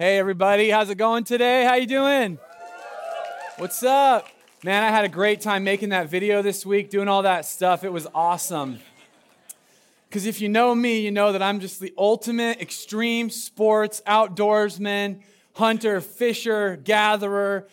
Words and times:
Hey 0.00 0.16
everybody, 0.16 0.70
how's 0.70 0.88
it 0.88 0.94
going 0.94 1.24
today? 1.24 1.62
How 1.62 1.74
you 1.74 1.86
doing? 1.86 2.38
What's 3.58 3.82
up? 3.82 4.26
Man, 4.64 4.82
I 4.82 4.88
had 4.88 5.04
a 5.04 5.10
great 5.10 5.42
time 5.42 5.62
making 5.62 5.90
that 5.90 6.08
video 6.08 6.40
this 6.40 6.64
week, 6.64 6.88
doing 6.88 7.06
all 7.06 7.20
that 7.20 7.44
stuff. 7.44 7.84
It 7.84 7.92
was 7.92 8.06
awesome. 8.14 8.78
Because 10.08 10.24
if 10.24 10.40
you 10.40 10.48
know 10.48 10.74
me, 10.74 11.00
you 11.00 11.10
know 11.10 11.32
that 11.32 11.42
I'm 11.42 11.60
just 11.60 11.80
the 11.80 11.92
ultimate 11.98 12.62
extreme 12.62 13.28
sports 13.28 14.00
outdoorsman, 14.06 15.20
hunter, 15.52 16.00
fisher, 16.00 16.76
gatherer, 16.76 17.68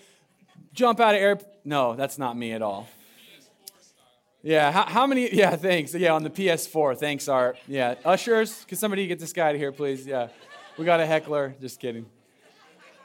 jump 0.74 1.00
out 1.00 1.16
of 1.16 1.22
air. 1.22 1.40
No, 1.64 1.96
that's 1.96 2.18
not 2.18 2.36
me 2.36 2.52
at 2.52 2.62
all. 2.62 2.90
Yeah, 4.44 4.74
how, 4.74 4.84
how, 4.84 5.08
many? 5.08 5.30
Yeah, 5.34 5.56
thanks. 5.56 5.94
Yeah, 5.94 6.12
on 6.12 6.24
the 6.24 6.30
PS4. 6.30 6.98
Thanks, 6.98 7.30
Art. 7.30 7.58
Yeah, 7.70 7.96
ushers, 8.04 8.66
can 8.66 8.78
somebody 8.78 9.08
get 9.08 9.18
this 9.18 9.32
guy 9.32 9.54
to 9.54 9.58
here, 9.58 9.72
please? 9.72 10.06
Yeah, 10.06 10.28
we 10.78 10.84
got 10.84 11.00
a 11.00 11.06
heckler. 11.06 11.56
Just 11.62 11.80
kidding. 11.80 12.06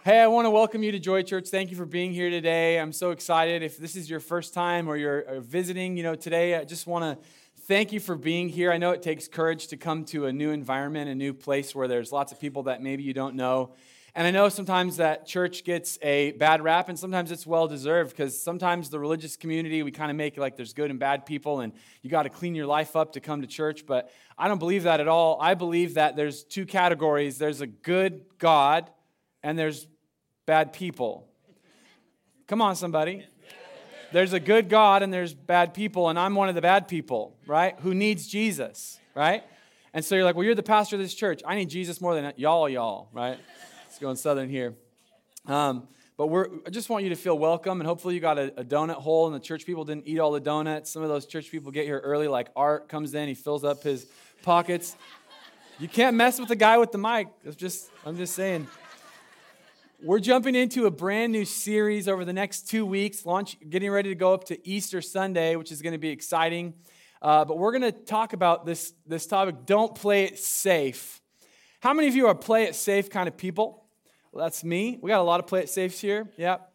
Hey, 0.05 0.19
I 0.19 0.27
want 0.27 0.47
to 0.47 0.51
welcome 0.51 0.83
you 0.83 0.91
to 0.91 0.99
Joy 0.99 1.23
Church. 1.23 1.49
Thank 1.49 1.71
you 1.71 1.77
for 1.77 1.87
being 1.87 2.13
here 2.13 2.29
today. 2.29 2.81
I'm 2.81 2.93
so 2.93 3.13
excited. 3.13 3.63
If 3.63 3.79
this 3.79 3.95
is 3.95 4.11
your 4.11 4.19
first 4.19 4.53
time 4.53 4.89
or 4.89 4.97
you're 4.97 5.39
visiting, 5.39 5.97
you 5.97 6.03
know, 6.03 6.17
today, 6.17 6.57
I 6.57 6.65
just 6.65 6.89
want 6.89 7.05
to 7.05 7.25
thank 7.69 7.93
you 7.93 8.01
for 8.01 8.17
being 8.17 8.49
here. 8.49 8.73
I 8.73 8.79
know 8.79 8.91
it 8.91 9.01
takes 9.01 9.29
courage 9.29 9.69
to 9.69 9.77
come 9.77 10.05
to 10.07 10.27
a 10.27 10.33
new 10.33 10.51
environment, 10.51 11.09
a 11.09 11.15
new 11.15 11.33
place 11.33 11.73
where 11.73 11.87
there's 11.87 12.11
lots 12.11 12.33
of 12.33 12.41
people 12.41 12.65
that 12.65 12.83
maybe 12.83 13.05
you 13.05 13.15
don't 13.15 13.37
know. 13.37 13.75
And 14.17 14.27
I 14.27 14.33
know 14.33 14.49
sometimes 14.49 14.97
that 14.97 15.25
church 15.25 15.63
gets 15.63 16.01
a 16.03 16.33
bad 16.33 16.63
rap, 16.63 16.89
and 16.89 16.99
sometimes 16.99 17.31
it's 17.31 17.47
well 17.47 17.69
deserved 17.69 18.11
because 18.11 18.43
sometimes 18.43 18.91
the 18.91 18.99
religious 18.99 19.37
community, 19.37 19.85
we 19.85 19.93
kind 19.93 20.11
of 20.11 20.17
make 20.17 20.37
it 20.37 20.41
like 20.41 20.57
there's 20.57 20.73
good 20.73 20.91
and 20.91 20.99
bad 20.99 21.27
people, 21.27 21.61
and 21.61 21.73
you 22.03 22.11
got 22.11 22.25
to 22.25 22.29
clean 22.29 22.57
your 22.57 22.67
life 22.67 22.97
up 22.97 23.13
to 23.13 23.21
come 23.21 23.43
to 23.43 23.47
church. 23.47 23.87
But 23.87 24.11
I 24.37 24.49
don't 24.49 24.59
believe 24.59 24.83
that 24.83 24.99
at 24.99 25.07
all. 25.07 25.39
I 25.41 25.55
believe 25.55 25.95
that 25.95 26.17
there's 26.17 26.43
two 26.43 26.67
categories 26.67 27.39
there's 27.39 27.61
a 27.61 27.69
good 27.69 28.25
God, 28.39 28.91
and 29.45 29.57
there's 29.57 29.87
bad 30.47 30.73
people. 30.73 31.29
Come 32.47 32.61
on, 32.61 32.77
somebody. 32.77 33.25
There's 34.13 34.33
a 34.33 34.41
good 34.41 34.69
God, 34.69 35.03
and 35.03 35.13
there's 35.13 35.33
bad 35.33 35.73
people, 35.73 36.09
and 36.09 36.19
I'm 36.19 36.35
one 36.35 36.49
of 36.49 36.55
the 36.55 36.61
bad 36.61 36.87
people, 36.87 37.37
right? 37.47 37.75
Who 37.81 37.95
needs 37.95 38.27
Jesus, 38.27 38.99
right? 39.15 39.43
And 39.95 40.05
so 40.05 40.15
you're 40.15 40.25
like, 40.25 40.37
well, 40.37 40.45
you're 40.45 40.55
the 40.55 40.63
pastor 40.63 40.97
of 40.97 41.03
this 41.03 41.15
church. 41.15 41.41
I 41.47 41.57
need 41.57 41.71
Jesus 41.71 42.01
more 42.01 42.15
than 42.15 42.33
y'all, 42.37 42.69
y'all, 42.69 43.09
right? 43.13 43.39
It's 43.87 43.99
going 43.99 44.17
southern 44.17 44.51
here. 44.51 44.75
Um, 45.47 45.89
but 46.19 46.27
we're, 46.27 46.47
I 46.67 46.71
just 46.71 46.91
want 46.91 47.05
you 47.05 47.11
to 47.11 47.17
feel 47.17 47.39
welcome, 47.39 47.81
and 47.81 47.87
hopefully 47.87 48.15
you 48.15 48.21
got 48.21 48.39
a, 48.39 48.61
a, 48.61 48.65
donut 48.65 48.97
hole, 48.97 49.27
and 49.27 49.35
the 49.35 49.41
church 49.41 49.65
people 49.65 49.85
didn't 49.85 50.07
eat 50.07 50.19
all 50.19 50.33
the 50.33 50.41
donuts. 50.41 50.91
Some 50.91 51.03
of 51.03 51.09
those 51.09 51.25
church 51.25 51.51
people 51.51 51.71
get 51.71 51.85
here 51.87 51.99
early, 51.99 52.29
like 52.29 52.49
Art 52.55 52.89
comes 52.89 53.15
in, 53.15 53.29
he 53.29 53.35
fills 53.35 53.65
up 53.65 53.83
his 53.83 54.07
pockets. 54.43 54.97
You 55.79 55.89
can't 55.89 56.17
mess 56.17 56.39
with 56.39 56.49
the 56.49 56.57
guy 56.57 56.77
with 56.79 56.93
the 56.93 56.99
mic. 56.99 57.29
It's 57.45 57.57
just, 57.57 57.91
I'm 58.05 58.17
just 58.17 58.35
saying. 58.35 58.69
We're 60.05 60.19
jumping 60.19 60.57
into 60.57 60.87
a 60.87 60.91
brand 60.91 61.31
new 61.31 61.45
series 61.45 62.09
over 62.09 62.25
the 62.25 62.33
next 62.33 62.63
two 62.69 62.85
weeks, 62.85 63.25
launch, 63.25 63.57
getting 63.71 63.89
ready 63.89 64.09
to 64.09 64.17
go 64.17 64.35
up 64.35 64.43
to 64.47 64.69
Easter 64.69 65.01
Sunday, 65.01 65.55
which 65.55 65.71
is 65.71 65.81
going 65.81 65.93
to 65.93 65.99
be 65.99 66.09
exciting. 66.09 66.75
Uh, 67.23 67.45
but 67.45 67.57
we're 67.57 67.71
going 67.71 67.83
to 67.83 67.93
talk 67.93 68.33
about 68.33 68.67
this, 68.67 68.95
this 69.07 69.29
topic 69.29 69.65
don't 69.65 69.95
play 69.95 70.25
it 70.25 70.41
safe. 70.41 71.21
How 71.79 71.95
many 71.95 72.09
of 72.09 72.17
you 72.17 72.27
are 72.27 72.35
play 72.35 72.65
it 72.65 72.75
safe 72.75 73.11
kind 73.11 73.29
of 73.29 73.37
people? 73.37 73.85
Well, 74.33 74.45
that's 74.45 74.65
me. 74.65 74.99
We 75.01 75.07
got 75.07 75.21
a 75.21 75.23
lot 75.23 75.39
of 75.39 75.47
play 75.47 75.61
it 75.61 75.71
safes 75.71 76.01
here. 76.01 76.29
Yep. 76.37 76.69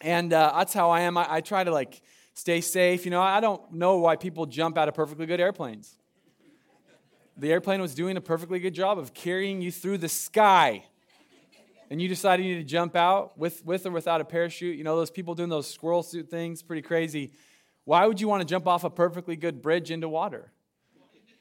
And 0.00 0.32
uh, 0.32 0.54
that's 0.56 0.72
how 0.72 0.88
I 0.88 1.00
am. 1.00 1.18
I, 1.18 1.26
I 1.28 1.40
try 1.42 1.64
to 1.64 1.70
like 1.70 2.00
stay 2.32 2.62
safe. 2.62 3.04
You 3.04 3.10
know, 3.10 3.20
I 3.20 3.40
don't 3.40 3.74
know 3.74 3.98
why 3.98 4.16
people 4.16 4.46
jump 4.46 4.78
out 4.78 4.88
of 4.88 4.94
perfectly 4.94 5.26
good 5.26 5.38
airplanes. 5.38 5.98
The 7.36 7.52
airplane 7.52 7.82
was 7.82 7.94
doing 7.94 8.16
a 8.16 8.22
perfectly 8.22 8.58
good 8.58 8.74
job 8.74 8.98
of 8.98 9.12
carrying 9.12 9.60
you 9.60 9.70
through 9.70 9.98
the 9.98 10.08
sky. 10.08 10.84
And 11.90 12.00
you 12.00 12.08
decided 12.08 12.44
you 12.46 12.56
need 12.56 12.62
to 12.62 12.68
jump 12.68 12.96
out 12.96 13.38
with, 13.38 13.64
with 13.64 13.86
or 13.86 13.90
without 13.90 14.20
a 14.20 14.24
parachute. 14.24 14.76
You 14.76 14.84
know, 14.84 14.96
those 14.96 15.10
people 15.10 15.34
doing 15.34 15.50
those 15.50 15.72
squirrel 15.72 16.02
suit 16.02 16.30
things, 16.30 16.62
pretty 16.62 16.82
crazy. 16.82 17.32
Why 17.84 18.06
would 18.06 18.20
you 18.20 18.28
want 18.28 18.40
to 18.40 18.46
jump 18.46 18.66
off 18.66 18.84
a 18.84 18.90
perfectly 18.90 19.36
good 19.36 19.60
bridge 19.60 19.90
into 19.90 20.08
water? 20.08 20.50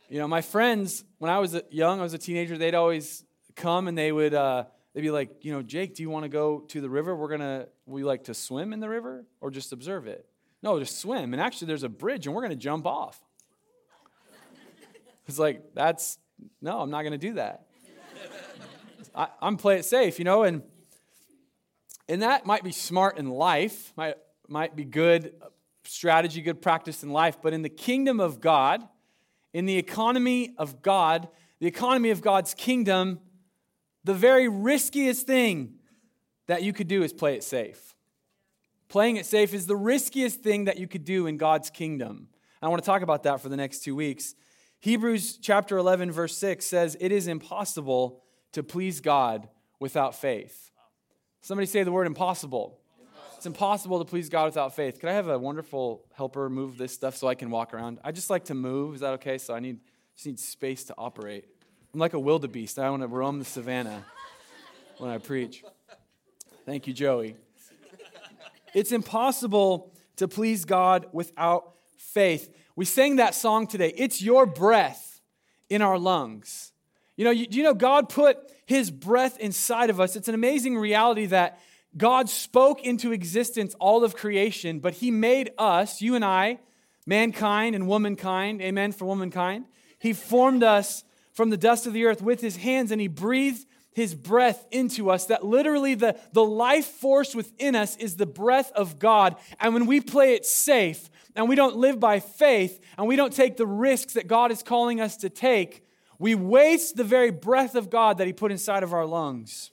You 0.10 0.20
know, 0.20 0.28
my 0.28 0.42
friends, 0.42 1.04
when 1.18 1.32
I 1.32 1.40
was 1.40 1.60
young, 1.72 2.00
I 2.00 2.04
was 2.04 2.14
a 2.14 2.18
teenager, 2.18 2.58
they'd 2.58 2.76
always 2.76 3.24
come 3.56 3.88
and 3.88 3.98
they 3.98 4.12
would, 4.12 4.34
uh, 4.34 4.66
they'd 4.94 5.02
be 5.02 5.12
like, 5.12 5.44
you 5.46 5.54
know, 5.54 5.62
Jake, 5.62 5.96
do 5.96 6.04
you 6.04 6.10
want 6.10 6.24
to 6.24 6.30
go 6.30 6.60
to 6.60 6.82
the 6.82 6.90
river? 6.90 7.16
We're 7.16 7.30
gonna, 7.30 7.68
we 7.86 8.04
like 8.04 8.26
to 8.26 8.34
swim 8.34 8.74
in 8.74 8.80
the 8.80 8.90
river 8.90 9.26
or 9.42 9.50
just 9.50 9.72
observe 9.72 10.08
it? 10.08 10.28
No, 10.62 10.80
just 10.80 11.00
swim. 11.00 11.34
And 11.34 11.42
actually, 11.42 11.68
there's 11.68 11.84
a 11.84 11.90
bridge, 11.90 12.26
and 12.26 12.34
we're 12.34 12.42
gonna 12.42 12.56
jump 12.56 12.86
off. 12.86 13.22
It's 15.28 15.40
like 15.40 15.74
that's 15.74 16.18
no, 16.62 16.80
I'm 16.80 16.90
not 16.90 17.04
gonna 17.04 17.18
do 17.18 17.34
that. 17.34 17.66
I, 19.16 19.28
am 19.42 19.58
play 19.58 19.78
it 19.78 19.86
safe, 19.86 20.20
you 20.20 20.26
know, 20.26 20.44
and 20.44 20.64
and 22.10 22.22
that 22.22 22.46
might 22.46 22.64
be 22.64 22.72
smart 22.72 23.18
in 23.18 23.30
life, 23.30 23.94
might 23.96 24.16
might 24.48 24.76
be 24.76 24.84
good 24.86 25.34
strategy, 25.86 26.42
good 26.42 26.62
practice 26.62 27.04
in 27.04 27.10
life, 27.10 27.38
but 27.42 27.54
in 27.54 27.62
the 27.62 27.70
kingdom 27.70 28.20
of 28.20 28.40
God, 28.40 28.88
in 29.54 29.66
the 29.66 29.78
economy 29.78 30.54
of 30.58 30.82
God, 30.82 31.28
the 31.60 31.68
economy 31.68 32.10
of 32.10 32.22
God's 32.22 32.54
kingdom 32.54 33.20
the 34.04 34.14
very 34.14 34.48
riskiest 34.48 35.26
thing 35.26 35.76
that 36.48 36.64
you 36.64 36.74
could 36.74 36.88
do 36.88 37.04
is 37.04 37.14
play 37.14 37.36
it 37.36 37.44
safe. 37.44 37.96
Playing 38.90 39.16
it 39.16 39.26
safe 39.26 39.54
is 39.54 39.66
the 39.66 39.76
riskiest 39.76 40.42
thing 40.42 40.66
that 40.66 40.78
you 40.78 40.88
could 40.88 41.06
do 41.06 41.26
in 41.26 41.38
God's 41.38 41.70
kingdom. 41.70 42.28
I 42.62 42.68
want 42.68 42.82
to 42.82 42.86
talk 42.86 43.02
about 43.02 43.24
that 43.24 43.42
for 43.42 43.50
the 43.50 43.58
next 43.58 43.84
two 43.84 43.96
weeks. 43.96 44.36
Hebrews 44.80 45.38
chapter 45.38 45.78
11, 45.78 46.12
verse 46.12 46.38
6 46.38 46.66
says, 46.66 46.98
It 47.00 47.12
is 47.12 47.28
impossible 47.28 48.22
to 48.54 48.64
please 48.64 49.02
God 49.02 49.48
without 49.80 50.16
faith. 50.16 50.72
Somebody 51.42 51.66
say 51.66 51.84
the 51.84 51.92
word 51.92 52.08
impossible. 52.08 52.80
impossible. 53.00 53.38
It's 53.38 53.46
impossible 53.46 54.00
to 54.00 54.06
please 54.06 54.30
God 54.30 54.46
without 54.46 54.76
faith. 54.76 55.00
Could 55.00 55.10
I 55.10 55.14
have 55.14 55.28
a 55.28 55.38
wonderful 55.38 56.06
helper 56.14 56.50
move 56.50 56.78
this 56.78 56.94
stuff 56.94 57.18
so 57.18 57.28
I 57.28 57.36
can 57.36 57.50
walk 57.50 57.74
around? 57.74 58.00
I 58.04 58.12
just 58.12 58.30
like 58.30 58.46
to 58.46 58.54
move. 58.54 58.96
Is 58.96 59.02
that 59.02 59.14
okay? 59.14 59.38
So 59.38 59.54
I 59.54 59.60
need 59.60 59.80
just 60.16 60.28
need 60.28 60.40
space 60.40 60.84
to 60.86 60.96
operate. 60.98 61.46
I'm 61.94 62.00
like 62.00 62.14
a 62.14 62.20
wildebeest. 62.20 62.80
I 62.80 62.90
want 62.90 63.02
to 63.02 63.08
roam 63.08 63.40
the 63.40 63.46
savannah 63.46 64.06
when 64.98 65.10
I 65.10 65.18
preach. 65.18 65.64
Thank 66.66 66.88
you, 66.88 66.94
Joey. 66.94 67.36
It's 68.74 68.92
impossible 68.92 69.92
to 70.16 70.28
please 70.28 70.66
God 70.66 71.08
without 71.12 71.74
faith. 71.98 72.54
We 72.76 72.86
sang 72.86 73.18
that 73.18 73.36
song 73.36 73.68
today. 73.68 73.94
It's 73.96 74.22
your 74.22 74.46
breath 74.46 75.22
in 75.70 75.82
our 75.82 75.98
lungs. 75.98 76.73
You 77.16 77.26
know, 77.26 77.32
you, 77.32 77.48
you 77.50 77.64
know 77.64 77.74
God 77.74 78.10
put 78.10 78.38
his 78.66 78.90
breath 78.90 79.38
inside 79.40 79.90
of 79.90 80.00
us. 80.00 80.16
It's 80.16 80.28
an 80.28 80.36
amazing 80.36 80.78
reality 80.78 81.28
that 81.28 81.60
God 81.96 82.30
spoke 82.30 82.84
into 82.84 83.12
existence 83.12 83.76
all 83.80 84.04
of 84.04 84.16
creation, 84.16 84.80
but 84.80 84.96
he 84.96 85.12
made 85.12 85.52
us, 85.58 86.02
you 86.02 86.16
and 86.16 86.26
I, 86.26 86.60
mankind 87.06 87.76
and 87.76 87.88
womankind, 87.88 88.62
amen 88.62 88.94
for 88.94 89.06
womankind. 89.06 89.66
He 90.00 90.14
formed 90.14 90.64
us 90.64 91.04
from 91.34 91.50
the 91.50 91.58
dust 91.58 91.86
of 91.86 91.94
the 91.94 92.06
earth 92.06 92.22
with 92.22 92.42
his 92.42 92.58
hands 92.58 92.92
and 92.92 93.00
he 93.00 93.08
breathed 93.08 93.66
his 93.94 94.16
breath 94.16 94.66
into 94.72 95.12
us. 95.12 95.28
That 95.28 95.46
literally 95.46 95.96
the, 95.96 96.20
the 96.32 96.44
life 96.44 96.86
force 96.86 97.36
within 97.36 97.76
us 97.76 97.96
is 97.98 98.16
the 98.16 98.26
breath 98.26 98.72
of 98.72 98.98
God. 98.98 99.36
And 99.60 99.74
when 99.74 99.86
we 99.86 100.02
play 100.02 100.34
it 100.34 100.46
safe 100.46 101.10
and 101.36 101.48
we 101.48 101.56
don't 101.56 101.76
live 101.76 102.00
by 102.00 102.20
faith 102.20 102.80
and 102.98 103.08
we 103.08 103.16
don't 103.16 103.34
take 103.34 103.58
the 103.58 103.68
risks 103.68 104.14
that 104.14 104.28
God 104.28 104.52
is 104.52 104.64
calling 104.64 105.00
us 105.00 105.18
to 105.18 105.30
take, 105.30 105.86
we 106.20 106.36
waste 106.36 106.96
the 106.96 107.04
very 107.04 107.32
breath 107.32 107.76
of 107.76 107.90
God 107.90 108.18
that 108.18 108.28
he 108.28 108.34
put 108.34 108.52
inside 108.52 108.84
of 108.84 108.94
our 108.94 109.06
lungs. 109.06 109.72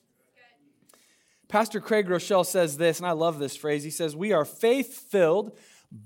Pastor 1.49 1.81
Craig 1.81 2.07
Groeschel 2.07 2.47
says 2.47 2.77
this, 2.77 2.99
and 2.99 3.07
I 3.07 3.13
love 3.13 3.39
this 3.39 3.57
phrase. 3.57 3.83
He 3.83 3.91
says, 3.91 4.15
We 4.15 4.33
are 4.33 4.45
faith 4.45 5.11
filled, 5.11 5.57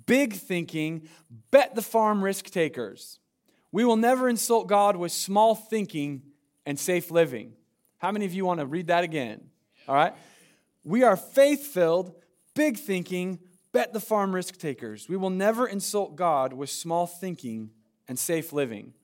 big 0.07 0.33
thinking, 0.35 1.09
bet 1.51 1.75
the 1.75 1.83
farm 1.83 2.25
risk 2.25 2.47
takers. 2.47 3.19
We 3.71 3.85
will 3.85 3.97
never 3.97 4.29
insult 4.29 4.69
God 4.69 4.97
with 4.97 5.13
small 5.13 5.55
thinking 5.55 6.23
and 6.65 6.79
safe 6.79 7.11
living. 7.11 7.53
How 7.99 8.11
many 8.13 8.25
of 8.25 8.33
you 8.33 8.47
want 8.47 8.61
to 8.61 8.67
read 8.67 8.87
that 8.87 9.05
again? 9.05 9.51
All 9.89 9.95
right. 9.95 10.15
We 10.85 11.03
are 11.03 11.17
faith 11.17 11.67
filled, 11.67 12.15
big 12.55 12.79
thinking, 12.79 13.41
bet 13.73 13.93
the 13.93 14.01
farm 14.01 14.35
risk 14.35 14.59
takers. 14.59 15.09
We 15.09 15.17
will 15.17 15.31
never 15.31 15.67
insult 15.67 16.17
God 16.17 16.53
with 16.53 16.71
small 16.71 17.07
thinking 17.07 17.71
and 18.09 18.19
safe 18.19 18.53
living. 18.53 18.95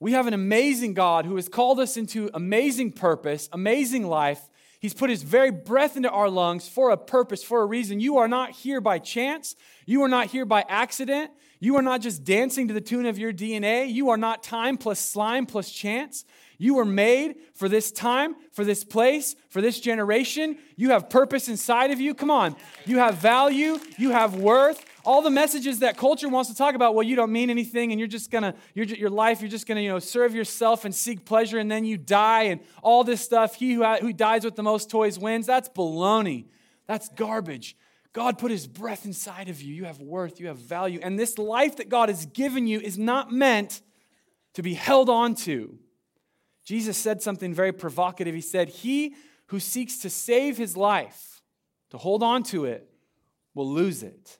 We 0.00 0.12
have 0.12 0.26
an 0.26 0.34
amazing 0.34 0.94
God 0.94 1.24
who 1.24 1.36
has 1.36 1.48
called 1.48 1.80
us 1.80 1.96
into 1.96 2.30
amazing 2.34 2.92
purpose, 2.92 3.48
amazing 3.52 4.06
life. 4.06 4.40
He's 4.80 4.92
put 4.92 5.08
his 5.08 5.22
very 5.22 5.50
breath 5.50 5.96
into 5.96 6.10
our 6.10 6.28
lungs 6.28 6.68
for 6.68 6.90
a 6.90 6.96
purpose, 6.96 7.42
for 7.42 7.62
a 7.62 7.66
reason. 7.66 8.00
You 8.00 8.18
are 8.18 8.28
not 8.28 8.50
here 8.50 8.80
by 8.80 8.98
chance. 8.98 9.56
You 9.86 10.02
are 10.02 10.08
not 10.08 10.26
here 10.26 10.44
by 10.44 10.64
accident. 10.68 11.30
You 11.58 11.76
are 11.76 11.82
not 11.82 12.02
just 12.02 12.24
dancing 12.24 12.68
to 12.68 12.74
the 12.74 12.80
tune 12.82 13.06
of 13.06 13.18
your 13.18 13.32
DNA. 13.32 13.90
You 13.90 14.10
are 14.10 14.18
not 14.18 14.42
time 14.42 14.76
plus 14.76 15.00
slime 15.00 15.46
plus 15.46 15.70
chance. 15.70 16.26
You 16.58 16.74
were 16.74 16.84
made 16.84 17.36
for 17.54 17.68
this 17.68 17.90
time, 17.90 18.36
for 18.52 18.64
this 18.64 18.84
place, 18.84 19.34
for 19.48 19.60
this 19.60 19.80
generation. 19.80 20.58
You 20.76 20.90
have 20.90 21.08
purpose 21.08 21.48
inside 21.48 21.90
of 21.90 22.00
you. 22.00 22.14
Come 22.14 22.30
on. 22.30 22.54
You 22.84 22.98
have 22.98 23.16
value, 23.16 23.78
you 23.96 24.10
have 24.10 24.36
worth. 24.36 24.84
All 25.04 25.22
the 25.22 25.30
messages 25.30 25.80
that 25.80 25.96
culture 25.96 26.28
wants 26.28 26.50
to 26.50 26.56
talk 26.56 26.74
about, 26.74 26.94
well, 26.94 27.02
you 27.02 27.16
don't 27.16 27.32
mean 27.32 27.50
anything 27.50 27.92
and 27.92 28.00
you're 28.00 28.08
just 28.08 28.30
gonna, 28.30 28.54
you're, 28.74 28.86
your 28.86 29.10
life, 29.10 29.40
you're 29.40 29.50
just 29.50 29.66
gonna, 29.66 29.80
you 29.80 29.88
know, 29.88 29.98
serve 29.98 30.34
yourself 30.34 30.84
and 30.84 30.94
seek 30.94 31.24
pleasure 31.24 31.58
and 31.58 31.70
then 31.70 31.84
you 31.84 31.96
die 31.96 32.44
and 32.44 32.60
all 32.82 33.04
this 33.04 33.20
stuff. 33.20 33.54
He 33.54 33.74
who, 33.74 33.84
who 33.84 34.12
dies 34.12 34.44
with 34.44 34.56
the 34.56 34.62
most 34.62 34.90
toys 34.90 35.18
wins. 35.18 35.46
That's 35.46 35.68
baloney. 35.68 36.46
That's 36.86 37.08
garbage. 37.10 37.76
God 38.12 38.38
put 38.38 38.50
his 38.50 38.66
breath 38.66 39.04
inside 39.04 39.48
of 39.48 39.60
you. 39.60 39.74
You 39.74 39.84
have 39.84 40.00
worth, 40.00 40.38
you 40.40 40.46
have 40.46 40.58
value. 40.58 41.00
And 41.02 41.18
this 41.18 41.36
life 41.36 41.76
that 41.76 41.88
God 41.88 42.08
has 42.08 42.26
given 42.26 42.66
you 42.66 42.80
is 42.80 42.96
not 42.96 43.32
meant 43.32 43.82
to 44.54 44.62
be 44.62 44.74
held 44.74 45.10
on 45.10 45.34
to. 45.34 45.78
Jesus 46.64 46.96
said 46.96 47.20
something 47.20 47.52
very 47.52 47.72
provocative. 47.72 48.34
He 48.34 48.40
said, 48.40 48.68
He 48.68 49.16
who 49.46 49.60
seeks 49.60 49.98
to 49.98 50.10
save 50.10 50.56
his 50.56 50.76
life, 50.76 51.42
to 51.90 51.98
hold 51.98 52.22
on 52.22 52.42
to 52.44 52.64
it, 52.64 52.88
will 53.54 53.68
lose 53.68 54.02
it. 54.02 54.38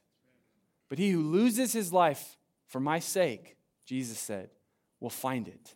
But 0.94 1.00
he 1.00 1.10
who 1.10 1.22
loses 1.22 1.72
his 1.72 1.92
life 1.92 2.38
for 2.68 2.78
my 2.78 3.00
sake, 3.00 3.56
Jesus 3.84 4.16
said, 4.16 4.50
will 5.00 5.10
find 5.10 5.48
it. 5.48 5.74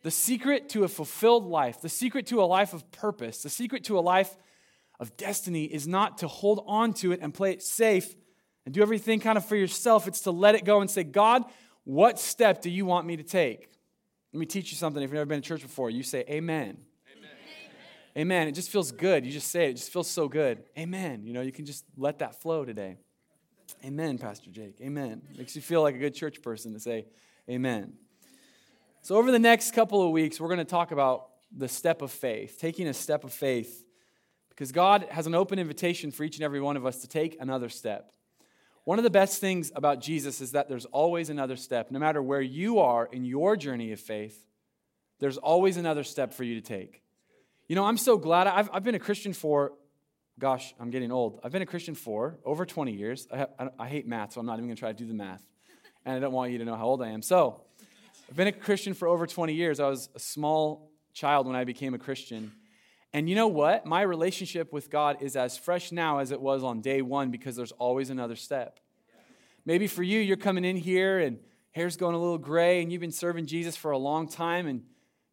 The 0.00 0.10
secret 0.10 0.70
to 0.70 0.84
a 0.84 0.88
fulfilled 0.88 1.44
life, 1.44 1.82
the 1.82 1.90
secret 1.90 2.28
to 2.28 2.42
a 2.42 2.46
life 2.46 2.72
of 2.72 2.90
purpose, 2.90 3.42
the 3.42 3.50
secret 3.50 3.84
to 3.84 3.98
a 3.98 4.00
life 4.00 4.34
of 4.98 5.14
destiny 5.18 5.64
is 5.64 5.86
not 5.86 6.16
to 6.18 6.26
hold 6.26 6.64
on 6.66 6.94
to 6.94 7.12
it 7.12 7.20
and 7.20 7.34
play 7.34 7.52
it 7.52 7.62
safe 7.62 8.14
and 8.64 8.74
do 8.74 8.80
everything 8.80 9.20
kind 9.20 9.36
of 9.36 9.44
for 9.44 9.56
yourself. 9.56 10.08
It's 10.08 10.20
to 10.20 10.30
let 10.30 10.54
it 10.54 10.64
go 10.64 10.80
and 10.80 10.90
say, 10.90 11.04
God, 11.04 11.44
what 11.84 12.18
step 12.18 12.62
do 12.62 12.70
you 12.70 12.86
want 12.86 13.06
me 13.06 13.18
to 13.18 13.22
take? 13.22 13.68
Let 14.32 14.40
me 14.40 14.46
teach 14.46 14.70
you 14.70 14.78
something. 14.78 15.02
If 15.02 15.10
you've 15.10 15.16
never 15.16 15.26
been 15.26 15.42
to 15.42 15.46
church 15.46 15.60
before, 15.60 15.90
you 15.90 16.02
say, 16.02 16.24
Amen. 16.30 16.78
Amen. 17.14 17.30
Amen. 18.16 18.48
It 18.48 18.52
just 18.52 18.70
feels 18.70 18.90
good. 18.90 19.26
You 19.26 19.32
just 19.32 19.50
say 19.50 19.66
it. 19.66 19.72
It 19.72 19.76
just 19.76 19.92
feels 19.92 20.08
so 20.08 20.28
good. 20.28 20.64
Amen. 20.78 21.24
You 21.26 21.34
know, 21.34 21.42
you 21.42 21.52
can 21.52 21.66
just 21.66 21.84
let 21.98 22.20
that 22.20 22.40
flow 22.40 22.64
today. 22.64 22.96
Amen, 23.84 24.16
Pastor 24.16 24.50
Jake. 24.50 24.78
Amen. 24.80 25.20
Makes 25.36 25.54
you 25.54 25.60
feel 25.60 25.82
like 25.82 25.94
a 25.94 25.98
good 25.98 26.14
church 26.14 26.40
person 26.40 26.72
to 26.72 26.80
say, 26.80 27.04
Amen. 27.50 27.92
So, 29.02 29.16
over 29.16 29.30
the 29.30 29.38
next 29.38 29.74
couple 29.74 30.02
of 30.02 30.10
weeks, 30.10 30.40
we're 30.40 30.48
going 30.48 30.56
to 30.56 30.64
talk 30.64 30.90
about 30.90 31.28
the 31.54 31.68
step 31.68 32.00
of 32.00 32.10
faith, 32.10 32.56
taking 32.58 32.88
a 32.88 32.94
step 32.94 33.24
of 33.24 33.32
faith, 33.32 33.84
because 34.48 34.72
God 34.72 35.06
has 35.10 35.26
an 35.26 35.34
open 35.34 35.58
invitation 35.58 36.10
for 36.10 36.24
each 36.24 36.36
and 36.36 36.44
every 36.44 36.62
one 36.62 36.78
of 36.78 36.86
us 36.86 37.02
to 37.02 37.08
take 37.08 37.36
another 37.38 37.68
step. 37.68 38.12
One 38.84 38.98
of 38.98 39.04
the 39.04 39.10
best 39.10 39.38
things 39.38 39.70
about 39.74 40.00
Jesus 40.00 40.40
is 40.40 40.52
that 40.52 40.66
there's 40.66 40.86
always 40.86 41.28
another 41.28 41.56
step. 41.56 41.90
No 41.90 41.98
matter 41.98 42.22
where 42.22 42.40
you 42.40 42.78
are 42.78 43.04
in 43.12 43.26
your 43.26 43.54
journey 43.54 43.92
of 43.92 44.00
faith, 44.00 44.46
there's 45.20 45.36
always 45.36 45.76
another 45.76 46.04
step 46.04 46.32
for 46.32 46.44
you 46.44 46.54
to 46.54 46.62
take. 46.62 47.02
You 47.68 47.76
know, 47.76 47.84
I'm 47.84 47.98
so 47.98 48.16
glad. 48.16 48.46
I've, 48.46 48.70
I've 48.72 48.82
been 48.82 48.94
a 48.94 48.98
Christian 48.98 49.34
for, 49.34 49.72
gosh, 50.38 50.74
I'm 50.80 50.90
getting 50.90 51.12
old. 51.12 51.40
I've 51.44 51.52
been 51.52 51.62
a 51.62 51.66
Christian 51.66 51.94
for 51.94 52.38
over 52.44 52.66
20 52.66 52.92
years. 52.92 53.26
I, 53.32 53.46
I, 53.58 53.68
I 53.78 53.88
hate 53.88 54.06
math, 54.06 54.32
so 54.32 54.40
I'm 54.40 54.46
not 54.46 54.54
even 54.54 54.66
going 54.66 54.76
to 54.76 54.80
try 54.80 54.92
to 54.92 54.98
do 54.98 55.06
the 55.06 55.14
math. 55.14 55.42
And 56.04 56.16
I 56.16 56.18
don't 56.18 56.32
want 56.32 56.52
you 56.52 56.58
to 56.58 56.64
know 56.64 56.76
how 56.76 56.86
old 56.86 57.02
I 57.02 57.10
am. 57.10 57.22
So, 57.22 57.62
I've 58.28 58.36
been 58.36 58.48
a 58.48 58.52
Christian 58.52 58.94
for 58.94 59.06
over 59.06 59.26
20 59.26 59.52
years. 59.52 59.80
I 59.80 59.88
was 59.88 60.08
a 60.14 60.18
small 60.18 60.90
child 61.12 61.46
when 61.46 61.56
I 61.56 61.64
became 61.64 61.94
a 61.94 61.98
Christian. 61.98 62.52
And 63.12 63.28
you 63.28 63.36
know 63.36 63.48
what? 63.48 63.86
My 63.86 64.02
relationship 64.02 64.72
with 64.72 64.90
God 64.90 65.18
is 65.20 65.36
as 65.36 65.56
fresh 65.56 65.92
now 65.92 66.18
as 66.18 66.32
it 66.32 66.40
was 66.40 66.64
on 66.64 66.80
day 66.80 67.02
one 67.02 67.30
because 67.30 67.54
there's 67.54 67.72
always 67.72 68.10
another 68.10 68.34
step. 68.34 68.80
Maybe 69.64 69.86
for 69.86 70.02
you, 70.02 70.18
you're 70.18 70.36
coming 70.36 70.64
in 70.64 70.76
here 70.76 71.18
and 71.18 71.38
hair's 71.72 71.96
going 71.96 72.14
a 72.14 72.18
little 72.18 72.38
gray 72.38 72.82
and 72.82 72.90
you've 72.90 73.00
been 73.00 73.12
serving 73.12 73.46
Jesus 73.46 73.76
for 73.76 73.92
a 73.92 73.98
long 73.98 74.26
time 74.26 74.66
and 74.66 74.82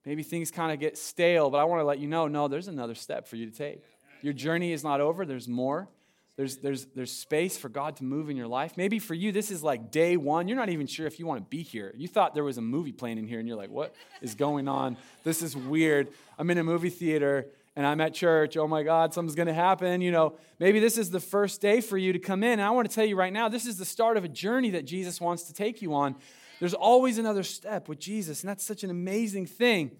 maybe 0.06 0.22
things 0.22 0.52
kind 0.52 0.72
of 0.72 0.80
get 0.80 0.98
stale, 0.98 1.50
but 1.50 1.58
I 1.58 1.64
want 1.64 1.80
to 1.80 1.86
let 1.86 2.00
you 2.00 2.08
know 2.08 2.28
no, 2.28 2.48
there's 2.48 2.68
another 2.68 2.96
step 2.96 3.28
for 3.28 3.36
you 3.36 3.50
to 3.50 3.56
take. 3.56 3.82
Your 4.22 4.34
journey 4.34 4.72
is 4.72 4.84
not 4.84 5.02
over, 5.02 5.26
there's 5.26 5.48
more. 5.48 5.90
There's, 6.38 6.58
there's, 6.58 6.86
there's 6.96 7.12
space 7.12 7.58
for 7.58 7.70
God 7.70 7.98
to 7.98 8.04
move 8.04 8.30
in 8.30 8.38
your 8.38 8.48
life. 8.48 8.78
Maybe 8.78 9.00
for 9.00 9.14
you, 9.14 9.32
this 9.32 9.52
is 9.52 9.62
like 9.62 9.92
day 9.92 10.16
one. 10.18 10.48
You're 10.48 10.58
not 10.58 10.70
even 10.70 10.88
sure 10.88 11.06
if 11.06 11.20
you 11.20 11.28
want 11.28 11.40
to 11.40 11.48
be 11.48 11.62
here. 11.62 11.94
You 11.96 12.08
thought 12.08 12.34
there 12.34 12.44
was 12.44 12.58
a 12.58 12.62
movie 12.62 12.94
playing 12.94 13.18
in 13.18 13.28
here, 13.28 13.40
and 13.40 13.48
you're 13.48 13.58
like, 13.58 13.70
what 13.70 13.94
is 14.22 14.34
going 14.34 14.68
on? 14.68 14.98
This 15.24 15.44
is 15.44 15.56
weird. 15.56 16.08
I'm 16.40 16.50
in 16.50 16.58
a 16.58 16.64
movie 16.64 16.90
theater 16.90 17.48
and 17.76 17.86
I'm 17.86 18.02
at 18.02 18.14
church. 18.14 18.58
Oh 18.58 18.68
my 18.68 18.84
God, 18.84 19.14
something's 19.14 19.36
going 19.36 19.48
to 19.48 19.54
happen. 19.54 20.02
You 20.02 20.12
know, 20.12 20.36
maybe 20.60 20.80
this 20.80 20.98
is 20.98 21.10
the 21.10 21.20
first 21.20 21.62
day 21.62 21.80
for 21.82 21.98
you 21.98 22.14
to 22.14 22.20
come 22.20 22.44
in. 22.44 22.54
And 22.54 22.62
I 22.62 22.72
want 22.72 22.90
to 22.90 22.94
tell 22.94 23.06
you 23.06 23.16
right 23.16 23.32
now, 23.32 23.48
this 23.48 23.66
is 23.66 23.78
the 23.78 23.86
start 23.86 24.18
of 24.18 24.24
a 24.24 24.30
journey 24.30 24.72
that 24.72 24.86
Jesus 24.86 25.22
wants 25.22 25.44
to 25.44 25.54
take 25.54 25.82
you 25.82 25.94
on. 25.94 26.16
There's 26.60 26.74
always 26.74 27.18
another 27.18 27.44
step 27.44 27.88
with 27.88 28.00
Jesus, 28.00 28.42
and 28.42 28.50
that's 28.50 28.64
such 28.64 28.84
an 28.84 28.90
amazing 28.90 29.48
thing. 29.48 29.92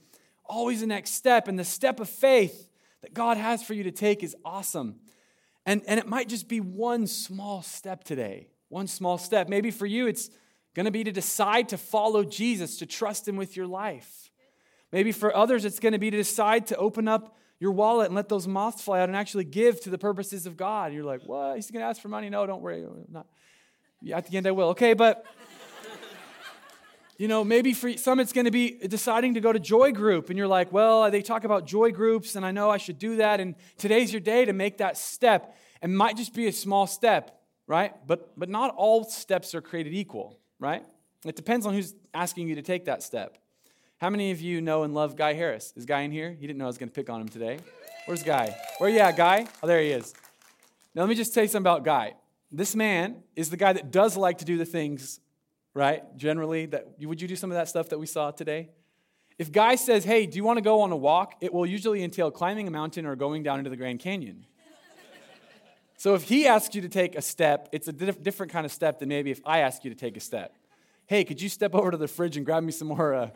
Always 0.46 0.82
the 0.82 0.88
next 0.88 1.12
step, 1.12 1.48
and 1.48 1.58
the 1.58 1.64
step 1.64 2.00
of 2.00 2.10
faith 2.10 2.68
that 3.02 3.14
God 3.14 3.38
has 3.38 3.64
for 3.64 3.74
you 3.74 3.84
to 3.84 3.92
take 3.92 4.24
is 4.24 4.36
awesome. 4.46 5.00
And, 5.66 5.82
and 5.88 6.00
it 6.00 6.08
might 6.08 6.28
just 6.28 6.48
be 6.48 6.60
one 6.60 7.08
small 7.08 7.62
step 7.62 8.04
today, 8.04 8.50
one 8.70 8.88
small 8.88 9.18
step. 9.18 9.48
Maybe 9.48 9.72
for 9.72 9.86
you, 9.86 10.08
it's 10.08 10.30
going 10.76 10.86
to 10.86 10.92
be 10.92 11.04
to 11.04 11.12
decide 11.12 11.70
to 11.70 11.78
follow 11.78 12.24
Jesus, 12.24 12.78
to 12.78 12.86
trust 12.86 13.28
Him 13.28 13.36
with 13.36 13.56
your 13.56 13.68
life. 13.68 14.32
Maybe 14.92 15.12
for 15.12 15.36
others, 15.36 15.66
it's 15.66 15.80
going 15.80 15.94
to 15.94 16.00
be 16.00 16.12
to 16.12 16.18
decide 16.18 16.68
to 16.68 16.78
open 16.78 17.08
up 17.08 17.38
your 17.60 17.72
wallet 17.72 18.08
and 18.08 18.16
let 18.16 18.28
those 18.28 18.48
moths 18.48 18.82
fly 18.82 19.02
out 19.02 19.10
and 19.10 19.16
actually 19.16 19.44
give 19.44 19.80
to 19.82 19.90
the 19.90 19.98
purposes 19.98 20.46
of 20.46 20.58
God. 20.58 20.94
You're 20.94 21.04
like, 21.04 21.22
what? 21.26 21.56
He's 21.56 21.70
going 21.70 21.82
to 21.82 21.88
ask 21.88 22.02
for 22.02 22.08
money? 22.08 22.30
No, 22.30 22.46
don't 22.46 22.62
worry. 22.62 22.86
Not. 23.10 23.28
At 24.12 24.28
the 24.28 24.38
end, 24.38 24.48
I 24.48 24.52
will. 24.52 24.70
Okay, 24.70 24.94
but. 24.94 25.24
You 27.22 27.28
know, 27.28 27.44
maybe 27.44 27.74
for 27.74 27.96
some 27.98 28.20
it's 28.20 28.34
going 28.34 28.46
to 28.46 28.52
be 28.52 28.72
deciding 28.72 29.36
to 29.36 29.42
go 29.42 29.54
to 29.54 29.60
joy 29.60 29.92
group, 29.92 30.32
and 30.32 30.40
you're 30.40 30.48
like, 30.48 30.72
well, 30.72 31.12
they 31.12 31.22
talk 31.22 31.44
about 31.44 31.68
joy 31.68 31.92
groups, 31.92 32.36
and 32.36 32.44
I 32.44 32.50
know 32.50 32.72
I 32.72 32.78
should 32.78 32.98
do 32.98 33.18
that, 33.18 33.40
and 33.40 33.54
today's 33.78 34.12
your 34.12 34.22
day 34.22 34.44
to 34.46 34.54
make 34.54 34.80
that 34.80 34.98
step. 34.98 35.56
And 35.84 35.96
might 35.96 36.18
just 36.18 36.34
be 36.34 36.48
a 36.48 36.52
small 36.52 36.88
step, 36.88 37.40
right? 37.68 37.94
But 38.08 38.40
but 38.40 38.50
not 38.50 38.74
all 38.76 39.04
steps 39.04 39.54
are 39.54 39.62
created 39.62 39.94
equal, 39.94 40.40
right? 40.58 40.84
It 41.24 41.36
depends 41.36 41.68
on 41.68 41.76
who's 41.76 41.94
asking 42.12 42.48
you 42.48 42.56
to 42.56 42.64
take 42.64 42.86
that 42.86 43.04
step. 43.04 43.38
How 44.00 44.10
many 44.10 44.32
of 44.32 44.42
you 44.42 44.60
know 44.60 44.82
and 44.82 44.96
love 44.96 45.16
Guy 45.16 45.34
Harris? 45.34 45.74
Is 45.76 45.86
Guy 45.86 46.02
in 46.02 46.12
here? 46.12 46.36
He 46.40 46.48
didn't 46.48 46.58
know 46.58 46.66
I 46.66 46.74
was 46.74 46.80
going 46.80 46.90
to 46.90 46.96
pick 46.96 47.12
on 47.12 47.22
him 47.22 47.30
today. 47.30 47.60
Where's 48.08 48.24
Guy? 48.24 48.58
Where 48.80 48.90
you 48.90 48.98
at, 48.98 49.16
Guy? 49.16 49.46
Oh, 49.62 49.68
there 49.68 49.80
he 49.80 49.92
is. 49.92 50.12
Now, 50.96 51.04
let 51.04 51.10
me 51.10 51.14
just 51.14 51.36
tell 51.36 51.44
you 51.44 51.50
something 51.50 51.72
about 51.72 51.86
Guy. 51.86 52.16
This 52.52 52.76
man 52.76 53.22
is 53.36 53.52
the 53.52 53.58
guy 53.58 53.74
that 53.74 53.92
does 53.92 54.18
like 54.18 54.40
to 54.40 54.46
do 54.46 54.58
the 54.58 54.66
things, 54.66 55.20
right? 55.74 56.04
Generally, 56.18 56.68
that 56.68 56.88
would 57.02 57.22
you 57.22 57.28
do 57.28 57.36
some 57.36 57.52
of 57.52 57.56
that 57.56 57.70
stuff 57.70 57.90
that 57.90 58.00
we 58.00 58.06
saw 58.06 58.32
today? 58.32 58.70
If 59.38 59.52
Guy 59.52 59.76
says, 59.76 60.04
"Hey, 60.04 60.26
do 60.26 60.38
you 60.38 60.44
want 60.44 60.58
to 60.58 60.62
go 60.62 60.82
on 60.82 60.92
a 60.92 60.98
walk?" 60.98 61.36
It 61.42 61.54
will 61.54 61.66
usually 61.66 62.04
entail 62.04 62.32
climbing 62.32 62.68
a 62.68 62.72
mountain 62.72 63.06
or 63.06 63.16
going 63.16 63.44
down 63.44 63.60
into 63.60 63.70
the 63.70 63.78
Grand 63.78 64.00
Canyon. 64.00 64.46
so 65.98 66.14
if 66.16 66.24
he 66.24 66.48
asks 66.48 66.76
you 66.76 66.82
to 66.82 66.90
take 66.90 67.16
a 67.16 67.22
step, 67.22 67.70
it's 67.72 67.88
a 67.88 67.94
different 67.94 68.52
kind 68.52 68.66
of 68.66 68.72
step 68.72 69.00
than 69.00 69.10
maybe 69.10 69.32
if 69.32 69.42
I 69.46 69.60
ask 69.60 69.84
you 69.84 69.90
to 69.90 69.96
take 69.96 70.18
a 70.18 70.20
step. 70.20 70.58
Hey, 71.08 71.24
could 71.24 71.42
you 71.42 71.50
step 71.50 71.74
over 71.76 71.92
to 71.92 71.98
the 71.98 72.08
fridge 72.08 72.38
and 72.38 72.46
grab 72.46 72.64
me 72.64 72.72
some 72.72 72.88
more 72.90 73.14
uh, 73.14 73.30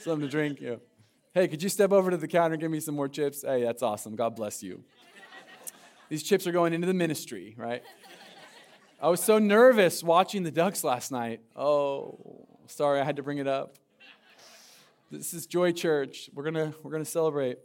something 0.00 0.26
to 0.26 0.30
drink. 0.30 0.60
Yeah. 0.60 0.76
Hey, 1.32 1.46
could 1.46 1.62
you 1.62 1.68
step 1.68 1.92
over 1.92 2.10
to 2.10 2.16
the 2.16 2.26
counter 2.26 2.54
and 2.54 2.60
give 2.60 2.70
me 2.70 2.80
some 2.80 2.94
more 2.94 3.08
chips? 3.08 3.42
Hey, 3.42 3.62
that's 3.62 3.82
awesome. 3.82 4.16
God 4.16 4.34
bless 4.34 4.62
you. 4.62 4.82
These 6.08 6.24
chips 6.24 6.46
are 6.46 6.52
going 6.52 6.72
into 6.72 6.88
the 6.88 6.94
ministry, 6.94 7.54
right? 7.56 7.82
I 9.02 9.08
was 9.08 9.22
so 9.22 9.38
nervous 9.38 10.02
watching 10.02 10.42
the 10.42 10.50
Ducks 10.50 10.84
last 10.84 11.10
night. 11.10 11.40
Oh, 11.56 12.46
sorry, 12.66 13.00
I 13.00 13.04
had 13.04 13.16
to 13.16 13.22
bring 13.22 13.38
it 13.38 13.46
up. 13.46 13.76
This 15.10 15.32
is 15.34 15.46
Joy 15.46 15.72
Church. 15.72 16.30
We're 16.34 16.44
gonna 16.44 16.74
we're 16.82 16.92
gonna 16.92 17.04
celebrate. 17.04 17.58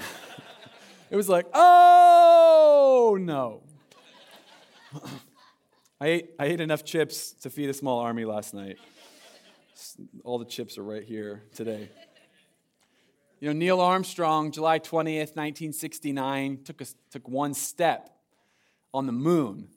it 1.10 1.16
was 1.16 1.28
like, 1.28 1.46
oh 1.54 3.16
no. 3.20 3.62
I 6.00 6.06
ate 6.06 6.30
I 6.38 6.46
ate 6.46 6.60
enough 6.60 6.84
chips 6.84 7.32
to 7.42 7.50
feed 7.50 7.70
a 7.70 7.74
small 7.74 7.98
army 7.98 8.24
last 8.24 8.54
night 8.54 8.78
all 10.24 10.38
the 10.38 10.44
chips 10.44 10.78
are 10.78 10.84
right 10.84 11.04
here 11.04 11.42
today. 11.54 11.88
You 13.40 13.48
know, 13.48 13.52
Neil 13.52 13.80
Armstrong, 13.80 14.50
July 14.50 14.80
20th, 14.80 15.36
1969, 15.36 16.60
took, 16.64 16.80
a, 16.80 16.86
took 17.10 17.28
one 17.28 17.54
step 17.54 18.10
on 18.92 19.06
the 19.06 19.12
moon, 19.12 19.68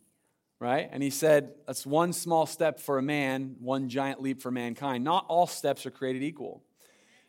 right? 0.62 0.88
And 0.92 1.02
he 1.02 1.10
said, 1.10 1.56
That's 1.66 1.86
one 1.86 2.14
small 2.14 2.46
step 2.46 2.80
for 2.80 3.00
a 3.00 3.02
man, 3.02 3.56
one 3.60 3.90
giant 3.90 4.22
leap 4.22 4.42
for 4.42 4.52
mankind. 4.52 5.04
Not 5.04 5.26
all 5.28 5.48
steps 5.48 5.86
are 5.86 5.92
created 5.92 6.24
equal. 6.24 6.64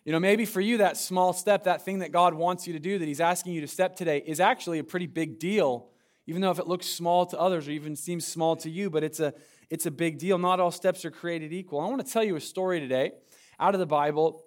You 0.04 0.12
know, 0.12 0.20
maybe 0.20 0.44
for 0.44 0.60
you, 0.60 0.78
that 0.78 0.96
small 0.96 1.32
step, 1.32 1.64
that 1.64 1.84
thing 1.84 2.00
that 2.00 2.12
God 2.12 2.34
wants 2.34 2.66
you 2.66 2.74
to 2.74 2.78
do, 2.78 2.98
that 2.98 3.08
He's 3.08 3.20
asking 3.20 3.54
you 3.54 3.62
to 3.62 3.66
step 3.66 3.96
today, 3.96 4.22
is 4.24 4.38
actually 4.38 4.78
a 4.78 4.84
pretty 4.84 5.06
big 5.06 5.38
deal, 5.38 5.88
even 6.26 6.42
though 6.42 6.50
if 6.50 6.58
it 6.58 6.66
looks 6.66 6.86
small 6.86 7.24
to 7.26 7.38
others 7.40 7.66
or 7.66 7.70
even 7.70 7.96
seems 7.96 8.26
small 8.26 8.54
to 8.56 8.68
you, 8.68 8.90
but 8.90 9.02
it's 9.02 9.18
a, 9.18 9.32
it's 9.70 9.86
a 9.86 9.90
big 9.90 10.18
deal. 10.18 10.36
Not 10.36 10.60
all 10.60 10.70
steps 10.70 11.04
are 11.06 11.10
created 11.10 11.54
equal. 11.54 11.80
I 11.80 11.86
want 11.86 12.04
to 12.04 12.12
tell 12.12 12.22
you 12.22 12.36
a 12.36 12.40
story 12.40 12.80
today 12.80 13.12
out 13.58 13.74
of 13.74 13.80
the 13.80 13.86
Bible, 13.86 14.44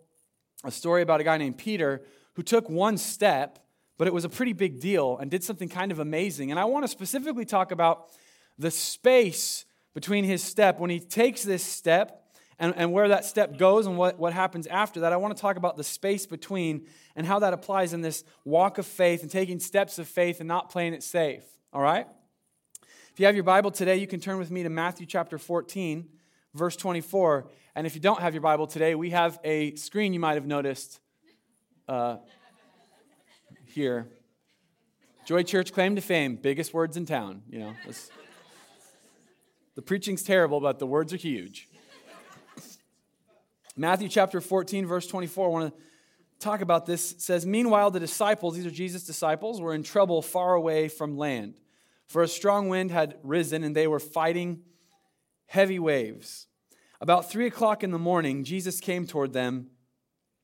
a 0.64 0.72
story 0.72 1.02
about 1.02 1.22
a 1.22 1.24
guy 1.24 1.38
named 1.38 1.58
Peter 1.58 2.04
who 2.34 2.44
took 2.44 2.70
one 2.70 2.98
step, 2.98 3.66
but 3.98 4.08
it 4.08 4.14
was 4.14 4.26
a 4.26 4.30
pretty 4.30 4.54
big 4.54 4.80
deal 4.80 5.18
and 5.18 5.32
did 5.32 5.44
something 5.44 5.70
kind 5.70 5.92
of 5.92 5.98
amazing. 5.98 6.52
And 6.52 6.60
I 6.60 6.66
want 6.66 6.84
to 6.84 6.88
specifically 6.88 7.46
talk 7.46 7.72
about 7.72 8.10
the 8.58 8.72
space 8.72 9.66
between 9.94 10.24
his 10.24 10.44
step 10.44 10.80
when 10.80 10.90
he 10.90 11.00
takes 11.00 11.44
this 11.44 11.64
step 11.64 12.26
and, 12.60 12.74
and 12.78 12.92
where 12.92 13.10
that 13.10 13.26
step 13.26 13.58
goes 13.58 13.86
and 13.86 13.98
what, 13.98 14.18
what 14.18 14.34
happens 14.34 14.68
after 14.68 15.02
that. 15.02 15.14
I 15.14 15.18
want 15.18 15.36
to 15.36 15.42
talk 15.42 15.58
about 15.58 15.78
the 15.78 15.84
space 15.84 16.26
between 16.26 16.86
and 17.16 17.26
how 17.26 17.40
that 17.40 17.54
applies 17.54 17.94
in 17.94 18.02
this 18.02 18.24
walk 18.44 18.78
of 18.78 18.86
faith 18.86 19.22
and 19.22 19.32
taking 19.32 19.60
steps 19.60 20.00
of 20.00 20.08
faith 20.08 20.40
and 20.40 20.48
not 20.48 20.70
playing 20.70 20.94
it 20.94 21.04
safe. 21.04 21.44
All 21.74 21.82
right? 21.82 22.08
If 23.12 23.20
you 23.20 23.26
have 23.26 23.36
your 23.36 23.44
Bible 23.44 23.72
today, 23.72 23.98
you 23.98 24.08
can 24.08 24.20
turn 24.20 24.38
with 24.38 24.52
me 24.52 24.64
to 24.64 24.70
Matthew 24.70 25.06
chapter 25.06 25.38
14, 25.38 26.08
verse 26.54 26.76
24. 26.76 27.50
And 27.76 27.88
if 27.88 27.96
you 27.96 28.02
don't 28.02 28.20
have 28.20 28.34
your 28.34 28.42
Bible 28.42 28.68
today, 28.68 28.96
we 28.96 29.12
have 29.12 29.40
a 29.44 29.76
screen 29.76 30.14
you 30.14 30.20
might 30.20 30.34
have 30.34 30.46
noticed 30.46 31.00
uh, 31.88 32.18
here. 33.66 34.08
Joy 35.26 35.44
Church 35.44 35.74
claim 35.74 35.96
to 35.96 36.02
fame, 36.02 36.36
biggest 36.36 36.74
words 36.74 36.98
in 36.98 37.06
town. 37.06 37.44
You 37.50 37.60
know, 37.60 37.74
the 39.76 39.82
preaching's 39.82 40.24
terrible, 40.24 40.60
but 40.60 40.80
the 40.80 40.88
words 40.88 41.14
are 41.14 41.18
huge. 41.18 41.68
Matthew 43.78 44.08
chapter 44.08 44.40
14, 44.40 44.86
verse 44.86 45.06
24. 45.06 45.46
I 45.46 45.50
want 45.50 45.74
to 45.74 45.82
talk 46.40 46.62
about 46.62 46.86
this. 46.86 47.12
It 47.12 47.22
says, 47.22 47.46
Meanwhile, 47.46 47.92
the 47.92 48.00
disciples, 48.00 48.56
these 48.56 48.66
are 48.66 48.72
Jesus' 48.72 49.04
disciples, 49.04 49.60
were 49.60 49.74
in 49.74 49.84
trouble 49.84 50.22
far 50.22 50.54
away 50.54 50.88
from 50.88 51.18
land. 51.18 51.60
For 52.08 52.22
a 52.22 52.28
strong 52.28 52.70
wind 52.70 52.92
had 52.92 53.18
risen, 53.22 53.64
and 53.64 53.76
they 53.76 53.88
were 53.88 54.00
fighting 54.00 54.62
heavy 55.48 55.78
waves. 55.78 56.48
About 57.02 57.30
three 57.30 57.48
o'clock 57.48 57.84
in 57.84 57.92
the 57.92 58.00
morning, 58.00 58.46
Jesus 58.46 58.80
came 58.80 59.06
toward 59.06 59.34
them, 59.34 59.68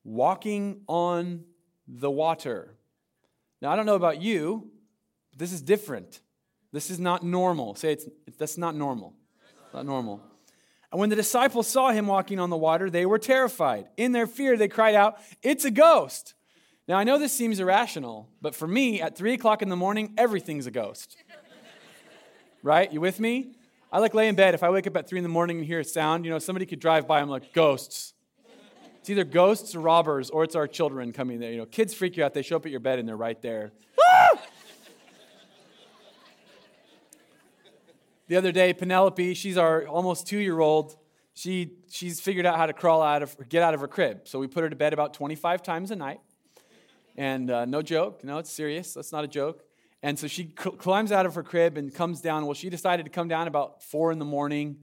walking 0.03 0.81
on 0.88 1.45
the 1.88 2.11
water. 2.11 2.75
Now, 3.61 3.71
I 3.71 3.75
don't 3.77 3.85
know 3.85 3.95
about 3.95 4.21
you, 4.21 4.71
but 5.29 5.39
this 5.39 5.53
is 5.53 5.61
different. 5.61 6.19
This 6.73 6.89
is 6.89 7.00
not 7.00 7.23
normal. 7.23 7.75
Say 7.75 7.93
it's 7.93 8.07
that's 8.38 8.57
not 8.57 8.75
normal. 8.75 9.13
Not 9.74 9.86
normal. 9.86 10.22
And 10.92 11.00
when 11.00 11.10
the 11.10 11.16
disciples 11.16 11.68
saw 11.68 11.92
him 11.92 12.08
walking 12.08 12.40
on 12.40 12.50
the 12.50 12.58
water, 12.58 12.90
they 12.90 13.06
were 13.06 13.20
terrified. 13.20 13.88
In 13.96 14.12
their 14.12 14.28
fear, 14.28 14.58
they 14.58 14.68
cried 14.68 14.96
out, 14.96 15.18
It's 15.42 15.63
a 15.63 15.72
ghost. 15.72 16.34
Now, 16.88 16.98
I 16.98 17.04
know 17.04 17.18
this 17.18 17.32
seems 17.32 17.60
irrational, 17.60 18.28
but 18.42 18.54
for 18.54 18.68
me, 18.68 19.01
at 19.01 19.18
three 19.18 19.34
o'clock 19.34 19.62
in 19.62 19.70
the 19.70 19.75
morning, 19.75 20.13
everything's 20.18 20.68
a 20.68 20.72
ghost. 20.72 21.16
right? 22.63 22.92
You 22.92 23.00
with 23.00 23.20
me? 23.20 23.54
I 23.94 24.00
like 24.00 24.13
lay 24.13 24.28
in 24.28 24.36
bed. 24.36 24.54
If 24.54 24.63
I 24.63 24.70
wake 24.70 24.88
up 24.88 24.98
at 24.98 25.08
three 25.08 25.20
in 25.20 25.24
the 25.24 25.30
morning 25.30 25.58
and 25.60 25.66
hear 25.66 25.80
a 25.80 25.84
sound, 25.84 26.25
you 26.25 26.32
know, 26.32 26.40
somebody 26.40 26.66
could 26.66 26.80
drive 26.80 27.08
by. 27.08 27.22
I'm 27.22 27.30
like, 27.30 27.54
ghosts. 27.54 28.13
It's 29.00 29.10
either 29.10 29.24
ghosts 29.24 29.74
or 29.74 29.80
robbers, 29.80 30.30
or 30.30 30.44
it's 30.44 30.56
our 30.56 30.68
children 30.68 31.12
coming 31.12 31.40
there. 31.40 31.51
You 31.51 31.58
know, 31.58 31.66
kids 31.66 31.94
freak 31.94 32.18
you 32.18 32.24
out. 32.24 32.34
They 32.34 32.42
show 32.44 32.58
up 32.58 32.66
at 32.66 32.72
your 32.72 32.80
bed 32.80 33.00
and 33.00 33.08
they're 33.08 33.18
right 33.18 33.42
there. 33.42 33.72
The 38.31 38.38
other 38.38 38.53
day, 38.53 38.71
Penelope, 38.71 39.33
she's 39.33 39.57
our 39.57 39.85
almost 39.85 40.25
two 40.25 40.38
year 40.38 40.61
old. 40.61 40.95
She, 41.33 41.73
she's 41.89 42.21
figured 42.21 42.45
out 42.45 42.55
how 42.55 42.65
to 42.65 42.71
crawl 42.71 43.01
out 43.01 43.21
of, 43.21 43.35
get 43.50 43.61
out 43.61 43.73
of 43.73 43.81
her 43.81 43.89
crib. 43.89 44.21
So 44.23 44.39
we 44.39 44.47
put 44.47 44.63
her 44.63 44.69
to 44.69 44.75
bed 44.77 44.93
about 44.93 45.13
25 45.13 45.61
times 45.61 45.91
a 45.91 45.97
night. 45.97 46.21
And 47.17 47.51
uh, 47.51 47.65
no 47.65 47.81
joke, 47.81 48.23
no, 48.23 48.38
it's 48.38 48.50
serious. 48.50 48.93
That's 48.93 49.11
not 49.11 49.25
a 49.25 49.27
joke. 49.27 49.65
And 50.01 50.17
so 50.17 50.27
she 50.27 50.53
cl- 50.57 50.77
climbs 50.77 51.11
out 51.11 51.25
of 51.25 51.35
her 51.35 51.43
crib 51.43 51.75
and 51.75 51.93
comes 51.93 52.21
down. 52.21 52.45
Well, 52.45 52.53
she 52.53 52.69
decided 52.69 53.03
to 53.03 53.09
come 53.09 53.27
down 53.27 53.50
about 53.50 53.83
four 53.83 54.13
in 54.13 54.19
the 54.19 54.23
morning 54.23 54.77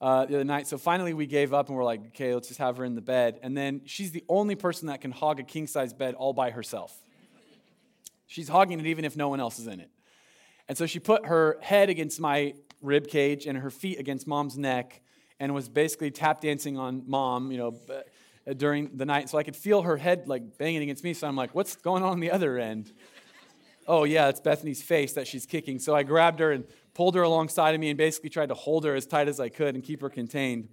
uh, 0.00 0.24
the 0.24 0.36
other 0.36 0.44
night. 0.44 0.66
So 0.66 0.78
finally 0.78 1.12
we 1.12 1.26
gave 1.26 1.52
up 1.52 1.68
and 1.68 1.76
we're 1.76 1.84
like, 1.84 2.06
okay, 2.06 2.32
let's 2.32 2.48
just 2.48 2.58
have 2.58 2.78
her 2.78 2.86
in 2.86 2.94
the 2.94 3.02
bed. 3.02 3.38
And 3.42 3.54
then 3.54 3.82
she's 3.84 4.12
the 4.12 4.24
only 4.30 4.54
person 4.54 4.88
that 4.88 5.02
can 5.02 5.10
hog 5.10 5.40
a 5.40 5.42
king 5.42 5.66
size 5.66 5.92
bed 5.92 6.14
all 6.14 6.32
by 6.32 6.52
herself. 6.52 6.98
She's 8.26 8.48
hogging 8.48 8.80
it 8.80 8.86
even 8.86 9.04
if 9.04 9.14
no 9.14 9.28
one 9.28 9.40
else 9.40 9.58
is 9.58 9.66
in 9.66 9.80
it. 9.80 9.90
And 10.70 10.78
so 10.78 10.86
she 10.86 11.00
put 11.00 11.26
her 11.26 11.58
head 11.60 11.90
against 11.90 12.18
my 12.18 12.54
rib 12.84 13.08
cage 13.08 13.46
and 13.46 13.58
her 13.58 13.70
feet 13.70 13.98
against 13.98 14.26
mom's 14.26 14.56
neck 14.58 15.00
and 15.40 15.54
was 15.54 15.68
basically 15.68 16.10
tap 16.10 16.40
dancing 16.40 16.78
on 16.78 17.02
mom, 17.06 17.50
you 17.50 17.58
know, 17.58 17.78
during 18.56 18.96
the 18.96 19.06
night. 19.06 19.28
So 19.28 19.38
I 19.38 19.42
could 19.42 19.56
feel 19.56 19.82
her 19.82 19.96
head 19.96 20.28
like 20.28 20.58
banging 20.58 20.82
against 20.82 21.02
me. 21.02 21.14
So 21.14 21.26
I'm 21.26 21.36
like, 21.36 21.54
what's 21.54 21.76
going 21.76 22.02
on 22.02 22.10
on 22.10 22.20
the 22.20 22.30
other 22.30 22.58
end? 22.58 22.92
oh, 23.86 24.04
yeah, 24.04 24.28
it's 24.28 24.40
Bethany's 24.40 24.82
face 24.82 25.12
that 25.14 25.26
she's 25.26 25.46
kicking. 25.46 25.78
So 25.78 25.94
I 25.94 26.02
grabbed 26.02 26.40
her 26.40 26.52
and 26.52 26.64
pulled 26.94 27.14
her 27.14 27.22
alongside 27.22 27.74
of 27.74 27.80
me 27.80 27.90
and 27.90 27.98
basically 27.98 28.30
tried 28.30 28.48
to 28.48 28.54
hold 28.54 28.84
her 28.84 28.94
as 28.94 29.06
tight 29.06 29.28
as 29.28 29.40
I 29.40 29.48
could 29.48 29.74
and 29.74 29.82
keep 29.82 30.00
her 30.00 30.10
contained. 30.10 30.68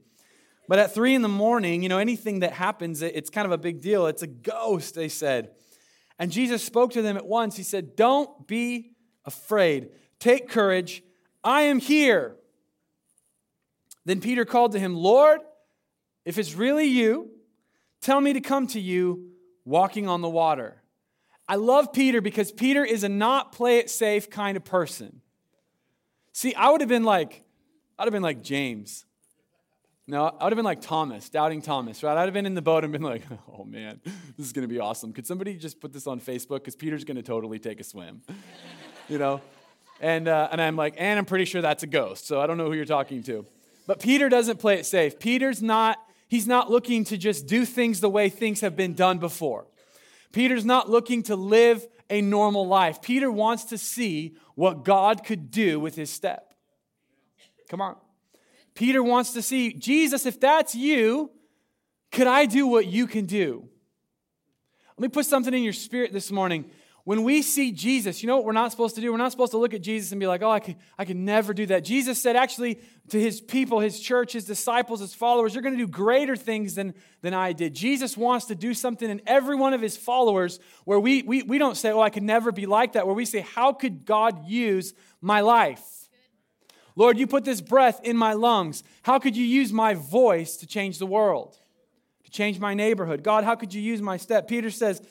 But 0.68 0.80
at 0.80 0.94
three 0.94 1.16
in 1.16 1.22
the 1.22 1.28
morning, 1.28 1.84
you 1.84 1.90
know, 1.90 1.98
anything 1.98 2.40
that 2.40 2.54
happens, 2.54 3.02
it's 3.02 3.30
kind 3.30 3.46
of 3.46 3.52
a 3.52 3.58
big 3.58 3.82
deal. 3.82 4.08
It's 4.08 4.22
a 4.22 4.28
ghost, 4.28 4.96
they 4.96 5.10
said. 5.10 5.52
And 6.20 6.32
Jesus 6.32 6.64
spoke 6.64 6.92
to 6.92 7.02
them 7.02 7.18
at 7.18 7.26
once. 7.26 7.58
He 7.58 7.64
said, 7.64 7.96
Don't 7.96 8.48
be 8.48 8.92
afraid. 9.26 9.90
Take 10.20 10.50
courage. 10.50 11.04
I 11.44 11.64
am 11.64 11.80
here. 11.80 12.36
Then 14.06 14.22
Peter 14.22 14.46
called 14.46 14.72
to 14.74 14.80
him, 14.80 14.96
Lord, 14.96 15.42
if 16.26 16.38
it's 16.38 16.56
really 16.56 16.86
you, 16.86 17.30
tell 18.02 18.20
me 18.20 18.34
to 18.34 18.42
come 18.42 18.68
to 18.68 18.80
you 18.80 19.32
walking 19.66 20.08
on 20.08 20.22
the 20.22 20.30
water. 20.30 20.82
I 21.48 21.56
love 21.56 21.94
Peter 21.94 22.22
because 22.22 22.52
Peter 22.52 22.84
is 22.84 23.04
a 23.04 23.10
not 23.10 23.52
play 23.52 23.78
it 23.78 23.90
safe 23.90 24.30
kind 24.30 24.58
of 24.58 24.64
person. 24.64 25.22
See, 26.34 26.56
I 26.56 26.70
would 26.70 26.82
have 26.82 26.90
been 26.90 27.04
like, 27.04 27.44
I'd 28.00 28.06
have 28.06 28.14
been 28.14 28.22
like 28.24 28.42
James. 28.42 29.06
No, 30.08 30.26
I 30.26 30.44
would 30.44 30.54
have 30.54 30.58
been 30.58 30.66
like 30.66 30.82
Thomas, 30.82 31.30
doubting 31.30 31.62
Thomas, 31.62 32.04
right? 32.04 32.18
I'd 32.18 32.26
have 32.26 32.34
been 32.34 32.46
in 32.46 32.56
the 32.56 32.62
boat 32.62 32.84
and 32.84 32.92
been 32.92 33.02
like, 33.02 33.24
oh 33.58 33.64
man, 33.64 34.00
this 34.38 34.46
is 34.48 34.54
going 34.54 34.68
to 34.68 34.74
be 34.74 34.80
awesome. 34.80 35.14
Could 35.14 35.28
somebody 35.28 35.56
just 35.56 35.80
put 35.80 35.94
this 35.94 36.08
on 36.08 36.20
Facebook? 36.20 36.60
Because 36.60 36.76
Peter's 36.76 37.04
going 37.04 37.18
to 37.18 37.24
totally 37.24 37.60
take 37.60 37.80
a 37.80 37.84
swim, 37.84 38.22
you 39.10 39.18
know? 39.18 39.42
And, 40.02 40.28
uh, 40.28 40.50
and 40.52 40.60
I'm 40.60 40.76
like, 40.76 40.96
and 40.98 41.20
I'm 41.20 41.26
pretty 41.26 41.46
sure 41.46 41.62
that's 41.62 41.84
a 41.84 41.88
ghost, 41.88 42.26
so 42.26 42.42
I 42.42 42.48
don't 42.48 42.58
know 42.58 42.66
who 42.66 42.74
you're 42.74 42.86
talking 42.86 43.22
to. 43.24 43.46
But 43.86 44.00
Peter 44.00 44.30
doesn't 44.30 44.58
play 44.58 44.80
it 44.80 44.88
safe. 44.88 45.20
Peter's 45.20 45.62
not, 45.62 46.00
he's 46.28 46.48
not 46.48 46.72
looking 46.72 47.04
to 47.06 47.18
just 47.18 47.46
do 47.46 47.66
things 47.66 48.00
the 48.00 48.10
way 48.10 48.28
things 48.28 48.62
have 48.62 48.76
been 48.76 48.96
done 48.96 49.20
before. 49.20 49.68
Peter's 50.32 50.66
not 50.66 50.90
looking 50.90 51.22
to 51.24 51.36
live 51.36 51.88
a 52.10 52.20
normal 52.20 52.66
life. 52.68 53.00
Peter 53.02 53.32
wants 53.32 53.66
to 53.66 53.78
see 53.78 54.36
what 54.56 54.84
God 54.84 55.24
could 55.24 55.52
do 55.52 55.80
with 55.80 55.96
his 55.96 56.10
step. 56.10 56.56
Come 57.70 57.80
on. 57.80 57.96
Peter 58.74 59.04
wants 59.04 59.34
to 59.34 59.42
see, 59.44 59.72
Jesus, 59.72 60.26
if 60.26 60.40
that's 60.40 60.74
you, 60.74 61.30
could 62.12 62.28
I 62.28 62.48
do 62.48 62.66
what 62.66 62.88
you 62.88 63.06
can 63.06 63.26
do? 63.26 63.70
Let 64.98 65.02
me 65.02 65.08
put 65.10 65.28
something 65.28 65.54
in 65.54 65.64
your 65.64 65.74
spirit 65.74 66.12
this 66.12 66.32
morning. 66.32 66.72
When 67.04 67.24
we 67.24 67.42
see 67.42 67.72
Jesus, 67.72 68.22
you 68.22 68.28
know 68.28 68.36
what 68.36 68.46
we're 68.46 68.52
not 68.52 68.70
supposed 68.70 68.94
to 68.96 69.02
do? 69.02 69.12
We're 69.12 69.18
not 69.18 69.32
supposed 69.32 69.54
to 69.54 69.58
look 69.58 69.74
at 69.74 69.82
Jesus 69.82 70.12
and 70.12 70.20
be 70.20 70.28
like, 70.28 70.44
oh, 70.44 70.52
I 70.52 70.60
can, 70.60 70.76
I 71.00 71.06
can 71.06 71.26
never 71.26 71.52
do 71.54 71.66
that. 71.68 71.84
Jesus 71.84 72.22
said, 72.22 72.36
actually, 72.36 72.80
to 73.10 73.20
his 73.20 73.42
people, 73.42 73.80
his 73.80 74.00
church, 74.00 74.34
his 74.34 74.46
disciples, 74.46 75.00
his 75.00 75.14
followers, 75.14 75.56
you're 75.56 75.64
going 75.64 75.76
to 75.76 75.84
do 75.84 75.88
greater 75.88 76.36
things 76.36 76.76
than, 76.76 76.94
than 77.22 77.34
I 77.34 77.54
did. 77.54 77.74
Jesus 77.74 78.16
wants 78.16 78.46
to 78.46 78.56
do 78.56 78.76
something 78.76 79.10
in 79.10 79.20
every 79.26 79.56
one 79.56 79.74
of 79.74 79.82
his 79.82 79.98
followers 79.98 80.60
where 80.86 81.00
we, 81.00 81.24
we, 81.24 81.42
we 81.42 81.58
don't 81.58 81.76
say, 81.76 81.92
oh, 81.92 82.02
I 82.02 82.12
could 82.12 82.24
never 82.24 82.52
be 82.52 82.68
like 82.68 82.94
that, 82.94 83.08
where 83.08 83.16
we 83.16 83.26
say, 83.26 83.40
how 83.40 83.74
could 83.74 84.06
God 84.06 84.46
use 84.46 84.94
my 85.22 85.42
life? 85.42 85.84
Lord, 86.96 87.18
you 87.18 87.26
put 87.26 87.46
this 87.46 87.62
breath 87.62 88.00
in 88.04 88.16
my 88.16 88.34
lungs. 88.34 88.84
How 89.02 89.18
could 89.18 89.36
you 89.36 89.46
use 89.46 89.74
my 89.74 89.96
voice 89.96 90.58
to 90.58 90.68
change 90.68 91.00
the 91.00 91.08
world, 91.08 91.58
to 92.26 92.32
change 92.32 92.60
my 92.60 92.76
neighborhood? 92.76 93.24
God, 93.24 93.44
how 93.44 93.56
could 93.56 93.74
you 93.74 93.82
use 93.82 94.02
my 94.04 94.18
step? 94.18 94.48
Peter 94.48 94.70
says, 94.70 95.02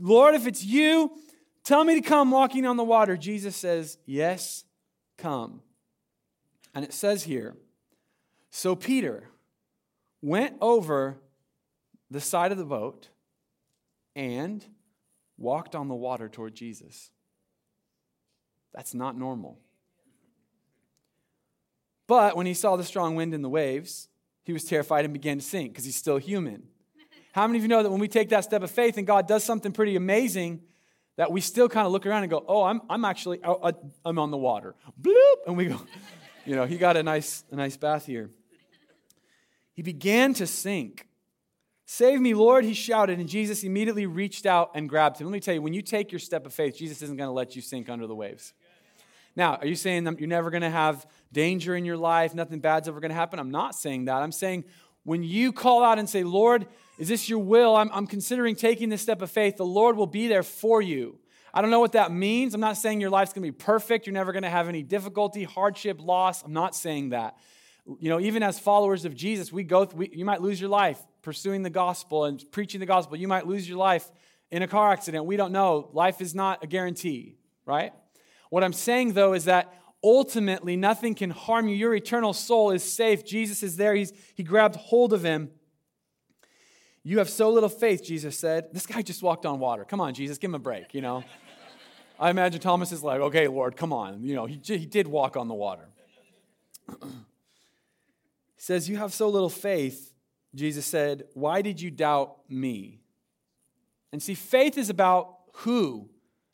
Lord, 0.00 0.34
if 0.34 0.46
it's 0.46 0.64
you, 0.64 1.12
Tell 1.68 1.84
me 1.84 1.96
to 1.96 2.00
come 2.00 2.30
walking 2.30 2.64
on 2.64 2.78
the 2.78 2.82
water. 2.82 3.14
Jesus 3.14 3.54
says, 3.54 3.98
Yes, 4.06 4.64
come. 5.18 5.60
And 6.74 6.82
it 6.82 6.94
says 6.94 7.24
here, 7.24 7.56
So 8.48 8.74
Peter 8.74 9.28
went 10.22 10.56
over 10.62 11.18
the 12.10 12.22
side 12.22 12.52
of 12.52 12.56
the 12.56 12.64
boat 12.64 13.10
and 14.16 14.64
walked 15.36 15.74
on 15.74 15.88
the 15.88 15.94
water 15.94 16.30
toward 16.30 16.54
Jesus. 16.54 17.10
That's 18.72 18.94
not 18.94 19.18
normal. 19.18 19.58
But 22.06 22.34
when 22.34 22.46
he 22.46 22.54
saw 22.54 22.76
the 22.76 22.82
strong 22.82 23.14
wind 23.14 23.34
and 23.34 23.44
the 23.44 23.50
waves, 23.50 24.08
he 24.42 24.54
was 24.54 24.64
terrified 24.64 25.04
and 25.04 25.12
began 25.12 25.36
to 25.36 25.44
sink 25.44 25.72
because 25.72 25.84
he's 25.84 25.96
still 25.96 26.16
human. 26.16 26.62
How 27.32 27.46
many 27.46 27.58
of 27.58 27.62
you 27.62 27.68
know 27.68 27.82
that 27.82 27.90
when 27.90 28.00
we 28.00 28.08
take 28.08 28.30
that 28.30 28.44
step 28.44 28.62
of 28.62 28.70
faith 28.70 28.96
and 28.96 29.06
God 29.06 29.28
does 29.28 29.44
something 29.44 29.72
pretty 29.72 29.96
amazing, 29.96 30.62
that 31.18 31.32
we 31.32 31.40
still 31.40 31.68
kind 31.68 31.84
of 31.84 31.92
look 31.92 32.06
around 32.06 32.22
and 32.22 32.30
go, 32.30 32.44
oh, 32.46 32.62
I'm, 32.62 32.80
I'm 32.88 33.04
actually, 33.04 33.40
oh, 33.42 33.54
uh, 33.54 33.72
I'm 34.04 34.20
on 34.20 34.30
the 34.30 34.36
water. 34.36 34.76
Bloop! 35.02 35.34
And 35.48 35.56
we 35.56 35.66
go, 35.66 35.80
you 36.46 36.54
know, 36.54 36.64
he 36.64 36.78
got 36.78 36.96
a 36.96 37.02
nice, 37.02 37.44
a 37.50 37.56
nice 37.56 37.76
bath 37.76 38.06
here. 38.06 38.30
He 39.74 39.82
began 39.82 40.32
to 40.34 40.46
sink. 40.46 41.08
Save 41.86 42.20
me, 42.20 42.34
Lord, 42.34 42.64
he 42.64 42.72
shouted, 42.72 43.18
and 43.18 43.28
Jesus 43.28 43.64
immediately 43.64 44.06
reached 44.06 44.46
out 44.46 44.70
and 44.76 44.88
grabbed 44.88 45.20
him. 45.20 45.26
Let 45.26 45.32
me 45.32 45.40
tell 45.40 45.54
you, 45.54 45.62
when 45.62 45.72
you 45.72 45.82
take 45.82 46.12
your 46.12 46.20
step 46.20 46.46
of 46.46 46.54
faith, 46.54 46.76
Jesus 46.76 47.02
isn't 47.02 47.16
going 47.16 47.28
to 47.28 47.32
let 47.32 47.56
you 47.56 47.62
sink 47.62 47.88
under 47.88 48.06
the 48.06 48.14
waves. 48.14 48.52
Now, 49.34 49.56
are 49.56 49.66
you 49.66 49.74
saying 49.74 50.04
that 50.04 50.20
you're 50.20 50.28
never 50.28 50.50
going 50.50 50.62
to 50.62 50.70
have 50.70 51.04
danger 51.32 51.74
in 51.74 51.84
your 51.84 51.96
life, 51.96 52.32
nothing 52.32 52.60
bad's 52.60 52.86
ever 52.86 53.00
going 53.00 53.10
to 53.10 53.16
happen? 53.16 53.40
I'm 53.40 53.50
not 53.50 53.74
saying 53.74 54.04
that. 54.04 54.22
I'm 54.22 54.32
saying 54.32 54.64
when 55.08 55.22
you 55.22 55.52
call 55.52 55.82
out 55.82 55.98
and 55.98 56.06
say, 56.06 56.22
Lord, 56.22 56.66
is 56.98 57.08
this 57.08 57.30
your 57.30 57.38
will? 57.38 57.74
I'm, 57.74 57.88
I'm 57.94 58.06
considering 58.06 58.54
taking 58.54 58.90
this 58.90 59.00
step 59.00 59.22
of 59.22 59.30
faith. 59.30 59.56
The 59.56 59.64
Lord 59.64 59.96
will 59.96 60.06
be 60.06 60.28
there 60.28 60.42
for 60.42 60.82
you. 60.82 61.18
I 61.54 61.62
don't 61.62 61.70
know 61.70 61.80
what 61.80 61.92
that 61.92 62.12
means. 62.12 62.52
I'm 62.52 62.60
not 62.60 62.76
saying 62.76 63.00
your 63.00 63.08
life's 63.08 63.32
going 63.32 63.42
to 63.42 63.50
be 63.50 63.56
perfect. 63.56 64.06
You're 64.06 64.12
never 64.12 64.32
going 64.32 64.42
to 64.42 64.50
have 64.50 64.68
any 64.68 64.82
difficulty, 64.82 65.44
hardship, 65.44 65.98
loss. 65.98 66.42
I'm 66.42 66.52
not 66.52 66.76
saying 66.76 67.08
that. 67.08 67.38
You 67.98 68.10
know, 68.10 68.20
even 68.20 68.42
as 68.42 68.58
followers 68.58 69.06
of 69.06 69.14
Jesus, 69.14 69.50
we 69.50 69.62
go. 69.62 69.88
We, 69.94 70.10
you 70.12 70.26
might 70.26 70.42
lose 70.42 70.60
your 70.60 70.68
life 70.68 71.00
pursuing 71.22 71.62
the 71.62 71.70
gospel 71.70 72.26
and 72.26 72.44
preaching 72.52 72.78
the 72.78 72.84
gospel. 72.84 73.16
You 73.16 73.28
might 73.28 73.46
lose 73.46 73.66
your 73.66 73.78
life 73.78 74.12
in 74.50 74.62
a 74.62 74.68
car 74.68 74.92
accident. 74.92 75.24
We 75.24 75.38
don't 75.38 75.52
know. 75.52 75.88
Life 75.94 76.20
is 76.20 76.34
not 76.34 76.62
a 76.62 76.66
guarantee, 76.66 77.38
right? 77.64 77.94
What 78.50 78.62
I'm 78.62 78.74
saying 78.74 79.14
though 79.14 79.32
is 79.32 79.46
that 79.46 79.72
ultimately 80.02 80.76
nothing 80.76 81.14
can 81.14 81.30
harm 81.30 81.68
you. 81.68 81.76
Your 81.76 81.94
eternal 81.94 82.32
soul 82.32 82.70
is 82.70 82.82
safe. 82.82 83.24
Jesus 83.24 83.62
is 83.62 83.76
there. 83.76 83.94
He's, 83.94 84.12
he 84.34 84.42
grabbed 84.42 84.76
hold 84.76 85.12
of 85.12 85.22
him. 85.22 85.50
You 87.02 87.18
have 87.18 87.30
so 87.30 87.50
little 87.50 87.68
faith, 87.68 88.04
Jesus 88.04 88.38
said. 88.38 88.68
This 88.72 88.86
guy 88.86 89.02
just 89.02 89.22
walked 89.22 89.46
on 89.46 89.58
water. 89.58 89.84
Come 89.84 90.00
on, 90.00 90.14
Jesus, 90.14 90.38
give 90.38 90.50
him 90.50 90.56
a 90.56 90.58
break, 90.58 90.94
you 90.94 91.00
know. 91.00 91.24
I 92.20 92.30
imagine 92.30 92.60
Thomas 92.60 92.90
is 92.92 93.02
like, 93.02 93.20
okay, 93.20 93.46
Lord, 93.48 93.76
come 93.76 93.92
on. 93.92 94.22
You 94.24 94.34
know, 94.34 94.46
he, 94.46 94.60
he 94.62 94.86
did 94.86 95.06
walk 95.06 95.36
on 95.36 95.48
the 95.48 95.54
water. 95.54 95.88
he 96.88 96.94
says, 98.56 98.88
You 98.88 98.96
have 98.96 99.14
so 99.14 99.28
little 99.28 99.48
faith. 99.48 100.12
Jesus 100.54 100.84
said, 100.84 101.24
Why 101.34 101.62
did 101.62 101.80
you 101.80 101.90
doubt 101.90 102.38
me? 102.48 103.00
And 104.12 104.22
see, 104.22 104.34
faith 104.34 104.76
is 104.76 104.90
about 104.90 105.36
who, 105.52 106.08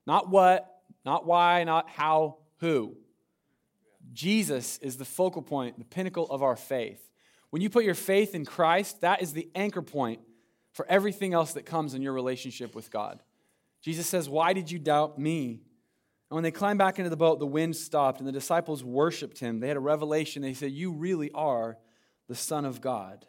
not 0.07 0.29
what, 0.29 0.83
not 1.05 1.27
why, 1.27 1.65
not 1.65 1.89
how, 1.89 2.39
who. 2.59 2.97
Jesus 4.15 4.79
is 4.79 4.97
the 4.97 5.05
focal 5.05 5.43
point, 5.43 5.79
the 5.79 5.85
pinnacle 5.85 6.27
of 6.31 6.43
our 6.43 6.57
faith. 6.57 7.11
When 7.51 7.61
you 7.61 7.69
put 7.69 7.85
your 7.85 7.95
faith 7.95 8.35
in 8.35 8.45
Christ, 8.45 9.03
that 9.03 9.21
is 9.21 9.33
the 9.33 9.49
anchor 9.55 9.83
point 9.83 10.21
for 10.73 10.87
everything 10.89 11.35
else 11.35 11.53
that 11.53 11.67
comes 11.67 11.95
in 11.95 12.03
your 12.03 12.13
relationship 12.13 12.75
with 12.75 12.91
God. 12.91 13.23
Jesus 13.83 14.07
says, 14.07 14.29
Why 14.29 14.53
did 14.53 14.71
you 14.71 14.79
doubt 14.79 15.19
me? 15.19 15.63
And 16.31 16.37
when 16.37 16.45
they 16.45 16.51
climbed 16.51 16.79
back 16.79 16.99
into 16.99 17.11
the 17.11 17.17
boat, 17.17 17.39
the 17.39 17.47
wind 17.47 17.77
stopped, 17.77 18.19
and 18.19 18.27
the 18.27 18.33
disciples 18.33 18.83
worshiped 18.83 19.39
him. 19.39 19.61
They 19.61 19.69
had 19.69 19.77
a 19.77 19.81
revelation. 19.81 20.43
They 20.43 20.55
said, 20.55 20.73
You 20.73 20.93
really 20.93 21.31
are 21.33 21.77
the 22.29 22.35
Son 22.35 22.65
of 22.65 22.81
God. 22.81 23.27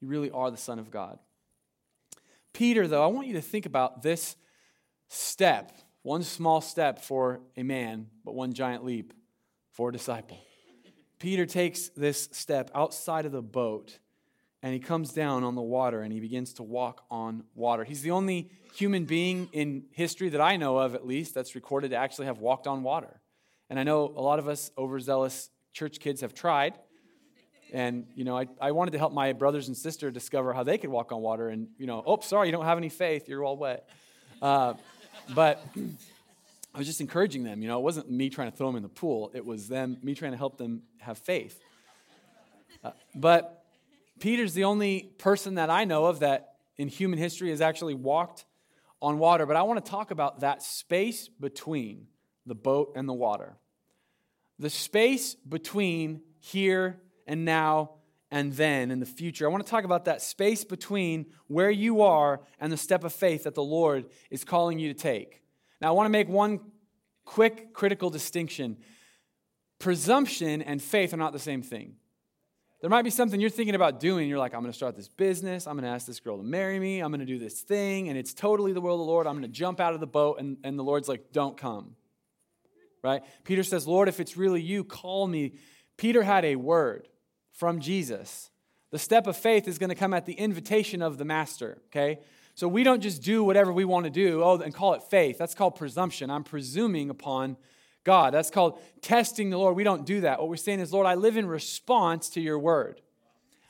You 0.00 0.08
really 0.08 0.30
are 0.30 0.50
the 0.50 0.56
Son 0.56 0.78
of 0.78 0.90
God. 0.90 1.18
Peter, 2.52 2.86
though, 2.86 3.02
I 3.02 3.06
want 3.06 3.26
you 3.26 3.34
to 3.34 3.40
think 3.40 3.66
about 3.66 4.02
this 4.02 4.36
step 5.08 5.72
one 6.02 6.22
small 6.24 6.60
step 6.60 6.98
for 6.98 7.40
a 7.56 7.62
man, 7.62 8.08
but 8.24 8.34
one 8.34 8.52
giant 8.52 8.84
leap 8.84 9.12
for 9.72 9.88
a 9.88 9.92
disciple. 9.92 10.38
Peter 11.18 11.46
takes 11.46 11.88
this 11.90 12.28
step 12.32 12.70
outside 12.74 13.26
of 13.26 13.32
the 13.32 13.42
boat 13.42 13.98
and 14.62 14.72
he 14.72 14.78
comes 14.78 15.12
down 15.12 15.42
on 15.42 15.54
the 15.54 15.62
water 15.62 16.02
and 16.02 16.12
he 16.12 16.20
begins 16.20 16.52
to 16.54 16.62
walk 16.62 17.04
on 17.10 17.44
water. 17.54 17.84
He's 17.84 18.02
the 18.02 18.12
only 18.12 18.50
human 18.74 19.04
being 19.04 19.48
in 19.52 19.84
history 19.90 20.28
that 20.30 20.40
I 20.40 20.56
know 20.56 20.78
of, 20.78 20.94
at 20.94 21.06
least, 21.06 21.34
that's 21.34 21.54
recorded 21.54 21.90
to 21.90 21.96
actually 21.96 22.26
have 22.26 22.38
walked 22.38 22.66
on 22.66 22.82
water. 22.82 23.20
And 23.68 23.78
I 23.78 23.82
know 23.82 24.12
a 24.16 24.20
lot 24.20 24.38
of 24.38 24.48
us 24.48 24.70
overzealous 24.78 25.50
church 25.72 25.98
kids 25.98 26.20
have 26.20 26.34
tried. 26.34 26.78
And, 27.72 28.06
you 28.14 28.24
know, 28.24 28.36
I, 28.36 28.46
I 28.60 28.72
wanted 28.72 28.90
to 28.92 28.98
help 28.98 29.12
my 29.12 29.32
brothers 29.32 29.66
and 29.68 29.76
sister 29.76 30.10
discover 30.10 30.52
how 30.52 30.62
they 30.62 30.76
could 30.76 30.90
walk 30.90 31.10
on 31.10 31.22
water. 31.22 31.48
And, 31.48 31.68
you 31.78 31.86
know, 31.86 32.02
oh, 32.04 32.20
sorry, 32.20 32.48
you 32.48 32.52
don't 32.52 32.66
have 32.66 32.78
any 32.78 32.90
faith. 32.90 33.28
You're 33.28 33.44
all 33.44 33.56
wet. 33.56 33.88
Uh, 34.40 34.74
but 35.34 35.64
I 36.74 36.78
was 36.78 36.86
just 36.86 37.00
encouraging 37.00 37.44
them. 37.44 37.62
You 37.62 37.68
know, 37.68 37.78
it 37.78 37.82
wasn't 37.82 38.10
me 38.10 38.30
trying 38.30 38.50
to 38.50 38.56
throw 38.56 38.66
them 38.68 38.76
in 38.76 38.82
the 38.82 38.88
pool, 38.88 39.30
it 39.34 39.44
was 39.44 39.68
them, 39.68 39.98
me 40.02 40.14
trying 40.14 40.32
to 40.32 40.38
help 40.38 40.56
them 40.58 40.82
have 40.98 41.18
faith. 41.18 41.60
Uh, 42.82 42.90
but 43.14 43.64
Peter's 44.18 44.54
the 44.54 44.64
only 44.64 45.12
person 45.18 45.56
that 45.56 45.70
I 45.70 45.84
know 45.84 46.06
of 46.06 46.20
that 46.20 46.54
in 46.76 46.88
human 46.88 47.18
history 47.18 47.50
has 47.50 47.60
actually 47.60 47.94
walked 47.94 48.44
on 49.00 49.18
water. 49.18 49.46
But 49.46 49.56
I 49.56 49.62
want 49.62 49.84
to 49.84 49.90
talk 49.90 50.10
about 50.10 50.40
that 50.40 50.62
space 50.62 51.28
between 51.28 52.06
the 52.46 52.54
boat 52.54 52.92
and 52.96 53.08
the 53.08 53.12
water. 53.12 53.56
The 54.58 54.70
space 54.70 55.34
between 55.34 56.22
here 56.38 57.00
and 57.26 57.44
now 57.44 57.92
and 58.30 58.52
then 58.54 58.90
in 58.90 58.98
the 58.98 59.06
future. 59.06 59.46
I 59.46 59.50
want 59.50 59.64
to 59.64 59.70
talk 59.70 59.84
about 59.84 60.06
that 60.06 60.22
space 60.22 60.64
between 60.64 61.26
where 61.48 61.70
you 61.70 62.02
are 62.02 62.40
and 62.58 62.72
the 62.72 62.76
step 62.76 63.04
of 63.04 63.12
faith 63.12 63.44
that 63.44 63.54
the 63.54 63.62
Lord 63.62 64.06
is 64.30 64.42
calling 64.42 64.78
you 64.78 64.92
to 64.92 64.98
take. 64.98 65.41
Now, 65.82 65.88
I 65.88 65.90
want 65.90 66.06
to 66.06 66.10
make 66.10 66.28
one 66.28 66.60
quick 67.24 67.74
critical 67.74 68.08
distinction. 68.08 68.76
Presumption 69.80 70.62
and 70.62 70.80
faith 70.80 71.12
are 71.12 71.16
not 71.16 71.32
the 71.32 71.40
same 71.40 71.60
thing. 71.60 71.96
There 72.80 72.88
might 72.88 73.02
be 73.02 73.10
something 73.10 73.40
you're 73.40 73.50
thinking 73.50 73.74
about 73.74 73.98
doing. 73.98 74.28
You're 74.28 74.38
like, 74.38 74.54
I'm 74.54 74.60
going 74.60 74.70
to 74.70 74.76
start 74.76 74.94
this 74.94 75.08
business. 75.08 75.66
I'm 75.66 75.74
going 75.74 75.84
to 75.84 75.90
ask 75.90 76.06
this 76.06 76.20
girl 76.20 76.36
to 76.36 76.44
marry 76.44 76.78
me. 76.78 77.00
I'm 77.00 77.10
going 77.10 77.18
to 77.18 77.26
do 77.26 77.38
this 77.38 77.60
thing. 77.62 78.08
And 78.08 78.16
it's 78.16 78.32
totally 78.32 78.72
the 78.72 78.80
will 78.80 78.94
of 78.94 79.00
the 79.00 79.04
Lord. 79.04 79.26
I'm 79.26 79.34
going 79.34 79.42
to 79.42 79.48
jump 79.48 79.80
out 79.80 79.92
of 79.92 79.98
the 79.98 80.06
boat. 80.06 80.38
And, 80.38 80.56
and 80.62 80.78
the 80.78 80.84
Lord's 80.84 81.08
like, 81.08 81.32
don't 81.32 81.56
come. 81.56 81.96
Right? 83.02 83.22
Peter 83.42 83.64
says, 83.64 83.84
Lord, 83.84 84.08
if 84.08 84.20
it's 84.20 84.36
really 84.36 84.62
you, 84.62 84.84
call 84.84 85.26
me. 85.26 85.54
Peter 85.96 86.22
had 86.22 86.44
a 86.44 86.54
word 86.54 87.08
from 87.52 87.80
Jesus. 87.80 88.50
The 88.92 88.98
step 89.00 89.26
of 89.26 89.36
faith 89.36 89.66
is 89.66 89.78
going 89.78 89.90
to 89.90 89.96
come 89.96 90.14
at 90.14 90.26
the 90.26 90.34
invitation 90.34 91.02
of 91.02 91.18
the 91.18 91.24
master, 91.24 91.82
okay? 91.86 92.20
So 92.54 92.68
we 92.68 92.84
don't 92.84 93.00
just 93.00 93.22
do 93.22 93.42
whatever 93.42 93.72
we 93.72 93.84
want 93.84 94.04
to 94.04 94.10
do, 94.10 94.42
oh, 94.42 94.58
and 94.58 94.74
call 94.74 94.94
it 94.94 95.02
faith. 95.04 95.38
That's 95.38 95.54
called 95.54 95.76
presumption. 95.76 96.30
I'm 96.30 96.44
presuming 96.44 97.08
upon 97.08 97.56
God. 98.04 98.34
That's 98.34 98.50
called 98.50 98.78
testing 99.00 99.50
the 99.50 99.58
Lord. 99.58 99.76
We 99.76 99.84
don't 99.84 100.04
do 100.04 100.22
that. 100.22 100.38
What 100.38 100.48
we're 100.48 100.56
saying 100.56 100.80
is, 100.80 100.92
Lord, 100.92 101.06
I 101.06 101.14
live 101.14 101.36
in 101.36 101.46
response 101.46 102.28
to 102.30 102.40
your 102.40 102.58
word. 102.58 103.00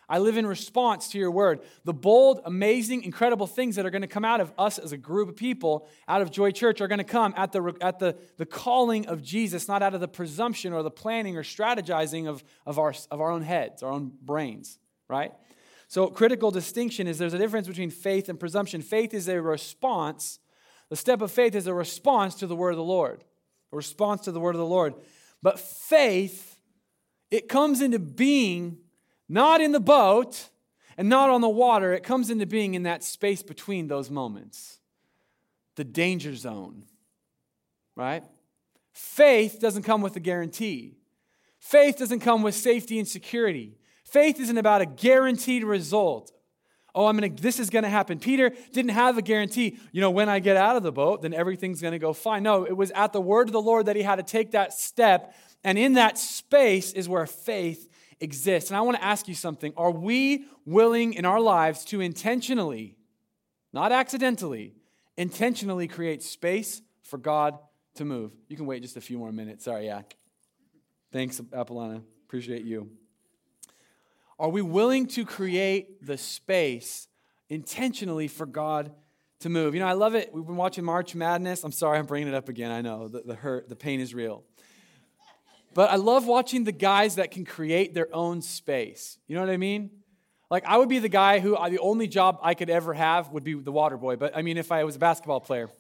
I 0.09 0.19
live 0.19 0.37
in 0.37 0.47
response 0.47 1.09
to 1.13 1.19
your 1.19 1.31
word. 1.31 1.61
The 1.85 1.95
bold, 1.95 2.43
amazing, 2.45 3.05
incredible 3.05 3.47
things 3.47 3.77
that 3.77 3.87
are 3.87 3.91
going 3.91 4.03
to 4.03 4.09
come 4.09 4.27
out 4.27 4.41
of 4.43 4.53
us 4.59 4.79
as 4.79 4.93
a 4.93 4.99
group 4.99 5.31
of 5.31 5.37
people 5.37 5.89
out 6.07 6.21
of 6.21 6.31
Joy 6.31 6.51
Church 6.51 6.81
are 6.81 6.89
going 6.89 6.99
to 6.99 7.05
come 7.05 7.33
at 7.37 7.53
the, 7.53 7.75
at 7.81 7.99
the, 7.99 8.19
the 8.37 8.45
calling 8.45 9.07
of 9.07 9.23
Jesus, 9.23 9.69
not 9.69 9.83
out 9.83 9.95
of 9.95 10.01
the 10.01 10.09
presumption 10.09 10.75
or 10.75 10.83
the 10.83 10.91
planning 10.91 11.37
or 11.37 11.43
strategizing 11.43 12.29
of, 12.29 12.45
of, 12.67 12.79
our, 12.79 12.93
of 13.11 13.23
our 13.23 13.31
own 13.31 13.41
heads, 13.41 13.83
our 13.83 13.91
own 13.91 14.13
brains, 14.21 14.79
right? 15.09 15.33
So, 15.93 16.07
critical 16.07 16.51
distinction 16.51 17.07
is 17.07 17.19
there's 17.19 17.35
a 17.35 17.39
difference 17.39 17.69
between 17.69 17.91
faith 17.91 18.31
and 18.31 18.41
presumption. 18.41 18.81
Faith 18.81 19.13
is 19.13 19.29
a 19.29 19.43
response. 19.43 20.39
The 20.89 20.97
step 20.97 21.21
of 21.21 21.31
faith 21.31 21.55
is 21.55 21.67
a 21.67 21.75
response 21.75 22.35
to 22.37 22.47
the 22.47 22.57
word 22.57 22.71
of 22.71 22.79
the 22.79 22.83
Lord, 22.83 23.23
a 23.71 23.77
response 23.77 24.23
to 24.23 24.33
the 24.33 24.41
word 24.41 24.55
of 24.55 24.59
the 24.59 24.65
Lord. 24.65 24.95
But 25.43 25.61
faith, 25.61 26.59
it 27.31 27.47
comes 27.47 27.83
into 27.83 27.99
being 27.99 28.79
not 29.29 29.61
in 29.61 29.73
the 29.73 29.81
boat 29.81 30.49
and 30.97 31.11
not 31.11 31.29
on 31.29 31.43
the 31.43 31.49
water. 31.51 31.93
It 31.93 32.05
comes 32.05 32.31
into 32.31 32.47
being 32.47 32.73
in 32.73 32.85
that 32.85 33.05
space 33.05 33.43
between 33.43 33.89
those 33.89 34.09
moments, 34.09 34.79
the 35.77 35.85
danger 35.85 36.35
zone, 36.35 36.87
right? 37.97 38.25
Faith 38.95 39.59
doesn't 39.61 39.83
come 39.83 40.01
with 40.01 40.17
a 40.17 40.21
guarantee. 40.21 40.97
Faith 41.59 41.99
doesn't 41.99 42.21
come 42.21 42.41
with 42.43 42.55
safety 42.55 42.99
and 42.99 43.07
security. 43.07 43.77
Faith 44.13 44.39
isn't 44.41 44.59
about 44.59 44.83
a 44.83 44.87
guaranteed 44.87 45.65
result. 45.65 46.33
Oh, 46.95 47.07
I'm 47.07 47.17
gonna, 47.17 47.31
this 47.31 47.59
is 47.59 47.71
gonna 47.71 47.89
happen. 47.89 48.19
Peter 48.19 48.53
didn't 48.73 48.91
have 48.91 49.17
a 49.17 49.23
guarantee. 49.23 49.79
You 49.91 50.03
know, 50.03 50.11
when 50.11 50.29
I 50.29 50.39
get 50.39 50.59
out 50.59 50.77
of 50.77 50.83
the 50.83 50.93
boat, 50.93 51.23
then 51.23 51.33
everything's 51.33 51.81
gonna 51.81 51.99
go 51.99 52.13
fine. 52.13 52.43
No, 52.43 52.65
it 52.65 52.77
was 52.77 52.91
at 52.91 53.15
the 53.15 53.23
word 53.23 53.49
of 53.49 53.55
the 53.55 53.63
Lord 53.63 53.87
that 53.87 53.97
he 53.97 54.03
had 54.03 54.17
to 54.17 54.23
take 54.23 54.51
that 54.51 54.75
step. 54.75 55.35
And 55.65 55.79
in 55.79 55.95
that 55.95 56.19
space 56.19 56.93
is 56.93 57.09
where 57.09 57.25
faith 57.25 57.89
exists. 58.21 58.69
And 58.69 58.77
I 58.77 58.83
want 58.83 58.99
to 58.99 59.05
ask 59.05 59.29
you 59.29 59.35
something. 59.35 59.73
Are 59.79 59.91
we 59.91 60.45
willing 60.67 61.15
in 61.15 61.25
our 61.25 61.41
lives 61.41 61.83
to 61.87 62.03
intentionally, 62.03 62.97
not 63.73 63.93
accidentally, 63.93 64.75
intentionally 65.17 65.89
create 65.89 66.23
space 66.23 66.83
for 67.03 67.17
God 67.17 67.59
to 67.95 68.05
move? 68.05 68.33
You 68.49 68.59
can 68.59 68.67
wait 68.67 68.83
just 68.83 68.99
a 68.99 69.01
few 69.01 69.17
more 69.17 69.33
minutes. 69.33 69.65
Sorry, 69.65 69.87
yeah. 69.87 70.03
Thanks, 71.13 71.41
Apollonia. 71.55 72.03
Appreciate 72.27 72.65
you. 72.65 72.91
Are 74.43 74.49
we 74.49 74.61
willing 74.61 75.07
to 75.07 75.25
create 75.25 76.05
the 76.05 76.19
space 76.19 77.07
intentionally 77.49 78.27
for 78.27 78.45
God 78.45 78.91
to 79.39 79.49
move? 79.49 79.73
You 79.73 79.79
know, 79.79 79.87
I 79.87 79.93
love 79.93 80.17
it. 80.17 80.35
We've 80.35 80.45
been 80.45 80.57
watching 80.57 80.83
March 80.83 81.15
Madness. 81.15 81.63
I'm 81.63 81.71
sorry, 81.71 81.97
I'm 81.97 82.07
bringing 82.07 82.27
it 82.27 82.35
up 82.35 82.49
again. 82.49 82.73
I 82.73 82.81
know 82.81 83.07
the, 83.07 83.21
the 83.21 83.35
hurt, 83.37 83.69
the 83.69 83.77
pain 83.77 84.01
is 84.01 84.13
real. 84.13 84.43
But 85.75 85.93
I 85.93 85.95
love 85.95 86.27
watching 86.27 86.65
the 86.65 86.73
guys 86.73 87.15
that 87.15 87.31
can 87.31 87.45
create 87.45 87.95
their 87.95 88.13
own 88.13 88.43
space. 88.43 89.17
You 89.29 89.37
know 89.37 89.43
what 89.43 89.51
I 89.51 89.59
mean? 89.59 89.91
Like, 90.51 90.65
I 90.67 90.77
would 90.77 90.89
be 90.89 90.99
the 90.99 91.09
guy 91.09 91.39
who 91.39 91.57
the 91.71 91.79
only 91.79 92.09
job 92.09 92.41
I 92.43 92.55
could 92.55 92.69
ever 92.69 92.95
have 92.95 93.29
would 93.29 93.45
be 93.45 93.55
the 93.55 93.71
water 93.71 93.97
boy. 93.97 94.17
But 94.17 94.37
I 94.37 94.43
mean, 94.43 94.57
if 94.57 94.73
I 94.73 94.83
was 94.83 94.97
a 94.97 94.99
basketball 94.99 95.41
player, 95.41 95.71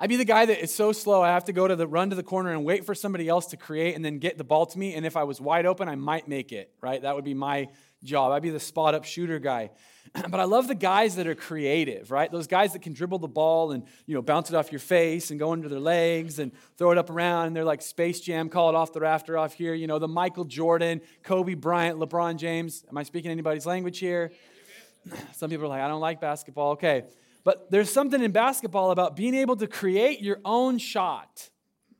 I'd 0.00 0.08
be 0.08 0.16
the 0.16 0.24
guy 0.24 0.46
that 0.46 0.62
is 0.62 0.72
so 0.72 0.92
slow, 0.92 1.22
I 1.22 1.28
have 1.28 1.46
to 1.46 1.52
go 1.52 1.66
to 1.66 1.74
the 1.74 1.86
run 1.86 2.10
to 2.10 2.16
the 2.16 2.22
corner 2.22 2.52
and 2.52 2.64
wait 2.64 2.86
for 2.86 2.94
somebody 2.94 3.28
else 3.28 3.46
to 3.46 3.56
create 3.56 3.96
and 3.96 4.04
then 4.04 4.18
get 4.20 4.38
the 4.38 4.44
ball 4.44 4.64
to 4.66 4.78
me. 4.78 4.94
And 4.94 5.04
if 5.04 5.16
I 5.16 5.24
was 5.24 5.40
wide 5.40 5.66
open, 5.66 5.88
I 5.88 5.96
might 5.96 6.28
make 6.28 6.52
it, 6.52 6.72
right? 6.80 7.02
That 7.02 7.16
would 7.16 7.24
be 7.24 7.34
my 7.34 7.68
job. 8.04 8.30
I'd 8.30 8.42
be 8.42 8.50
the 8.50 8.60
spot 8.60 8.94
up 8.94 9.04
shooter 9.04 9.40
guy. 9.40 9.70
but 10.30 10.38
I 10.38 10.44
love 10.44 10.68
the 10.68 10.76
guys 10.76 11.16
that 11.16 11.26
are 11.26 11.34
creative, 11.34 12.12
right? 12.12 12.30
Those 12.30 12.46
guys 12.46 12.74
that 12.74 12.82
can 12.82 12.92
dribble 12.92 13.18
the 13.18 13.26
ball 13.28 13.72
and, 13.72 13.82
you 14.06 14.14
know, 14.14 14.22
bounce 14.22 14.50
it 14.50 14.54
off 14.54 14.70
your 14.70 14.78
face 14.78 15.30
and 15.30 15.40
go 15.40 15.50
under 15.50 15.68
their 15.68 15.80
legs 15.80 16.38
and 16.38 16.52
throw 16.76 16.92
it 16.92 16.98
up 16.98 17.10
around. 17.10 17.48
And 17.48 17.56
they're 17.56 17.64
like 17.64 17.82
Space 17.82 18.20
Jam, 18.20 18.48
call 18.48 18.68
it 18.68 18.76
off 18.76 18.92
the 18.92 19.00
rafter 19.00 19.36
off 19.36 19.52
here. 19.52 19.74
You 19.74 19.88
know, 19.88 19.98
the 19.98 20.06
Michael 20.06 20.44
Jordan, 20.44 21.00
Kobe 21.24 21.54
Bryant, 21.54 21.98
LeBron 21.98 22.36
James. 22.36 22.84
Am 22.88 22.96
I 22.96 23.02
speaking 23.02 23.32
anybody's 23.32 23.66
language 23.66 23.98
here? 23.98 24.30
Some 25.32 25.50
people 25.50 25.66
are 25.66 25.70
like, 25.70 25.82
I 25.82 25.88
don't 25.88 26.00
like 26.00 26.20
basketball. 26.20 26.72
Okay. 26.72 27.02
But 27.48 27.70
there's 27.70 27.90
something 27.90 28.22
in 28.22 28.30
basketball 28.30 28.90
about 28.90 29.16
being 29.16 29.32
able 29.32 29.56
to 29.56 29.66
create 29.66 30.20
your 30.20 30.38
own 30.44 30.76
shot. 30.76 31.48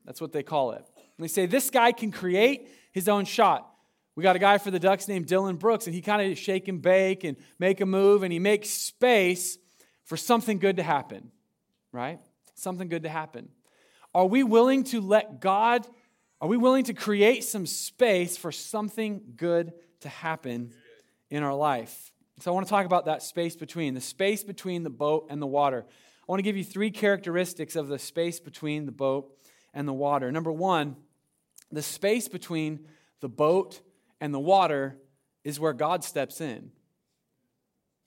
That's 0.05 0.21
what 0.21 0.31
they 0.31 0.43
call 0.43 0.73
it. 0.73 0.85
And 0.95 1.23
they 1.23 1.27
say 1.27 1.47
this 1.47 1.71
guy 1.71 1.91
can 1.91 2.11
create 2.11 2.69
his 2.91 3.09
own 3.09 3.25
shot. 3.25 3.67
We 4.15 4.21
got 4.21 4.35
a 4.35 4.39
guy 4.39 4.59
for 4.59 4.69
the 4.69 4.77
Ducks 4.77 5.07
named 5.07 5.25
Dillon 5.25 5.55
Brooks, 5.55 5.87
and 5.87 5.95
he 5.95 6.03
kind 6.03 6.31
of 6.31 6.37
shake 6.37 6.67
and 6.67 6.79
bake 6.79 7.23
and 7.23 7.35
make 7.57 7.81
a 7.81 7.87
move, 7.87 8.21
and 8.21 8.31
he 8.31 8.37
makes 8.37 8.69
space 8.69 9.57
for 10.05 10.15
something 10.17 10.59
good 10.59 10.77
to 10.77 10.83
happen, 10.83 11.31
right? 11.91 12.19
Something 12.53 12.87
good 12.87 13.01
to 13.01 13.09
happen. 13.09 13.49
Are 14.13 14.27
we 14.27 14.43
willing 14.43 14.83
to 14.83 15.01
let 15.01 15.41
God 15.41 15.87
Are 16.41 16.47
we 16.47 16.57
willing 16.57 16.83
to 16.83 16.93
create 16.93 17.43
some 17.43 17.65
space 17.65 18.37
for 18.37 18.51
something 18.51 19.33
good 19.35 19.73
to 20.01 20.09
happen 20.09 20.73
in 21.31 21.41
our 21.41 21.55
life? 21.55 22.11
So 22.41 22.51
I 22.51 22.53
want 22.53 22.65
to 22.65 22.69
talk 22.69 22.85
about 22.85 23.05
that 23.05 23.21
space 23.21 23.55
between, 23.55 23.93
the 23.93 24.01
space 24.01 24.43
between 24.43 24.83
the 24.83 24.89
boat 24.89 25.27
and 25.29 25.41
the 25.41 25.47
water. 25.47 25.85
I 25.87 26.25
want 26.31 26.39
to 26.39 26.43
give 26.43 26.55
you 26.55 26.63
three 26.63 26.91
characteristics 26.91 27.75
of 27.75 27.87
the 27.87 27.99
space 27.99 28.39
between 28.39 28.85
the 28.85 28.91
boat 28.91 29.35
and 29.73 29.87
the 29.87 29.93
water. 29.93 30.31
Number 30.31 30.51
one, 30.51 30.95
the 31.71 31.81
space 31.81 32.27
between 32.27 32.87
the 33.19 33.29
boat 33.29 33.81
and 34.21 34.33
the 34.33 34.39
water 34.39 34.97
is 35.43 35.59
where 35.59 35.73
God 35.73 36.03
steps 36.03 36.39
in. 36.39 36.71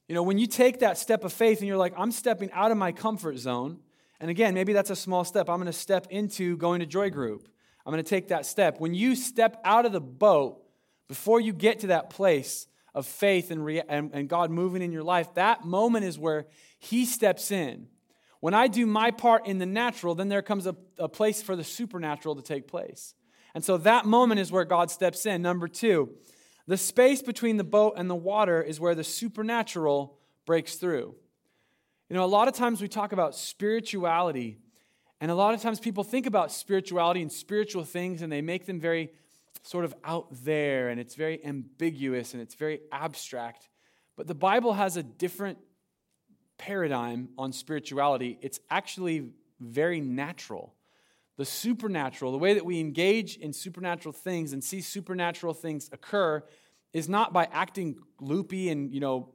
You 0.09 0.15
know, 0.15 0.23
when 0.23 0.39
you 0.39 0.47
take 0.47 0.81
that 0.81 0.99
step 0.99 1.25
of 1.25 1.33
faith 1.33 1.59
and 1.59 1.69
you're 1.69 1.77
like, 1.77 1.95
I'm 1.97 2.13
stepping 2.13 2.51
out 2.53 2.71
of 2.71 2.77
my 2.77 2.93
comfort 2.93 3.39
zone, 3.39 3.81
and 4.21 4.31
again, 4.31 4.55
maybe 4.55 4.73
that's 4.73 4.91
a 4.91 4.97
small 4.97 5.25
step. 5.25 5.49
I'm 5.49 5.57
going 5.57 5.67
to 5.67 5.73
step 5.73 6.07
into 6.11 6.57
going 6.57 6.81
to 6.81 6.87
Joy 6.87 7.11
Group. 7.11 7.49
I'm 7.85 7.93
going 7.93 8.03
to 8.03 8.09
take 8.09 8.29
that 8.29 8.47
step. 8.47 8.79
When 8.79 8.95
you 8.95 9.15
step 9.15 9.61
out 9.65 9.85
of 9.85 9.93
the 9.93 10.01
boat, 10.01 10.63
before 11.09 11.41
you 11.41 11.53
get 11.53 11.81
to 11.81 11.89
that 11.89 12.09
place 12.09 12.67
of 12.95 13.07
faith 13.07 13.51
and, 13.51 13.69
and, 13.89 14.11
and 14.13 14.29
God 14.29 14.51
moving 14.51 14.83
in 14.83 14.93
your 14.93 15.03
life, 15.03 15.35
that 15.35 15.65
moment 15.65 16.05
is 16.05 16.19
where 16.19 16.47
He 16.79 17.05
steps 17.05 17.51
in. 17.51 17.89
When 18.41 18.55
I 18.55 18.67
do 18.67 18.87
my 18.87 19.11
part 19.11 19.47
in 19.47 19.59
the 19.59 19.67
natural, 19.67 20.15
then 20.15 20.29
there 20.29 20.43
comes 20.43 20.67
a, 20.67 20.75
a 20.99 21.09
place 21.09 21.41
for 21.41 21.55
the 21.55 21.65
supernatural 21.65 22.35
to 22.37 22.43
take 22.43 22.67
place. 22.67 23.15
And 23.55 23.65
so 23.65 23.77
that 23.79 24.05
moment 24.05 24.41
is 24.41 24.51
where 24.51 24.65
God 24.65 24.91
steps 24.91 25.27
in. 25.27 25.43
Number 25.43 25.69
two, 25.69 26.15
the 26.67 26.77
space 26.77 27.23
between 27.23 27.57
the 27.57 27.65
boat 27.65 27.95
and 27.97 28.09
the 28.09 28.15
water 28.15 28.63
is 28.63 28.81
where 28.81 28.95
the 28.95 29.05
supernatural 29.05 30.19
breaks 30.47 30.77
through. 30.77 31.15
You 32.09 32.17
know, 32.17 32.25
a 32.25 32.27
lot 32.27 32.49
of 32.49 32.55
times 32.55 32.83
we 32.83 32.89
talk 32.89 33.13
about 33.13 33.35
spirituality, 33.35 34.59
and 35.21 35.31
a 35.31 35.35
lot 35.35 35.55
of 35.55 35.63
times 35.63 35.81
people 35.81 36.05
think 36.05 36.27
about 36.27 36.53
spirituality 36.53 37.23
and 37.23 37.33
spiritual 37.33 37.85
things, 37.85 38.23
and 38.23 38.33
they 38.33 38.43
make 38.43 38.67
them 38.67 38.81
very 38.81 39.13
sort 39.63 39.85
of 39.85 39.95
out 40.05 40.27
there, 40.31 40.89
and 40.89 41.01
it's 41.01 41.15
very 41.15 41.45
ambiguous 41.45 42.33
and 42.35 42.43
it's 42.43 42.55
very 42.55 42.81
abstract. 42.91 43.69
But 44.17 44.27
the 44.27 44.35
Bible 44.35 44.75
has 44.75 44.97
a 44.97 45.03
different 45.03 45.59
paradigm 46.59 47.29
on 47.39 47.53
spirituality. 47.53 48.39
It's 48.41 48.61
actually 48.71 49.31
very 49.61 50.01
natural 50.01 50.75
the 51.37 51.45
supernatural, 51.45 52.31
the 52.31 52.39
way 52.39 52.55
that 52.55 52.65
we 52.65 52.79
engage 52.79 53.37
in 53.37 53.53
supernatural 53.53 54.13
things 54.13 54.53
and 54.53 54.63
see 54.63 54.81
supernatural 54.81 55.55
things 55.55 55.89
occur 55.93 56.43
is 56.93 57.09
not 57.09 57.33
by 57.33 57.49
acting 57.51 57.97
loopy 58.21 58.69
and, 58.69 58.93
you 58.93 59.01
know, 59.01 59.31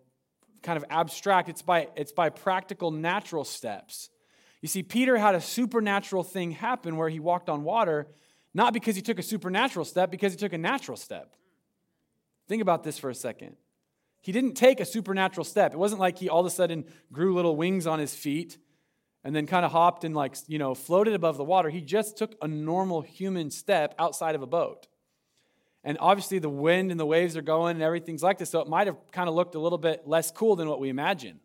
kind 0.62 0.77
of 0.77 0.86
abstract. 0.89 1.49
It's 1.49 1.62
by, 1.62 1.89
it's 1.95 2.12
by 2.12 2.30
practical, 2.30 2.91
natural 2.91 3.43
steps. 3.43 4.10
You 4.62 4.67
see, 4.67 4.84
Peter 4.84 5.17
had 5.17 5.34
a 5.36 5.41
supernatural 5.41 6.23
thing 6.23 6.51
happen 6.51 6.97
where 6.97 7.10
he 7.10 7.19
walked 7.19 7.49
on 7.49 7.63
water, 7.63 8.08
not 8.58 8.74
because 8.74 8.96
he 8.96 9.04
took 9.04 9.20
a 9.20 9.24
supernatural 9.24 9.86
step, 9.86 10.10
because 10.10 10.34
he 10.34 10.38
took 10.38 10.52
a 10.52 10.58
natural 10.58 10.98
step. 10.98 11.36
Think 12.50 12.62
about 12.62 12.84
this 12.84 12.98
for 12.98 13.12
a 13.12 13.15
second. 13.15 13.56
He 14.20 14.32
didn't 14.32 14.56
take 14.56 14.80
a 14.80 14.86
supernatural 14.86 15.43
step. 15.43 15.74
It 15.74 15.78
wasn't 15.78 16.02
like 16.02 16.17
he 16.17 16.28
all 16.28 16.39
of 16.39 16.48
a 16.48 16.50
sudden 16.50 16.86
grew 17.13 17.36
little 17.36 17.56
wings 17.56 17.86
on 17.86 18.00
his 18.00 18.15
feet 18.15 18.58
and 19.24 19.36
then 19.36 19.46
kind 19.46 19.63
of 19.63 19.72
hopped 19.72 20.04
and 20.04 20.15
like 20.15 20.36
you 20.48 20.58
know 20.58 20.74
floated 20.74 21.13
above 21.13 21.38
the 21.38 21.43
water 21.43 21.70
he 21.70 21.82
just 21.82 22.17
took 22.17 22.36
a 22.41 22.48
normal 22.48 23.02
human 23.02 23.52
step 23.52 23.93
outside 24.00 24.36
of 24.36 24.41
a 24.41 24.48
boat 24.48 24.88
and 25.84 25.98
obviously 26.00 26.39
the 26.39 26.50
wind 26.50 26.91
and 26.91 27.00
the 27.00 27.06
waves 27.06 27.36
are 27.36 27.41
going 27.41 27.76
and 27.76 27.84
everything's 27.84 28.24
like 28.24 28.38
this 28.38 28.50
so 28.50 28.62
it 28.62 28.67
might 28.67 28.88
have 28.88 28.96
kind 29.12 29.28
of 29.28 29.36
looked 29.36 29.56
a 29.56 29.60
little 29.60 29.78
bit 29.78 30.08
less 30.08 30.32
cool 30.32 30.56
than 30.56 30.70
what 30.70 30.80
we 30.80 30.88
imagine 30.88 31.41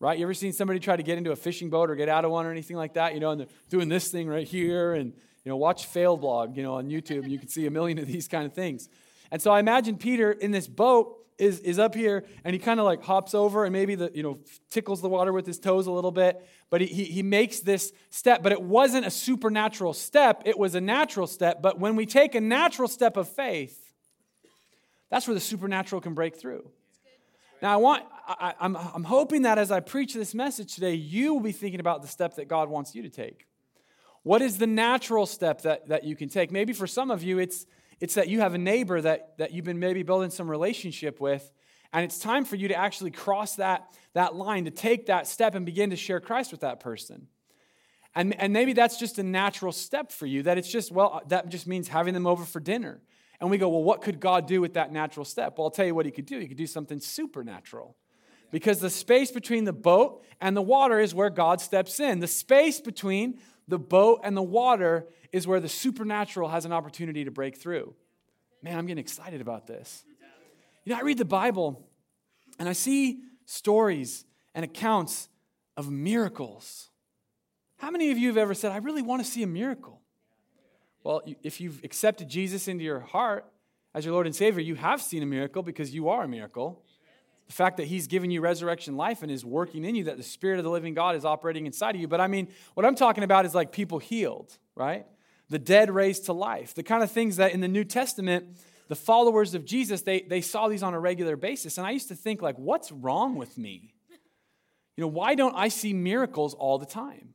right 0.00 0.18
you 0.18 0.24
ever 0.24 0.34
seen 0.34 0.52
somebody 0.52 0.80
try 0.80 0.96
to 0.96 1.02
get 1.04 1.18
into 1.18 1.30
a 1.30 1.36
fishing 1.36 1.70
boat 1.70 1.88
or 1.88 1.94
get 1.94 2.08
out 2.08 2.24
of 2.24 2.32
one 2.32 2.46
or 2.46 2.50
anything 2.50 2.76
like 2.76 2.94
that 2.94 3.14
you 3.14 3.20
know 3.20 3.30
and 3.30 3.42
they're 3.42 3.48
doing 3.68 3.88
this 3.88 4.10
thing 4.10 4.26
right 4.26 4.48
here 4.48 4.94
and 4.94 5.12
you 5.48 5.54
know 5.54 5.56
watch 5.56 5.86
fail 5.86 6.18
blog 6.18 6.58
you 6.58 6.62
know 6.62 6.74
on 6.74 6.90
youtube 6.90 7.26
you 7.26 7.38
can 7.38 7.48
see 7.48 7.64
a 7.64 7.70
million 7.70 7.98
of 7.98 8.06
these 8.06 8.28
kind 8.28 8.44
of 8.44 8.52
things. 8.52 8.90
And 9.30 9.40
so 9.40 9.50
i 9.50 9.60
imagine 9.60 9.96
peter 9.96 10.30
in 10.30 10.50
this 10.50 10.68
boat 10.68 11.24
is, 11.38 11.60
is 11.60 11.78
up 11.78 11.94
here 11.94 12.24
and 12.44 12.52
he 12.52 12.58
kind 12.58 12.78
of 12.78 12.84
like 12.84 13.02
hops 13.02 13.32
over 13.32 13.64
and 13.64 13.72
maybe 13.72 13.94
the 13.94 14.10
you 14.12 14.22
know 14.22 14.40
tickles 14.68 15.00
the 15.00 15.08
water 15.08 15.32
with 15.32 15.46
his 15.46 15.58
toes 15.58 15.86
a 15.86 15.90
little 15.90 16.10
bit 16.10 16.46
but 16.68 16.82
he, 16.82 16.86
he, 16.86 17.04
he 17.04 17.22
makes 17.22 17.60
this 17.60 17.94
step 18.10 18.42
but 18.42 18.52
it 18.52 18.60
wasn't 18.60 19.06
a 19.06 19.10
supernatural 19.10 19.94
step 19.94 20.42
it 20.44 20.58
was 20.58 20.74
a 20.74 20.82
natural 20.82 21.26
step 21.26 21.62
but 21.62 21.80
when 21.80 21.96
we 21.96 22.04
take 22.04 22.34
a 22.34 22.42
natural 22.42 22.86
step 22.86 23.16
of 23.16 23.26
faith 23.26 23.94
that's 25.08 25.26
where 25.26 25.34
the 25.34 25.40
supernatural 25.40 26.02
can 26.02 26.12
break 26.12 26.36
through. 26.36 26.68
Now 27.62 27.72
i 27.72 27.76
want 27.76 28.04
I, 28.26 28.52
I'm, 28.60 28.76
I'm 28.76 29.04
hoping 29.04 29.42
that 29.42 29.56
as 29.56 29.70
i 29.70 29.80
preach 29.80 30.12
this 30.12 30.34
message 30.34 30.74
today 30.74 30.92
you 30.92 31.32
will 31.32 31.40
be 31.40 31.52
thinking 31.52 31.80
about 31.80 32.02
the 32.02 32.08
step 32.08 32.36
that 32.36 32.48
god 32.48 32.68
wants 32.68 32.94
you 32.94 33.02
to 33.04 33.08
take 33.08 33.47
what 34.22 34.42
is 34.42 34.58
the 34.58 34.66
natural 34.66 35.26
step 35.26 35.62
that, 35.62 35.88
that 35.88 36.04
you 36.04 36.16
can 36.16 36.28
take 36.28 36.50
maybe 36.50 36.72
for 36.72 36.86
some 36.86 37.10
of 37.10 37.22
you 37.22 37.38
it's 37.38 37.66
it's 38.00 38.14
that 38.14 38.28
you 38.28 38.40
have 38.40 38.54
a 38.54 38.58
neighbor 38.58 39.00
that, 39.00 39.36
that 39.38 39.52
you've 39.52 39.64
been 39.64 39.80
maybe 39.80 40.02
building 40.02 40.30
some 40.30 40.48
relationship 40.48 41.20
with, 41.20 41.50
and 41.92 42.04
it's 42.04 42.18
time 42.18 42.44
for 42.44 42.56
you 42.56 42.68
to 42.68 42.74
actually 42.74 43.10
cross 43.10 43.56
that, 43.56 43.92
that 44.12 44.34
line, 44.34 44.66
to 44.66 44.70
take 44.70 45.06
that 45.06 45.26
step 45.26 45.54
and 45.54 45.66
begin 45.66 45.90
to 45.90 45.96
share 45.96 46.20
Christ 46.20 46.52
with 46.52 46.60
that 46.60 46.80
person. 46.80 47.28
And, 48.14 48.38
and 48.40 48.52
maybe 48.52 48.72
that's 48.72 48.98
just 48.98 49.18
a 49.18 49.22
natural 49.22 49.72
step 49.72 50.12
for 50.12 50.26
you, 50.26 50.42
that 50.44 50.58
it's 50.58 50.70
just, 50.70 50.92
well, 50.92 51.22
that 51.28 51.48
just 51.48 51.66
means 51.66 51.88
having 51.88 52.14
them 52.14 52.26
over 52.26 52.44
for 52.44 52.60
dinner. 52.60 53.00
And 53.40 53.50
we 53.50 53.58
go, 53.58 53.68
well, 53.68 53.82
what 53.82 54.02
could 54.02 54.20
God 54.20 54.46
do 54.46 54.60
with 54.60 54.74
that 54.74 54.92
natural 54.92 55.24
step? 55.24 55.56
Well, 55.56 55.66
I'll 55.66 55.70
tell 55.70 55.86
you 55.86 55.94
what 55.94 56.06
he 56.06 56.12
could 56.12 56.26
do. 56.26 56.38
He 56.38 56.48
could 56.48 56.56
do 56.56 56.66
something 56.66 57.00
supernatural. 57.00 57.96
Because 58.50 58.80
the 58.80 58.90
space 58.90 59.30
between 59.30 59.64
the 59.64 59.72
boat 59.72 60.24
and 60.40 60.56
the 60.56 60.62
water 60.62 60.98
is 60.98 61.14
where 61.14 61.30
God 61.30 61.60
steps 61.60 62.00
in. 62.00 62.18
The 62.18 62.26
space 62.26 62.80
between 62.80 63.38
the 63.68 63.78
boat 63.78 64.20
and 64.24 64.36
the 64.36 64.42
water 64.42 65.06
is 65.30 65.46
where 65.46 65.60
the 65.60 65.68
supernatural 65.68 66.48
has 66.48 66.64
an 66.64 66.72
opportunity 66.72 67.24
to 67.24 67.30
break 67.30 67.56
through. 67.56 67.94
Man, 68.62 68.76
I'm 68.76 68.86
getting 68.86 69.00
excited 69.00 69.40
about 69.40 69.66
this. 69.66 70.04
You 70.84 70.92
know, 70.92 70.98
I 70.98 71.02
read 71.02 71.18
the 71.18 71.24
Bible 71.24 71.86
and 72.58 72.68
I 72.68 72.72
see 72.72 73.20
stories 73.44 74.24
and 74.54 74.64
accounts 74.64 75.28
of 75.76 75.90
miracles. 75.90 76.90
How 77.76 77.90
many 77.90 78.10
of 78.10 78.18
you 78.18 78.28
have 78.28 78.38
ever 78.38 78.54
said, 78.54 78.72
I 78.72 78.78
really 78.78 79.02
want 79.02 79.24
to 79.24 79.30
see 79.30 79.42
a 79.42 79.46
miracle? 79.46 80.00
Well, 81.04 81.22
if 81.42 81.60
you've 81.60 81.84
accepted 81.84 82.28
Jesus 82.28 82.68
into 82.68 82.84
your 82.84 83.00
heart 83.00 83.44
as 83.94 84.04
your 84.04 84.14
Lord 84.14 84.26
and 84.26 84.34
Savior, 84.34 84.60
you 84.60 84.74
have 84.74 85.00
seen 85.00 85.22
a 85.22 85.26
miracle 85.26 85.62
because 85.62 85.94
you 85.94 86.08
are 86.08 86.24
a 86.24 86.28
miracle. 86.28 86.82
The 87.48 87.54
fact 87.54 87.78
that 87.78 87.86
He's 87.86 88.06
given 88.06 88.30
you 88.30 88.40
resurrection 88.40 88.96
life 88.96 89.22
and 89.22 89.30
is 89.30 89.44
working 89.44 89.84
in 89.84 89.94
you, 89.94 90.04
that 90.04 90.16
the 90.16 90.22
Spirit 90.22 90.58
of 90.58 90.64
the 90.64 90.70
living 90.70 90.94
God 90.94 91.16
is 91.16 91.24
operating 91.24 91.66
inside 91.66 91.94
of 91.94 92.00
you. 92.00 92.08
But 92.08 92.20
I 92.20 92.28
mean, 92.28 92.48
what 92.74 92.86
I'm 92.86 92.94
talking 92.94 93.24
about 93.24 93.44
is 93.46 93.54
like 93.54 93.72
people 93.72 93.98
healed, 93.98 94.56
right? 94.74 95.06
The 95.48 95.58
dead 95.58 95.90
raised 95.90 96.26
to 96.26 96.32
life. 96.32 96.74
The 96.74 96.82
kind 96.82 97.02
of 97.02 97.10
things 97.10 97.36
that 97.36 97.52
in 97.52 97.60
the 97.60 97.68
New 97.68 97.84
Testament, 97.84 98.58
the 98.88 98.96
followers 98.96 99.54
of 99.54 99.64
Jesus, 99.64 100.02
they, 100.02 100.20
they 100.20 100.40
saw 100.40 100.68
these 100.68 100.82
on 100.82 100.94
a 100.94 101.00
regular 101.00 101.36
basis. 101.36 101.78
And 101.78 101.86
I 101.86 101.90
used 101.90 102.08
to 102.08 102.14
think, 102.14 102.42
like, 102.42 102.58
what's 102.58 102.92
wrong 102.92 103.34
with 103.34 103.56
me? 103.56 103.94
You 104.96 105.02
know, 105.02 105.08
why 105.08 105.34
don't 105.34 105.54
I 105.54 105.68
see 105.68 105.92
miracles 105.92 106.54
all 106.54 106.78
the 106.78 106.86
time? 106.86 107.34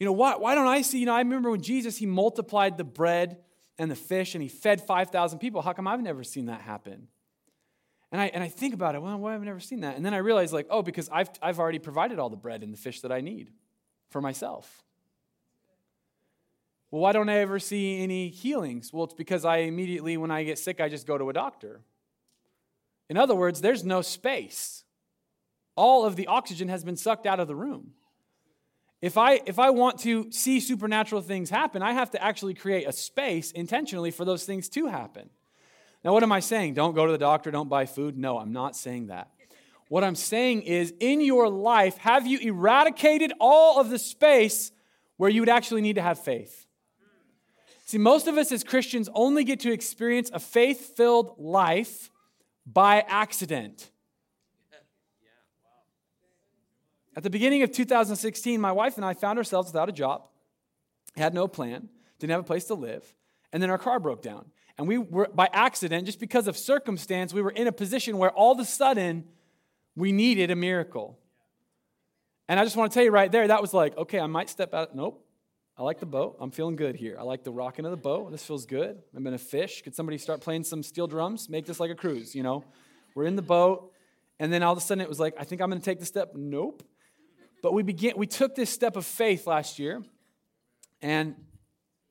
You 0.00 0.06
know, 0.06 0.12
why, 0.12 0.36
why 0.36 0.54
don't 0.54 0.66
I 0.66 0.82
see, 0.82 0.98
you 0.98 1.06
know, 1.06 1.14
I 1.14 1.20
remember 1.20 1.50
when 1.50 1.60
Jesus, 1.60 1.96
he 1.96 2.06
multiplied 2.06 2.76
the 2.76 2.84
bread 2.84 3.38
and 3.78 3.90
the 3.90 3.96
fish 3.96 4.34
and 4.34 4.42
he 4.42 4.48
fed 4.48 4.80
5,000 4.80 5.38
people. 5.38 5.62
How 5.62 5.72
come 5.72 5.86
I've 5.86 6.02
never 6.02 6.24
seen 6.24 6.46
that 6.46 6.60
happen? 6.60 7.08
And 8.10 8.20
I, 8.20 8.26
and 8.28 8.42
I 8.42 8.48
think 8.48 8.72
about 8.72 8.94
it, 8.94 9.02
well, 9.02 9.18
why 9.18 9.32
have 9.32 9.42
I 9.42 9.44
never 9.44 9.60
seen 9.60 9.80
that? 9.80 9.96
And 9.96 10.04
then 10.04 10.14
I 10.14 10.18
realize, 10.18 10.52
like, 10.52 10.66
oh, 10.70 10.82
because 10.82 11.10
I've, 11.12 11.28
I've 11.42 11.58
already 11.58 11.78
provided 11.78 12.18
all 12.18 12.30
the 12.30 12.36
bread 12.36 12.62
and 12.62 12.72
the 12.72 12.78
fish 12.78 13.02
that 13.02 13.12
I 13.12 13.20
need 13.20 13.50
for 14.10 14.22
myself. 14.22 14.82
Well, 16.90 17.02
why 17.02 17.12
don't 17.12 17.28
I 17.28 17.36
ever 17.38 17.58
see 17.58 18.00
any 18.02 18.28
healings? 18.30 18.92
Well, 18.92 19.04
it's 19.04 19.14
because 19.14 19.44
I 19.44 19.58
immediately, 19.58 20.16
when 20.16 20.30
I 20.30 20.42
get 20.44 20.58
sick, 20.58 20.80
I 20.80 20.88
just 20.88 21.06
go 21.06 21.18
to 21.18 21.28
a 21.28 21.34
doctor. 21.34 21.82
In 23.10 23.18
other 23.18 23.34
words, 23.34 23.60
there's 23.60 23.84
no 23.84 24.00
space. 24.00 24.84
All 25.76 26.06
of 26.06 26.16
the 26.16 26.28
oxygen 26.28 26.68
has 26.68 26.84
been 26.84 26.96
sucked 26.96 27.26
out 27.26 27.40
of 27.40 27.46
the 27.46 27.54
room. 27.54 27.92
If 29.02 29.16
I, 29.18 29.40
if 29.44 29.58
I 29.58 29.70
want 29.70 30.00
to 30.00 30.32
see 30.32 30.60
supernatural 30.60 31.20
things 31.20 31.50
happen, 31.50 31.82
I 31.82 31.92
have 31.92 32.10
to 32.12 32.22
actually 32.22 32.54
create 32.54 32.88
a 32.88 32.92
space 32.92 33.52
intentionally 33.52 34.10
for 34.10 34.24
those 34.24 34.44
things 34.44 34.68
to 34.70 34.86
happen. 34.86 35.30
Now, 36.04 36.12
what 36.12 36.22
am 36.22 36.32
I 36.32 36.40
saying? 36.40 36.74
Don't 36.74 36.94
go 36.94 37.06
to 37.06 37.12
the 37.12 37.18
doctor, 37.18 37.50
don't 37.50 37.68
buy 37.68 37.86
food? 37.86 38.16
No, 38.16 38.38
I'm 38.38 38.52
not 38.52 38.76
saying 38.76 39.08
that. 39.08 39.30
What 39.88 40.04
I'm 40.04 40.14
saying 40.14 40.62
is, 40.62 40.92
in 41.00 41.20
your 41.20 41.48
life, 41.48 41.96
have 41.98 42.26
you 42.26 42.38
eradicated 42.38 43.32
all 43.40 43.80
of 43.80 43.90
the 43.90 43.98
space 43.98 44.70
where 45.16 45.30
you 45.30 45.40
would 45.40 45.48
actually 45.48 45.80
need 45.80 45.94
to 45.94 46.02
have 46.02 46.18
faith? 46.18 46.66
See, 47.86 47.98
most 47.98 48.26
of 48.26 48.36
us 48.36 48.52
as 48.52 48.62
Christians 48.64 49.08
only 49.14 49.44
get 49.44 49.60
to 49.60 49.72
experience 49.72 50.30
a 50.32 50.38
faith 50.38 50.94
filled 50.94 51.36
life 51.38 52.10
by 52.66 53.00
accident. 53.08 53.90
At 57.16 57.22
the 57.22 57.30
beginning 57.30 57.62
of 57.62 57.72
2016, 57.72 58.60
my 58.60 58.70
wife 58.72 58.96
and 58.96 59.04
I 59.04 59.14
found 59.14 59.38
ourselves 59.38 59.70
without 59.70 59.88
a 59.88 59.92
job, 59.92 60.28
had 61.16 61.32
no 61.34 61.48
plan, 61.48 61.88
didn't 62.18 62.30
have 62.30 62.40
a 62.40 62.44
place 62.44 62.66
to 62.66 62.74
live, 62.74 63.16
and 63.52 63.62
then 63.62 63.70
our 63.70 63.78
car 63.78 63.98
broke 63.98 64.22
down. 64.22 64.50
And 64.78 64.86
we 64.86 64.96
were, 64.96 65.28
by 65.34 65.48
accident, 65.52 66.06
just 66.06 66.20
because 66.20 66.46
of 66.46 66.56
circumstance, 66.56 67.34
we 67.34 67.42
were 67.42 67.50
in 67.50 67.66
a 67.66 67.72
position 67.72 68.16
where 68.16 68.30
all 68.30 68.52
of 68.52 68.60
a 68.60 68.64
sudden 68.64 69.24
we 69.96 70.12
needed 70.12 70.52
a 70.52 70.56
miracle. 70.56 71.18
And 72.48 72.58
I 72.60 72.64
just 72.64 72.76
want 72.76 72.92
to 72.92 72.94
tell 72.94 73.04
you 73.04 73.10
right 73.10 73.30
there, 73.30 73.48
that 73.48 73.60
was 73.60 73.74
like, 73.74 73.96
okay, 73.98 74.20
I 74.20 74.26
might 74.26 74.48
step 74.48 74.72
out. 74.72 74.94
Nope. 74.94 75.24
I 75.76 75.82
like 75.82 76.00
the 76.00 76.06
boat. 76.06 76.36
I'm 76.40 76.50
feeling 76.50 76.76
good 76.76 76.96
here. 76.96 77.16
I 77.18 77.22
like 77.22 77.44
the 77.44 77.52
rocking 77.52 77.84
of 77.84 77.90
the 77.90 77.96
boat. 77.96 78.30
This 78.30 78.44
feels 78.44 78.66
good. 78.66 78.98
I'm 79.14 79.26
in 79.26 79.34
a 79.34 79.38
fish. 79.38 79.82
Could 79.82 79.94
somebody 79.94 80.18
start 80.18 80.40
playing 80.40 80.64
some 80.64 80.82
steel 80.82 81.06
drums? 81.06 81.48
Make 81.48 81.66
this 81.66 81.78
like 81.78 81.90
a 81.90 81.94
cruise, 81.94 82.34
you 82.34 82.42
know? 82.42 82.64
We're 83.14 83.26
in 83.26 83.36
the 83.36 83.42
boat. 83.42 83.92
And 84.40 84.52
then 84.52 84.62
all 84.62 84.72
of 84.72 84.78
a 84.78 84.80
sudden 84.80 85.02
it 85.02 85.08
was 85.08 85.20
like, 85.20 85.34
I 85.38 85.44
think 85.44 85.60
I'm 85.60 85.70
going 85.70 85.80
to 85.80 85.84
take 85.84 86.00
the 86.00 86.06
step. 86.06 86.32
Nope. 86.34 86.82
But 87.62 87.74
we 87.74 87.82
began, 87.82 88.14
we 88.16 88.26
took 88.26 88.54
this 88.54 88.70
step 88.70 88.96
of 88.96 89.04
faith 89.04 89.46
last 89.46 89.78
year 89.78 90.02
and 91.02 91.34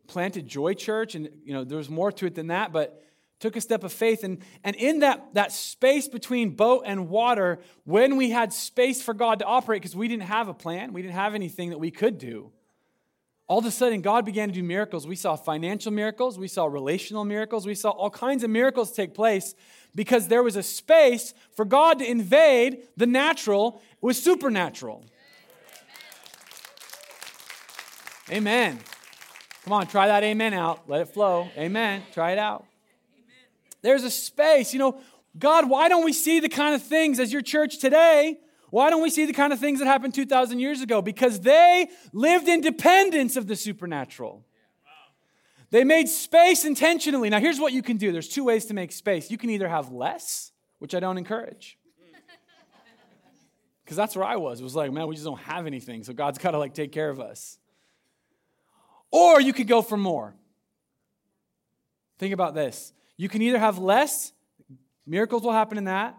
planted 0.08 0.48
Joy 0.48 0.74
Church. 0.74 1.15
And, 1.15 1.30
you 1.43 1.54
know, 1.54 1.63
there 1.63 1.78
was 1.78 1.89
more 1.89 2.12
to 2.13 2.26
it 2.26 2.36
than 2.36 2.48
that, 2.48 2.72
but 2.72 3.04
took 3.39 3.56
a 3.56 3.62
step 3.62 3.84
of 3.84 3.93
faith. 3.93 4.24
And, 4.24 4.39
and 4.63 4.76
in 4.76 5.00
that, 5.00 5.34
that 5.34 5.52
space 5.52 6.08
between 6.08 6.52
boat 6.52 6.84
and 6.86 7.10
water, 7.10 7.60
when 7.84 8.17
we 8.17 8.32
had 8.32 8.52
space 8.52 9.02
for 9.02 9.13
God 9.13 9.39
to 9.39 9.46
operate, 9.46 9.82
because 9.82 9.96
we 9.96 10.08
didn't 10.08 10.24
have 10.24 10.48
a 10.48 10.54
plan, 10.54 10.93
we 10.93 11.02
didn't 11.02 11.15
have 11.15 11.36
anything 11.36 11.70
that 11.70 11.80
we 11.80 11.91
could 11.91 12.17
do, 12.17 12.52
all 13.48 13.60
of 13.60 13.65
a 13.65 13.72
sudden 13.72 14.02
God 14.02 14.26
began 14.26 14.50
to 14.50 14.54
do 14.54 14.63
miracles. 14.63 15.08
We 15.08 15.15
saw 15.15 15.36
financial 15.36 15.91
miracles, 15.91 16.38
we 16.38 16.48
saw 16.48 16.65
relational 16.65 17.24
miracles, 17.24 17.65
we 17.65 17.76
saw 17.76 17.91
all 17.91 18.10
kinds 18.10 18.43
of 18.43 18.50
miracles 18.50 18.91
take 18.91 19.13
place 19.13 19.56
because 19.96 20.28
there 20.28 20.43
was 20.43 20.56
a 20.56 20.63
space 20.63 21.34
for 21.56 21.63
God 21.63 22.00
to 22.00 22.10
invade 22.10 22.88
the 22.98 23.08
natural 23.08 23.82
with 24.02 24.17
supernatural. 24.17 25.06
Amen. 28.30 28.80
Come 29.67 29.73
on, 29.73 29.88
try 29.88 30.08
that 30.08 30.23
amen 30.23 30.53
out. 30.53 30.88
Let 30.88 31.01
it 31.01 31.10
flow. 31.10 31.49
Amen. 31.58 32.01
Try 32.13 32.32
it 32.32 32.38
out. 32.38 32.65
There's 33.82 34.06
a 34.06 34.10
space. 34.10 34.71
You 34.71 34.80
know, 34.80 35.01
God, 35.38 35.69
why 35.69 35.89
don't 35.89 36.06
we 36.06 36.13
see 36.13 36.39
the 36.39 36.47
kind 36.47 36.73
of 36.73 36.82
things 36.82 37.19
as 37.19 37.34
your 37.34 37.41
church 37.41 37.80
today? 37.80 38.38
Why 38.69 38.89
don't 38.89 39.03
we 39.03 39.10
see 39.10 39.25
the 39.25 39.34
kind 39.34 39.51
of 39.51 39.60
things 39.60 39.80
that 39.80 39.86
happened 39.86 40.13
2,000 40.13 40.62
years 40.62 40.82
ago? 40.82 41.01
Because 41.01 41.41
they 41.41 41.89
lived 42.13 42.47
in 42.47 42.62
dependence 42.62 43.36
of 43.36 43.47
the 43.47 43.58
supernatural. 43.58 44.45
They 45.69 45.84
made 45.84 46.08
space 46.08 46.63
intentionally. 46.63 47.30
Now, 47.30 47.41
here's 47.41 47.60
what 47.60 47.73
you 47.73 47.84
can 47.84 47.97
do 47.97 48.13
there's 48.13 48.30
two 48.30 48.45
ways 48.45 48.67
to 48.67 48.73
make 48.73 48.93
space. 48.93 49.30
You 49.30 49.38
can 49.38 49.49
either 49.49 49.67
have 49.67 49.91
less, 49.91 50.53
which 50.80 50.95
I 50.95 51.01
don't 51.01 51.17
encourage. 51.17 51.77
Because 53.84 53.97
that's 53.97 54.15
where 54.15 54.25
I 54.25 54.38
was. 54.38 54.62
It 54.62 54.63
was 54.63 54.75
like, 54.75 54.93
man, 54.93 55.08
we 55.08 55.15
just 55.15 55.25
don't 55.25 55.41
have 55.41 55.67
anything. 55.67 56.06
So 56.06 56.13
God's 56.13 56.38
got 56.38 56.51
to 56.51 56.58
like 56.58 56.73
take 56.73 56.93
care 56.93 57.10
of 57.10 57.19
us. 57.19 57.58
Or 59.12 59.39
you 59.41 59.54
could 59.54 59.67
go 59.67 59.82
for 59.82 59.98
more. 59.98 60.36
Think 62.20 62.34
about 62.34 62.56
this. 62.56 62.93
You 63.15 63.30
can 63.30 63.41
either 63.41 63.60
have 63.60 63.78
less, 63.78 64.34
miracles 65.06 65.43
will 65.43 65.52
happen 65.52 65.78
in 65.78 65.86
that, 65.86 66.17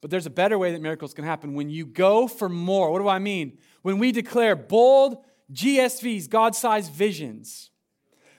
but 0.00 0.10
there's 0.10 0.26
a 0.26 0.30
better 0.30 0.58
way 0.58 0.72
that 0.72 0.80
miracles 0.80 1.14
can 1.14 1.24
happen 1.24 1.54
when 1.54 1.70
you 1.70 1.84
go 1.86 2.28
for 2.28 2.48
more. 2.48 2.90
What 2.92 3.00
do 3.00 3.08
I 3.08 3.18
mean? 3.18 3.58
When 3.82 3.98
we 3.98 4.12
declare 4.12 4.54
bold 4.54 5.18
GSVs, 5.52 6.28
God 6.28 6.54
sized 6.54 6.92
visions, 6.92 7.70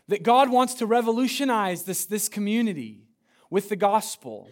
that 0.08 0.24
God 0.24 0.50
wants 0.50 0.76
to 0.76 0.86
revolutionize 0.86 1.84
this, 1.84 2.06
this 2.06 2.30
community 2.30 3.04
with 3.50 3.70
the 3.70 3.76
gospel. 3.76 4.50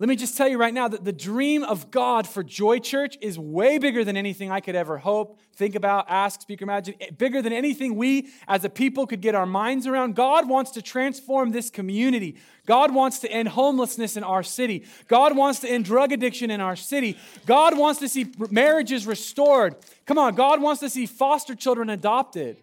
Let 0.00 0.08
me 0.08 0.16
just 0.16 0.34
tell 0.34 0.48
you 0.48 0.56
right 0.56 0.72
now 0.72 0.88
that 0.88 1.04
the 1.04 1.12
dream 1.12 1.62
of 1.62 1.90
God 1.90 2.26
for 2.26 2.42
Joy 2.42 2.78
Church 2.78 3.18
is 3.20 3.38
way 3.38 3.76
bigger 3.76 4.02
than 4.02 4.16
anything 4.16 4.50
I 4.50 4.60
could 4.60 4.74
ever 4.74 4.96
hope, 4.96 5.38
think 5.52 5.74
about, 5.74 6.06
ask, 6.08 6.40
speak, 6.40 6.62
imagine. 6.62 6.94
Eh, 7.02 7.10
bigger 7.10 7.42
than 7.42 7.52
anything 7.52 7.96
we 7.96 8.30
as 8.48 8.64
a 8.64 8.70
people 8.70 9.06
could 9.06 9.20
get 9.20 9.34
our 9.34 9.44
minds 9.44 9.86
around. 9.86 10.14
God 10.14 10.48
wants 10.48 10.70
to 10.70 10.80
transform 10.80 11.50
this 11.50 11.68
community. 11.68 12.38
God 12.64 12.94
wants 12.94 13.18
to 13.18 13.30
end 13.30 13.48
homelessness 13.48 14.16
in 14.16 14.24
our 14.24 14.42
city. 14.42 14.86
God 15.06 15.36
wants 15.36 15.60
to 15.60 15.68
end 15.68 15.84
drug 15.84 16.12
addiction 16.12 16.50
in 16.50 16.62
our 16.62 16.76
city. 16.76 17.18
God 17.44 17.76
wants 17.76 18.00
to 18.00 18.08
see 18.08 18.32
marriages 18.50 19.06
restored. 19.06 19.76
Come 20.06 20.16
on, 20.16 20.34
God 20.34 20.62
wants 20.62 20.80
to 20.80 20.88
see 20.88 21.04
foster 21.04 21.54
children 21.54 21.90
adopted. 21.90 22.56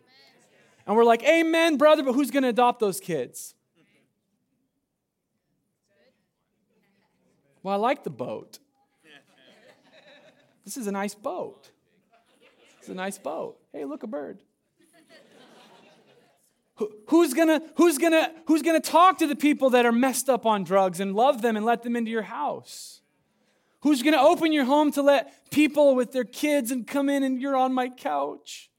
And 0.88 0.96
we're 0.96 1.04
like, 1.04 1.22
Amen, 1.22 1.78
brother, 1.78 2.02
but 2.02 2.14
who's 2.14 2.32
going 2.32 2.44
to 2.44 2.50
adopt 2.50 2.80
those 2.80 3.00
kids? 3.00 3.54
Well, 7.68 7.76
I 7.76 7.80
like 7.80 8.06
the 8.06 8.10
boat. 8.10 8.60
This 10.64 10.78
is 10.78 10.88
a 10.88 10.92
nice 10.94 11.14
boat. 11.14 11.70
It's 12.80 12.88
a 12.88 12.94
nice 12.94 13.18
boat. 13.18 13.58
Hey, 13.74 13.84
look, 13.84 14.04
a 14.04 14.08
bird. 14.08 14.40
Who's 17.10 17.34
gonna, 17.34 17.62
who's, 17.76 17.98
gonna, 17.98 18.32
who's 18.46 18.62
gonna 18.62 18.80
talk 18.80 19.18
to 19.18 19.28
the 19.28 19.36
people 19.36 19.72
that 19.72 19.86
are 19.86 19.92
messed 19.92 20.30
up 20.30 20.46
on 20.46 20.64
drugs 20.64 21.02
and 21.02 21.14
love 21.14 21.42
them 21.42 21.58
and 21.58 21.66
let 21.66 21.84
them 21.84 21.98
into 21.98 22.10
your 22.10 22.22
house? 22.22 23.02
Who's 23.82 24.02
gonna 24.02 24.24
open 24.24 24.54
your 24.54 24.64
home 24.64 24.94
to 24.94 25.02
let 25.02 25.52
people 25.52 25.94
with 25.94 26.14
their 26.14 26.24
kids 26.24 26.72
and 26.72 26.88
come 26.88 27.10
in 27.10 27.22
and 27.22 27.42
you're 27.42 27.58
on 27.58 27.74
my 27.74 27.90
couch? 27.90 28.72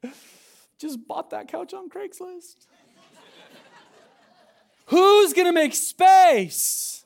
Just 0.79 1.07
bought 1.07 1.29
that 1.29 1.49
couch 1.49 1.75
on 1.75 1.91
Craigslist. 1.91 2.57
Who's 4.87 5.35
gonna 5.35 5.53
make 5.53 5.75
space? 5.75 6.98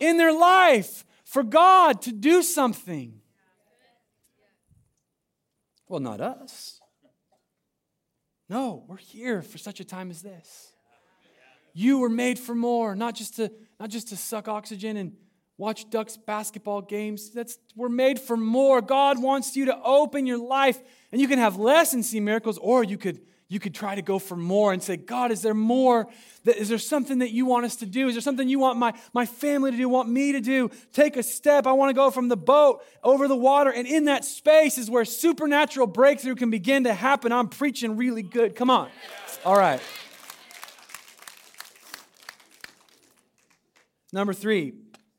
In 0.00 0.16
their 0.16 0.32
life 0.32 1.04
for 1.24 1.42
God 1.42 2.02
to 2.02 2.12
do 2.12 2.42
something. 2.42 3.20
Well, 5.88 6.00
not 6.00 6.20
us. 6.20 6.80
No, 8.48 8.84
we're 8.88 8.96
here 8.96 9.42
for 9.42 9.58
such 9.58 9.78
a 9.78 9.84
time 9.84 10.10
as 10.10 10.22
this. 10.22 10.72
You 11.72 11.98
were 11.98 12.08
made 12.08 12.38
for 12.38 12.54
more, 12.54 12.96
not 12.96 13.14
just 13.14 13.36
to 13.36 13.52
not 13.78 13.90
just 13.90 14.08
to 14.08 14.16
suck 14.16 14.48
oxygen 14.48 14.96
and 14.96 15.12
watch 15.56 15.88
Ducks 15.88 16.16
basketball 16.16 16.82
games. 16.82 17.30
That's 17.30 17.58
we're 17.76 17.88
made 17.88 18.18
for 18.18 18.36
more. 18.36 18.82
God 18.82 19.22
wants 19.22 19.56
you 19.56 19.66
to 19.66 19.82
open 19.82 20.26
your 20.26 20.38
life 20.38 20.80
and 21.12 21.20
you 21.20 21.28
can 21.28 21.38
have 21.38 21.56
less 21.56 21.92
and 21.92 22.04
see 22.04 22.18
miracles 22.18 22.58
or 22.58 22.82
you 22.82 22.98
could 22.98 23.20
you 23.50 23.58
could 23.58 23.74
try 23.74 23.96
to 23.96 24.00
go 24.00 24.20
for 24.20 24.36
more 24.36 24.72
and 24.72 24.80
say, 24.80 24.96
God, 24.96 25.32
is 25.32 25.42
there 25.42 25.54
more? 25.54 26.06
Is 26.44 26.68
there 26.68 26.78
something 26.78 27.18
that 27.18 27.32
you 27.32 27.44
want 27.46 27.64
us 27.64 27.74
to 27.76 27.86
do? 27.86 28.06
Is 28.06 28.14
there 28.14 28.22
something 28.22 28.48
you 28.48 28.60
want 28.60 28.78
my, 28.78 28.94
my 29.12 29.26
family 29.26 29.72
to 29.72 29.76
do, 29.76 29.88
want 29.88 30.08
me 30.08 30.30
to 30.32 30.40
do? 30.40 30.70
Take 30.92 31.16
a 31.16 31.22
step. 31.24 31.66
I 31.66 31.72
want 31.72 31.90
to 31.90 31.94
go 31.94 32.12
from 32.12 32.28
the 32.28 32.36
boat 32.36 32.80
over 33.02 33.26
the 33.26 33.36
water. 33.36 33.70
And 33.70 33.88
in 33.88 34.04
that 34.04 34.24
space 34.24 34.78
is 34.78 34.88
where 34.88 35.04
supernatural 35.04 35.88
breakthrough 35.88 36.36
can 36.36 36.50
begin 36.50 36.84
to 36.84 36.94
happen. 36.94 37.32
I'm 37.32 37.48
preaching 37.48 37.96
really 37.96 38.22
good. 38.22 38.54
Come 38.54 38.70
on. 38.70 38.88
All 39.44 39.58
right. 39.58 39.80
Number 44.12 44.32
three, 44.32 44.74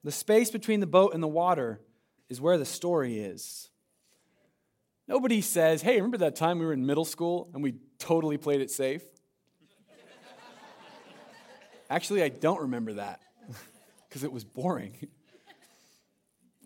the 0.06 0.12
space 0.12 0.52
between 0.52 0.80
the 0.80 0.88
boat 0.88 1.14
and 1.14 1.22
the 1.22 1.28
water 1.28 1.82
is 2.30 2.40
where 2.40 2.58
the 2.58 2.66
story 2.66 3.20
is. 3.20 3.70
Nobody 5.06 5.42
says, 5.42 5.82
hey, 5.82 5.96
remember 5.96 6.20
that 6.20 6.38
time 6.38 6.60
we 6.60 6.66
were 6.66 6.72
in 6.72 6.86
middle 6.86 7.04
school 7.04 7.50
and 7.54 7.62
we 7.62 7.74
totally 8.02 8.38
played 8.38 8.62
it 8.62 8.72
safe? 8.72 9.04
Actually, 11.90 12.24
I 12.24 12.30
don't 12.30 12.62
remember 12.62 12.94
that 12.94 13.22
because 14.08 14.24
it 14.24 14.32
was 14.32 14.44
boring. 14.44 14.96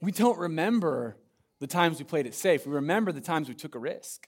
We 0.02 0.12
don't 0.12 0.38
remember 0.38 1.18
the 1.60 1.68
times 1.68 2.00
we 2.00 2.06
played 2.06 2.28
it 2.28 2.36
safe. 2.36 2.66
We 2.66 2.74
remember 2.74 3.12
the 3.12 3.22
times 3.22 3.48
we 3.48 3.56
took 3.56 3.76
a 3.76 3.80
risk. 3.80 4.28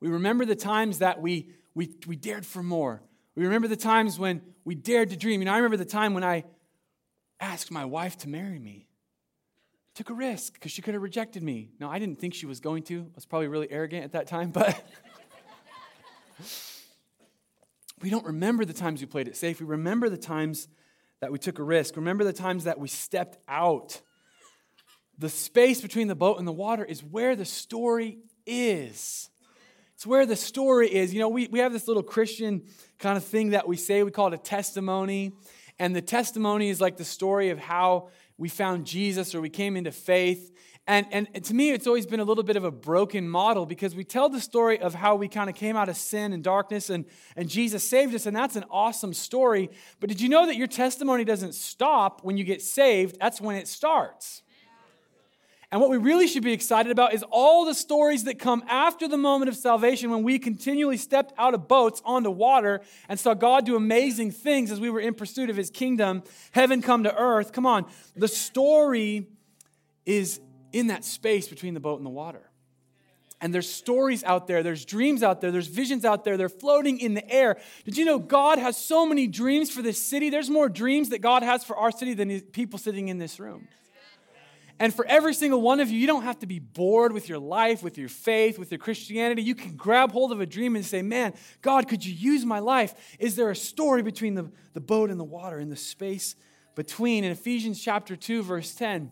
We 0.00 0.08
remember 0.08 0.44
the 0.44 0.56
times 0.56 0.98
that 0.98 1.20
we, 1.20 1.50
we, 1.74 1.94
we 2.06 2.16
dared 2.16 2.46
for 2.46 2.62
more. 2.62 3.02
We 3.34 3.44
remember 3.44 3.68
the 3.68 3.76
times 3.76 4.18
when 4.18 4.40
we 4.64 4.74
dared 4.74 5.10
to 5.10 5.16
dream. 5.16 5.40
You 5.40 5.46
know, 5.46 5.52
I 5.52 5.56
remember 5.56 5.76
the 5.76 5.84
time 5.84 6.14
when 6.14 6.24
I 6.24 6.44
asked 7.40 7.70
my 7.70 7.84
wife 7.84 8.16
to 8.18 8.28
marry 8.28 8.58
me 8.58 8.86
took 9.96 10.10
a 10.10 10.14
risk 10.14 10.52
because 10.52 10.70
she 10.70 10.82
could 10.82 10.94
have 10.94 11.02
rejected 11.02 11.42
me. 11.42 11.70
No, 11.80 11.88
I 11.88 11.98
didn't 11.98 12.20
think 12.20 12.34
she 12.34 12.44
was 12.44 12.60
going 12.60 12.82
to. 12.84 13.00
I 13.00 13.14
was 13.14 13.24
probably 13.24 13.48
really 13.48 13.70
arrogant 13.72 14.04
at 14.04 14.12
that 14.12 14.26
time, 14.26 14.50
but 14.52 14.80
we 18.02 18.10
don't 18.10 18.26
remember 18.26 18.64
the 18.64 18.72
times 18.72 19.00
we 19.00 19.06
played 19.06 19.28
it 19.28 19.36
safe. 19.36 19.60
We 19.60 19.66
remember 19.66 20.08
the 20.08 20.18
times 20.18 20.68
that 21.20 21.32
we 21.32 21.38
took 21.38 21.58
a 21.58 21.62
risk. 21.62 21.96
Remember 21.96 22.24
the 22.24 22.32
times 22.32 22.64
that 22.64 22.78
we 22.78 22.88
stepped 22.88 23.38
out. 23.48 24.00
The 25.18 25.30
space 25.30 25.80
between 25.80 26.08
the 26.08 26.14
boat 26.14 26.38
and 26.38 26.46
the 26.46 26.52
water 26.52 26.84
is 26.84 27.02
where 27.02 27.34
the 27.34 27.46
story 27.46 28.18
is. 28.46 29.30
It's 29.94 30.06
where 30.06 30.26
the 30.26 30.36
story 30.36 30.92
is. 30.94 31.14
You 31.14 31.20
know, 31.20 31.28
we, 31.30 31.48
we 31.48 31.60
have 31.60 31.72
this 31.72 31.88
little 31.88 32.02
Christian 32.02 32.64
kind 32.98 33.16
of 33.16 33.24
thing 33.24 33.50
that 33.50 33.66
we 33.66 33.78
say, 33.78 34.02
we 34.02 34.10
call 34.10 34.28
it 34.28 34.34
a 34.34 34.38
testimony. 34.38 35.32
And 35.78 35.96
the 35.96 36.02
testimony 36.02 36.68
is 36.68 36.82
like 36.82 36.98
the 36.98 37.04
story 37.04 37.48
of 37.48 37.58
how 37.58 38.10
we 38.36 38.50
found 38.50 38.86
Jesus 38.86 39.34
or 39.34 39.40
we 39.40 39.48
came 39.48 39.74
into 39.74 39.92
faith. 39.92 40.52
And, 40.88 41.06
and 41.10 41.44
to 41.44 41.52
me, 41.52 41.72
it's 41.72 41.88
always 41.88 42.06
been 42.06 42.20
a 42.20 42.24
little 42.24 42.44
bit 42.44 42.56
of 42.56 42.62
a 42.62 42.70
broken 42.70 43.28
model 43.28 43.66
because 43.66 43.96
we 43.96 44.04
tell 44.04 44.28
the 44.28 44.40
story 44.40 44.78
of 44.78 44.94
how 44.94 45.16
we 45.16 45.26
kind 45.26 45.50
of 45.50 45.56
came 45.56 45.76
out 45.76 45.88
of 45.88 45.96
sin 45.96 46.32
and 46.32 46.44
darkness 46.44 46.90
and, 46.90 47.06
and 47.34 47.48
Jesus 47.48 47.82
saved 47.82 48.14
us, 48.14 48.24
and 48.26 48.36
that's 48.36 48.54
an 48.54 48.64
awesome 48.70 49.12
story. 49.12 49.68
But 49.98 50.10
did 50.10 50.20
you 50.20 50.28
know 50.28 50.46
that 50.46 50.54
your 50.54 50.68
testimony 50.68 51.24
doesn't 51.24 51.54
stop 51.54 52.22
when 52.22 52.36
you 52.36 52.44
get 52.44 52.62
saved? 52.62 53.18
That's 53.20 53.40
when 53.40 53.56
it 53.56 53.66
starts. 53.66 54.42
And 55.72 55.80
what 55.80 55.90
we 55.90 55.96
really 55.96 56.28
should 56.28 56.44
be 56.44 56.52
excited 56.52 56.92
about 56.92 57.12
is 57.12 57.24
all 57.28 57.64
the 57.64 57.74
stories 57.74 58.24
that 58.24 58.38
come 58.38 58.62
after 58.68 59.08
the 59.08 59.16
moment 59.16 59.48
of 59.48 59.56
salvation 59.56 60.10
when 60.10 60.22
we 60.22 60.38
continually 60.38 60.96
stepped 60.96 61.32
out 61.36 61.54
of 61.54 61.66
boats 61.66 62.00
onto 62.04 62.30
water 62.30 62.80
and 63.08 63.18
saw 63.18 63.34
God 63.34 63.66
do 63.66 63.74
amazing 63.74 64.30
things 64.30 64.70
as 64.70 64.78
we 64.78 64.90
were 64.90 65.00
in 65.00 65.14
pursuit 65.14 65.50
of 65.50 65.56
his 65.56 65.68
kingdom, 65.68 66.22
heaven 66.52 66.80
come 66.80 67.02
to 67.02 67.14
earth. 67.16 67.52
Come 67.52 67.66
on. 67.66 67.86
The 68.14 68.28
story 68.28 69.26
is 70.04 70.40
in 70.76 70.88
that 70.88 71.04
space 71.04 71.48
between 71.48 71.72
the 71.72 71.80
boat 71.80 71.96
and 71.96 72.04
the 72.04 72.10
water. 72.10 72.50
And 73.40 73.52
there's 73.52 73.68
stories 73.68 74.22
out 74.24 74.46
there, 74.46 74.62
there's 74.62 74.84
dreams 74.84 75.22
out 75.22 75.40
there, 75.40 75.50
there's 75.50 75.66
visions 75.66 76.04
out 76.04 76.24
there, 76.24 76.36
they're 76.36 76.48
floating 76.48 77.00
in 77.00 77.14
the 77.14 77.30
air. 77.30 77.56
Did 77.84 77.96
you 77.96 78.04
know 78.04 78.18
God 78.18 78.58
has 78.58 78.76
so 78.76 79.06
many 79.06 79.26
dreams 79.26 79.70
for 79.70 79.82
this 79.82 80.02
city? 80.02 80.30
There's 80.30 80.50
more 80.50 80.68
dreams 80.68 81.10
that 81.10 81.20
God 81.20 81.42
has 81.42 81.64
for 81.64 81.76
our 81.76 81.90
city 81.90 82.14
than 82.14 82.40
people 82.40 82.78
sitting 82.78 83.08
in 83.08 83.18
this 83.18 83.40
room. 83.40 83.68
And 84.78 84.94
for 84.94 85.06
every 85.06 85.32
single 85.32 85.62
one 85.62 85.80
of 85.80 85.90
you, 85.90 85.98
you 85.98 86.06
don't 86.06 86.24
have 86.24 86.38
to 86.40 86.46
be 86.46 86.58
bored 86.58 87.12
with 87.12 87.30
your 87.30 87.38
life, 87.38 87.82
with 87.82 87.96
your 87.96 88.10
faith, 88.10 88.58
with 88.58 88.70
your 88.70 88.78
Christianity. 88.78 89.42
You 89.42 89.54
can 89.54 89.76
grab 89.76 90.12
hold 90.12 90.32
of 90.32 90.40
a 90.42 90.46
dream 90.46 90.76
and 90.76 90.84
say, 90.84 91.00
Man, 91.00 91.32
God, 91.62 91.88
could 91.88 92.04
you 92.04 92.12
use 92.12 92.44
my 92.44 92.58
life? 92.58 92.94
Is 93.18 93.36
there 93.36 93.50
a 93.50 93.56
story 93.56 94.02
between 94.02 94.34
the, 94.34 94.50
the 94.74 94.82
boat 94.82 95.10
and 95.10 95.18
the 95.18 95.24
water, 95.24 95.58
in 95.58 95.70
the 95.70 95.76
space 95.76 96.36
between? 96.74 97.24
In 97.24 97.32
Ephesians 97.32 97.82
chapter 97.82 98.16
2, 98.16 98.42
verse 98.42 98.74
10, 98.74 99.10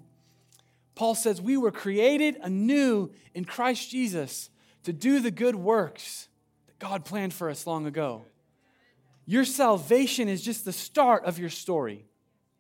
Paul 0.95 1.15
says, 1.15 1.41
We 1.41 1.57
were 1.57 1.71
created 1.71 2.37
anew 2.43 3.11
in 3.35 3.45
Christ 3.45 3.91
Jesus 3.91 4.51
to 4.85 4.93
do 4.93 5.21
the 5.21 5.31
good 5.31 5.57
works 5.57 6.29
that 6.67 6.79
God 6.79 7.05
planned 7.05 7.35
for 7.35 7.51
us 7.51 7.67
long 7.67 7.87
ago. 7.87 8.25
Your 9.27 9.45
salvation 9.45 10.29
is 10.29 10.43
just 10.43 10.65
the 10.65 10.73
start 10.73 11.25
of 11.25 11.39
your 11.39 11.49
story. 11.49 12.05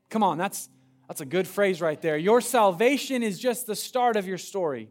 Come 0.09 0.23
on, 0.23 0.38
that's, 0.38 0.68
that's 1.09 1.20
a 1.20 1.27
good 1.27 1.47
phrase 1.47 1.81
right 1.81 2.01
there. 2.01 2.16
Your 2.16 2.40
salvation 2.40 3.23
is 3.23 3.38
just 3.38 3.66
the 3.66 3.77
start 3.77 4.16
of 4.16 4.27
your 4.27 4.38
story. 4.38 4.88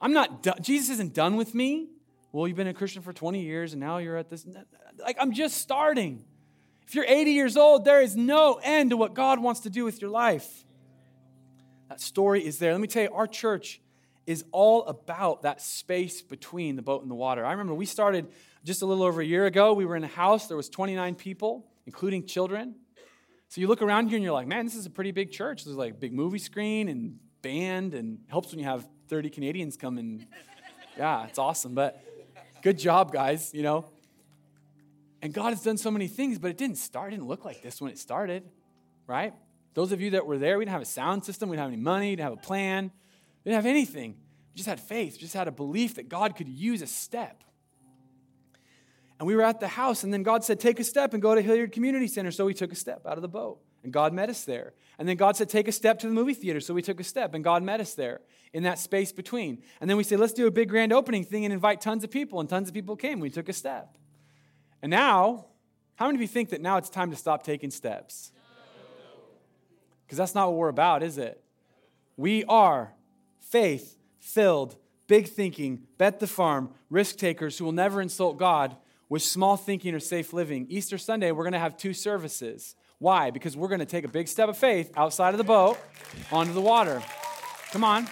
I'm 0.00 0.12
not. 0.12 0.42
Jesus 0.60 0.90
isn't 0.90 1.14
done 1.14 1.36
with 1.36 1.54
me. 1.54 1.88
Well, 2.32 2.48
you've 2.48 2.56
been 2.56 2.66
a 2.66 2.74
Christian 2.74 3.00
for 3.00 3.12
20 3.12 3.40
years 3.40 3.72
and 3.72 3.80
now 3.80 3.98
you're 3.98 4.16
at 4.16 4.28
this. 4.28 4.44
Like, 4.98 5.16
I'm 5.20 5.32
just 5.32 5.58
starting. 5.58 6.24
If 6.86 6.94
you're 6.94 7.06
80 7.06 7.30
years 7.30 7.56
old, 7.56 7.84
there 7.84 8.02
is 8.02 8.16
no 8.16 8.60
end 8.62 8.90
to 8.90 8.96
what 8.96 9.14
God 9.14 9.38
wants 9.38 9.60
to 9.60 9.70
do 9.70 9.84
with 9.84 10.02
your 10.02 10.10
life. 10.10 10.64
That 11.88 12.00
story 12.00 12.44
is 12.44 12.58
there. 12.58 12.72
Let 12.72 12.80
me 12.80 12.88
tell 12.88 13.02
you, 13.02 13.12
our 13.12 13.26
church 13.26 13.80
is 14.26 14.44
all 14.52 14.84
about 14.86 15.42
that 15.42 15.60
space 15.60 16.22
between 16.22 16.76
the 16.76 16.82
boat 16.82 17.02
and 17.02 17.10
the 17.10 17.14
water. 17.14 17.44
I 17.44 17.52
remember 17.52 17.74
we 17.74 17.86
started 17.86 18.28
just 18.64 18.82
a 18.82 18.86
little 18.86 19.04
over 19.04 19.20
a 19.20 19.24
year 19.24 19.46
ago. 19.46 19.74
We 19.74 19.84
were 19.84 19.96
in 19.96 20.04
a 20.04 20.08
house, 20.08 20.46
there 20.46 20.56
was 20.56 20.68
29 20.68 21.14
people, 21.14 21.66
including 21.86 22.26
children. 22.26 22.76
So 23.48 23.60
you 23.60 23.68
look 23.68 23.82
around 23.82 24.08
here 24.08 24.16
and 24.16 24.24
you're 24.24 24.32
like, 24.32 24.46
man, 24.46 24.64
this 24.64 24.74
is 24.74 24.86
a 24.86 24.90
pretty 24.90 25.12
big 25.12 25.30
church. 25.30 25.64
There's 25.64 25.76
like 25.76 25.92
a 25.92 25.96
big 25.96 26.12
movie 26.12 26.38
screen 26.38 26.88
and 26.88 27.18
band, 27.42 27.94
and 27.94 28.18
helps 28.28 28.50
when 28.50 28.58
you 28.58 28.64
have 28.64 28.88
30 29.08 29.30
Canadians 29.30 29.76
come 29.76 29.98
and 29.98 30.26
yeah, 30.96 31.26
it's 31.26 31.38
awesome. 31.38 31.74
But 31.74 32.02
good 32.62 32.78
job, 32.78 33.12
guys, 33.12 33.52
you 33.52 33.62
know. 33.62 33.90
And 35.20 35.32
God 35.32 35.50
has 35.50 35.62
done 35.62 35.76
so 35.76 35.90
many 35.90 36.08
things, 36.08 36.38
but 36.38 36.50
it 36.50 36.58
didn't 36.58 36.78
start, 36.78 37.12
it 37.12 37.16
didn't 37.16 37.28
look 37.28 37.44
like 37.44 37.62
this 37.62 37.80
when 37.80 37.90
it 37.90 37.98
started, 37.98 38.44
right? 39.06 39.34
Those 39.74 39.92
of 39.92 40.00
you 40.00 40.10
that 40.10 40.26
were 40.26 40.38
there, 40.38 40.58
we 40.58 40.64
didn't 40.64 40.72
have 40.72 40.82
a 40.82 40.86
sound 40.86 41.24
system, 41.24 41.48
we 41.48 41.56
didn't 41.56 41.64
have 41.64 41.72
any 41.72 41.82
money, 41.82 42.10
we 42.10 42.16
didn't 42.16 42.30
have 42.30 42.38
a 42.38 42.42
plan, 42.42 42.90
we 43.44 43.50
didn't 43.50 43.64
have 43.64 43.70
anything. 43.70 44.12
We 44.52 44.58
just 44.58 44.68
had 44.68 44.80
faith, 44.80 45.18
just 45.18 45.34
had 45.34 45.48
a 45.48 45.52
belief 45.52 45.96
that 45.96 46.08
God 46.08 46.36
could 46.36 46.48
use 46.48 46.80
a 46.80 46.86
step. 46.86 47.42
And 49.18 49.26
we 49.26 49.36
were 49.36 49.42
at 49.42 49.60
the 49.60 49.68
house, 49.68 50.04
and 50.04 50.12
then 50.12 50.22
God 50.22 50.44
said, 50.44 50.60
Take 50.60 50.80
a 50.80 50.84
step 50.84 51.12
and 51.12 51.22
go 51.22 51.34
to 51.34 51.42
Hilyard 51.42 51.72
Community 51.72 52.06
Center. 52.06 52.30
So 52.30 52.44
we 52.44 52.54
took 52.54 52.72
a 52.72 52.76
step 52.76 53.06
out 53.06 53.16
of 53.16 53.22
the 53.22 53.28
boat, 53.28 53.60
and 53.82 53.92
God 53.92 54.12
met 54.12 54.28
us 54.28 54.44
there. 54.44 54.74
And 54.98 55.08
then 55.08 55.16
God 55.16 55.36
said, 55.36 55.48
Take 55.48 55.68
a 55.68 55.72
step 55.72 55.98
to 56.00 56.06
the 56.06 56.12
movie 56.12 56.34
theater. 56.34 56.60
So 56.60 56.74
we 56.74 56.82
took 56.82 57.00
a 57.00 57.04
step, 57.04 57.34
and 57.34 57.42
God 57.42 57.62
met 57.62 57.80
us 57.80 57.94
there 57.94 58.20
in 58.52 58.64
that 58.64 58.78
space 58.78 59.12
between. 59.12 59.62
And 59.80 59.88
then 59.88 59.96
we 59.96 60.04
said, 60.04 60.18
Let's 60.18 60.32
do 60.32 60.46
a 60.46 60.50
big 60.50 60.68
grand 60.68 60.92
opening 60.92 61.24
thing 61.24 61.44
and 61.44 61.52
invite 61.52 61.80
tons 61.80 62.04
of 62.04 62.10
people. 62.10 62.40
And 62.40 62.48
tons 62.48 62.68
of 62.68 62.74
people 62.74 62.96
came. 62.96 63.20
We 63.20 63.30
took 63.30 63.48
a 63.48 63.52
step. 63.52 63.96
And 64.82 64.90
now, 64.90 65.46
how 65.94 66.06
many 66.06 66.16
of 66.16 66.20
you 66.20 66.28
think 66.28 66.50
that 66.50 66.60
now 66.60 66.76
it's 66.76 66.90
time 66.90 67.10
to 67.10 67.16
stop 67.16 67.44
taking 67.44 67.70
steps? 67.70 68.32
Because 70.14 70.30
that's 70.30 70.34
not 70.36 70.50
what 70.50 70.58
we're 70.58 70.68
about, 70.68 71.02
is 71.02 71.18
it? 71.18 71.42
We 72.16 72.44
are 72.44 72.92
faith 73.40 73.96
filled, 74.20 74.76
big 75.08 75.26
thinking, 75.26 75.88
bet 75.98 76.20
the 76.20 76.28
farm, 76.28 76.70
risk 76.88 77.16
takers 77.16 77.58
who 77.58 77.64
will 77.64 77.72
never 77.72 78.00
insult 78.00 78.38
God 78.38 78.76
with 79.08 79.22
small 79.22 79.56
thinking 79.56 79.92
or 79.92 79.98
safe 79.98 80.32
living. 80.32 80.68
Easter 80.68 80.98
Sunday, 80.98 81.32
we're 81.32 81.42
going 81.42 81.54
to 81.54 81.58
have 81.58 81.76
two 81.76 81.92
services. 81.92 82.76
Why? 83.00 83.32
Because 83.32 83.56
we're 83.56 83.66
going 83.66 83.80
to 83.80 83.86
take 83.86 84.04
a 84.04 84.08
big 84.08 84.28
step 84.28 84.48
of 84.48 84.56
faith 84.56 84.92
outside 84.96 85.34
of 85.34 85.38
the 85.38 85.42
boat 85.42 85.80
onto 86.30 86.52
the 86.52 86.60
water. 86.60 87.02
Come 87.72 87.82
on. 87.82 88.06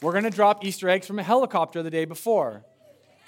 We're 0.00 0.12
going 0.12 0.24
to 0.24 0.30
drop 0.30 0.64
Easter 0.64 0.88
eggs 0.88 1.06
from 1.06 1.18
a 1.18 1.22
helicopter 1.22 1.82
the 1.82 1.90
day 1.90 2.06
before. 2.06 2.64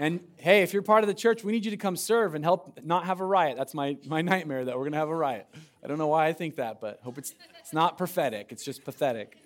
And 0.03 0.19
hey, 0.35 0.63
if 0.63 0.73
you're 0.73 0.83
part 0.83 1.05
of 1.05 1.09
the 1.09 1.15
church, 1.15 1.45
we 1.45 1.53
need 1.53 1.65
you 1.65 1.71
to 1.71 1.77
come 1.77 1.95
serve 1.95 2.35
and 2.35 2.43
help 2.43 2.81
not 2.83 3.05
have 3.05 3.21
a 3.21 3.25
riot. 3.25 3.57
That's 3.57 3.73
my, 3.73 3.97
my 4.05 4.21
nightmare 4.21 4.65
that 4.65 4.75
we're 4.75 4.83
going 4.83 4.95
to 4.95 4.99
have 4.99 5.09
a 5.09 5.15
riot. 5.15 5.47
I 5.55 5.87
don't 5.87 5.97
know 5.97 6.09
why 6.09 6.27
I 6.27 6.33
think 6.33 6.57
that, 6.57 6.81
but 6.81 6.99
hope 7.05 7.19
it's, 7.19 7.37
it's 7.61 7.73
not 7.73 7.99
prophetic. 7.99 8.49
It's 8.51 8.65
just 8.65 8.85
pathetic. 8.85 9.37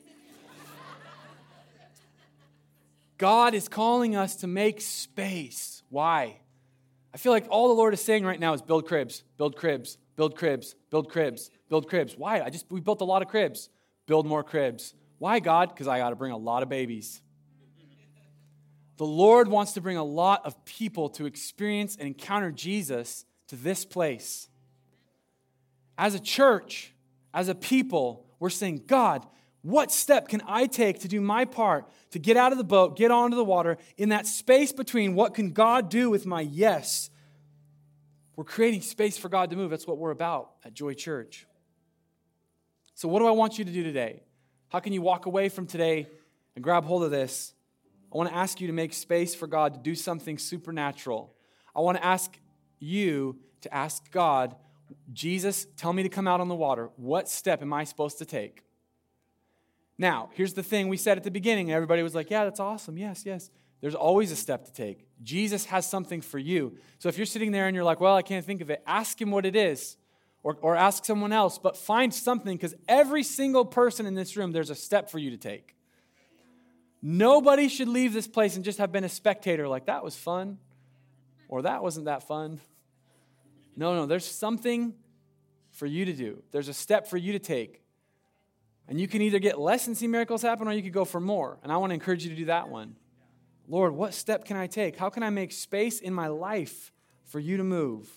God 3.18 3.52
is 3.52 3.68
calling 3.68 4.16
us 4.16 4.36
to 4.36 4.46
make 4.46 4.80
space. 4.80 5.82
Why? 5.90 6.38
I 7.12 7.18
feel 7.18 7.32
like 7.32 7.44
all 7.50 7.68
the 7.68 7.74
Lord 7.74 7.92
is 7.92 8.02
saying 8.02 8.24
right 8.24 8.40
now 8.40 8.54
is 8.54 8.62
build 8.62 8.86
cribs, 8.86 9.24
build 9.36 9.56
cribs, 9.56 9.98
build 10.16 10.38
cribs, 10.38 10.74
build 10.88 11.10
cribs, 11.10 11.50
build 11.68 11.86
cribs. 11.86 12.16
Why? 12.16 12.40
I 12.40 12.48
just 12.48 12.64
we 12.70 12.80
built 12.80 13.02
a 13.02 13.04
lot 13.04 13.20
of 13.20 13.28
cribs. 13.28 13.68
Build 14.06 14.24
more 14.24 14.42
cribs. 14.42 14.94
Why, 15.18 15.38
God? 15.38 15.68
Because 15.68 15.86
I 15.86 15.98
got 15.98 16.10
to 16.10 16.16
bring 16.16 16.32
a 16.32 16.38
lot 16.38 16.62
of 16.62 16.70
babies. 16.70 17.20
The 18.96 19.06
Lord 19.06 19.48
wants 19.48 19.72
to 19.72 19.80
bring 19.80 19.96
a 19.96 20.04
lot 20.04 20.44
of 20.46 20.64
people 20.64 21.08
to 21.10 21.26
experience 21.26 21.96
and 21.96 22.06
encounter 22.06 22.50
Jesus 22.50 23.24
to 23.48 23.56
this 23.56 23.84
place. 23.84 24.48
As 25.98 26.14
a 26.14 26.20
church, 26.20 26.94
as 27.34 27.48
a 27.48 27.54
people, 27.54 28.26
we're 28.38 28.50
saying, 28.50 28.84
God, 28.86 29.26
what 29.62 29.90
step 29.90 30.28
can 30.28 30.42
I 30.46 30.66
take 30.66 31.00
to 31.00 31.08
do 31.08 31.20
my 31.20 31.44
part 31.44 31.86
to 32.12 32.18
get 32.18 32.36
out 32.36 32.52
of 32.52 32.58
the 32.58 32.64
boat, 32.64 32.96
get 32.96 33.10
onto 33.10 33.36
the 33.36 33.44
water, 33.44 33.78
in 33.96 34.10
that 34.10 34.26
space 34.26 34.72
between 34.72 35.14
what 35.14 35.34
can 35.34 35.50
God 35.50 35.90
do 35.90 36.08
with 36.08 36.24
my 36.24 36.40
yes? 36.40 37.10
We're 38.36 38.44
creating 38.44 38.82
space 38.82 39.18
for 39.18 39.28
God 39.28 39.50
to 39.50 39.56
move. 39.56 39.70
That's 39.70 39.86
what 39.86 39.98
we're 39.98 40.10
about 40.10 40.52
at 40.64 40.72
Joy 40.74 40.94
Church. 40.94 41.46
So, 42.94 43.08
what 43.08 43.18
do 43.18 43.26
I 43.26 43.32
want 43.32 43.58
you 43.58 43.64
to 43.64 43.72
do 43.72 43.82
today? 43.82 44.22
How 44.68 44.80
can 44.80 44.92
you 44.92 45.02
walk 45.02 45.26
away 45.26 45.48
from 45.48 45.66
today 45.66 46.06
and 46.54 46.62
grab 46.62 46.84
hold 46.84 47.02
of 47.02 47.10
this 47.10 47.52
I 48.16 48.18
want 48.18 48.30
to 48.30 48.36
ask 48.36 48.62
you 48.62 48.66
to 48.68 48.72
make 48.72 48.94
space 48.94 49.34
for 49.34 49.46
God 49.46 49.74
to 49.74 49.80
do 49.80 49.94
something 49.94 50.38
supernatural. 50.38 51.34
I 51.74 51.80
want 51.80 51.98
to 51.98 52.04
ask 52.04 52.34
you 52.78 53.36
to 53.60 53.74
ask 53.74 54.10
God, 54.10 54.56
Jesus, 55.12 55.66
tell 55.76 55.92
me 55.92 56.02
to 56.02 56.08
come 56.08 56.26
out 56.26 56.40
on 56.40 56.48
the 56.48 56.54
water. 56.54 56.88
What 56.96 57.28
step 57.28 57.60
am 57.60 57.74
I 57.74 57.84
supposed 57.84 58.16
to 58.16 58.24
take? 58.24 58.62
Now, 59.98 60.30
here's 60.32 60.54
the 60.54 60.62
thing 60.62 60.88
we 60.88 60.96
said 60.96 61.18
at 61.18 61.24
the 61.24 61.30
beginning. 61.30 61.70
Everybody 61.70 62.02
was 62.02 62.14
like, 62.14 62.30
yeah, 62.30 62.44
that's 62.44 62.58
awesome. 62.58 62.96
Yes, 62.96 63.26
yes. 63.26 63.50
There's 63.82 63.94
always 63.94 64.32
a 64.32 64.36
step 64.36 64.64
to 64.64 64.72
take. 64.72 65.06
Jesus 65.22 65.66
has 65.66 65.86
something 65.86 66.22
for 66.22 66.38
you. 66.38 66.78
So 66.98 67.10
if 67.10 67.18
you're 67.18 67.26
sitting 67.26 67.52
there 67.52 67.66
and 67.66 67.74
you're 67.74 67.84
like, 67.84 68.00
well, 68.00 68.16
I 68.16 68.22
can't 68.22 68.46
think 68.46 68.62
of 68.62 68.70
it, 68.70 68.82
ask 68.86 69.20
him 69.20 69.30
what 69.30 69.44
it 69.44 69.54
is 69.54 69.98
or, 70.42 70.56
or 70.62 70.74
ask 70.74 71.04
someone 71.04 71.34
else, 71.34 71.58
but 71.58 71.76
find 71.76 72.14
something 72.14 72.56
because 72.56 72.74
every 72.88 73.22
single 73.22 73.66
person 73.66 74.06
in 74.06 74.14
this 74.14 74.38
room, 74.38 74.52
there's 74.52 74.70
a 74.70 74.74
step 74.74 75.10
for 75.10 75.18
you 75.18 75.28
to 75.32 75.36
take. 75.36 75.75
Nobody 77.08 77.68
should 77.68 77.86
leave 77.86 78.12
this 78.12 78.26
place 78.26 78.56
and 78.56 78.64
just 78.64 78.78
have 78.78 78.90
been 78.90 79.04
a 79.04 79.08
spectator, 79.08 79.68
like 79.68 79.86
that 79.86 80.02
was 80.02 80.16
fun, 80.16 80.58
or 81.46 81.62
that 81.62 81.80
wasn't 81.80 82.06
that 82.06 82.26
fun. 82.26 82.60
No, 83.76 83.94
no, 83.94 84.06
there's 84.06 84.24
something 84.24 84.92
for 85.70 85.86
you 85.86 86.04
to 86.04 86.12
do, 86.12 86.42
there's 86.50 86.66
a 86.66 86.74
step 86.74 87.06
for 87.06 87.16
you 87.16 87.30
to 87.30 87.38
take. 87.38 87.80
And 88.88 89.00
you 89.00 89.06
can 89.06 89.22
either 89.22 89.38
get 89.38 89.56
less 89.56 89.86
and 89.86 89.96
see 89.96 90.08
miracles 90.08 90.42
happen, 90.42 90.66
or 90.66 90.72
you 90.72 90.82
could 90.82 90.92
go 90.92 91.04
for 91.04 91.20
more. 91.20 91.60
And 91.62 91.70
I 91.70 91.76
want 91.76 91.90
to 91.90 91.94
encourage 91.94 92.24
you 92.24 92.30
to 92.30 92.36
do 92.36 92.46
that 92.46 92.70
one. 92.70 92.96
Lord, 93.68 93.92
what 93.94 94.12
step 94.12 94.44
can 94.44 94.56
I 94.56 94.66
take? 94.66 94.96
How 94.96 95.08
can 95.08 95.22
I 95.22 95.30
make 95.30 95.52
space 95.52 96.00
in 96.00 96.12
my 96.12 96.26
life 96.26 96.90
for 97.22 97.38
you 97.38 97.56
to 97.56 97.64
move? 97.64 98.10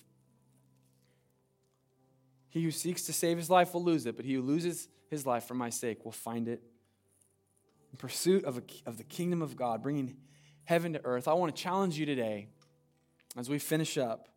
He 2.47 2.63
who 2.63 2.71
seeks 2.71 3.03
to 3.03 3.13
save 3.13 3.37
his 3.37 3.51
life 3.51 3.75
will 3.75 3.83
lose 3.83 4.07
it, 4.07 4.15
but 4.15 4.25
he 4.25 4.33
who 4.33 4.41
loses 4.41 4.87
his 5.11 5.27
life 5.27 5.43
for 5.43 5.53
my 5.53 5.69
sake 5.69 6.03
will 6.03 6.11
find 6.11 6.47
it 6.47 6.63
in 7.91 7.97
pursuit 7.97 8.45
of, 8.45 8.57
a, 8.57 8.63
of 8.85 8.97
the 8.97 9.03
kingdom 9.03 9.41
of 9.41 9.55
God, 9.55 9.81
bringing 9.81 10.17
heaven 10.63 10.93
to 10.93 11.05
earth, 11.05 11.27
I 11.27 11.33
want 11.33 11.55
to 11.55 11.61
challenge 11.61 11.97
you 11.97 12.05
today 12.05 12.47
as 13.37 13.49
we 13.49 13.59
finish 13.59 13.97
up 13.97 14.29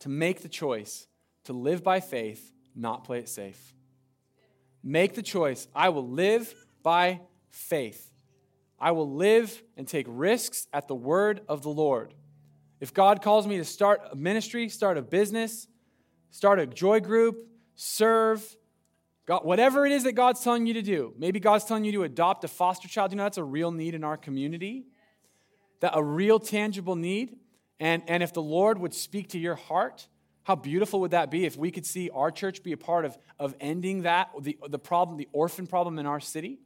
to 0.00 0.08
make 0.08 0.42
the 0.42 0.48
choice 0.48 1.06
to 1.44 1.52
live 1.52 1.82
by 1.82 2.00
faith, 2.00 2.52
not 2.74 3.04
play 3.04 3.18
it 3.18 3.28
safe. 3.28 3.74
Make 4.82 5.14
the 5.14 5.22
choice. 5.22 5.68
I 5.74 5.90
will 5.90 6.06
live 6.06 6.54
by 6.82 7.20
faith. 7.48 8.10
I 8.78 8.92
will 8.92 9.10
live 9.10 9.62
and 9.76 9.86
take 9.86 10.06
risks 10.08 10.66
at 10.72 10.88
the 10.88 10.94
word 10.94 11.42
of 11.48 11.62
the 11.62 11.68
Lord. 11.68 12.14
If 12.80 12.94
God 12.94 13.20
calls 13.20 13.46
me 13.46 13.58
to 13.58 13.64
start 13.64 14.00
a 14.10 14.16
ministry, 14.16 14.70
start 14.70 14.96
a 14.96 15.02
business, 15.02 15.66
start 16.30 16.58
a 16.58 16.66
joy 16.66 17.00
group, 17.00 17.46
serve, 17.74 18.56
God, 19.30 19.44
whatever 19.44 19.86
it 19.86 19.92
is 19.92 20.02
that 20.02 20.14
God's 20.14 20.42
telling 20.42 20.66
you 20.66 20.74
to 20.74 20.82
do, 20.82 21.14
maybe 21.16 21.38
God's 21.38 21.64
telling 21.64 21.84
you 21.84 21.92
to 21.92 22.02
adopt 22.02 22.42
a 22.42 22.48
foster 22.48 22.88
child. 22.88 23.12
You 23.12 23.16
know, 23.16 23.22
that's 23.22 23.38
a 23.38 23.44
real 23.44 23.70
need 23.70 23.94
in 23.94 24.02
our 24.02 24.16
community, 24.16 24.86
that 25.78 25.92
a 25.94 26.02
real 26.02 26.40
tangible 26.40 26.96
need. 26.96 27.36
And, 27.78 28.02
and 28.08 28.24
if 28.24 28.32
the 28.32 28.42
Lord 28.42 28.80
would 28.80 28.92
speak 28.92 29.28
to 29.28 29.38
your 29.38 29.54
heart, 29.54 30.08
how 30.42 30.56
beautiful 30.56 30.98
would 31.02 31.12
that 31.12 31.30
be 31.30 31.46
if 31.46 31.56
we 31.56 31.70
could 31.70 31.86
see 31.86 32.10
our 32.10 32.32
church 32.32 32.64
be 32.64 32.72
a 32.72 32.76
part 32.76 33.04
of, 33.04 33.16
of 33.38 33.54
ending 33.60 34.02
that, 34.02 34.30
the, 34.40 34.58
the 34.68 34.80
problem, 34.80 35.16
the 35.16 35.28
orphan 35.30 35.68
problem 35.68 36.00
in 36.00 36.06
our 36.06 36.18
city? 36.18 36.58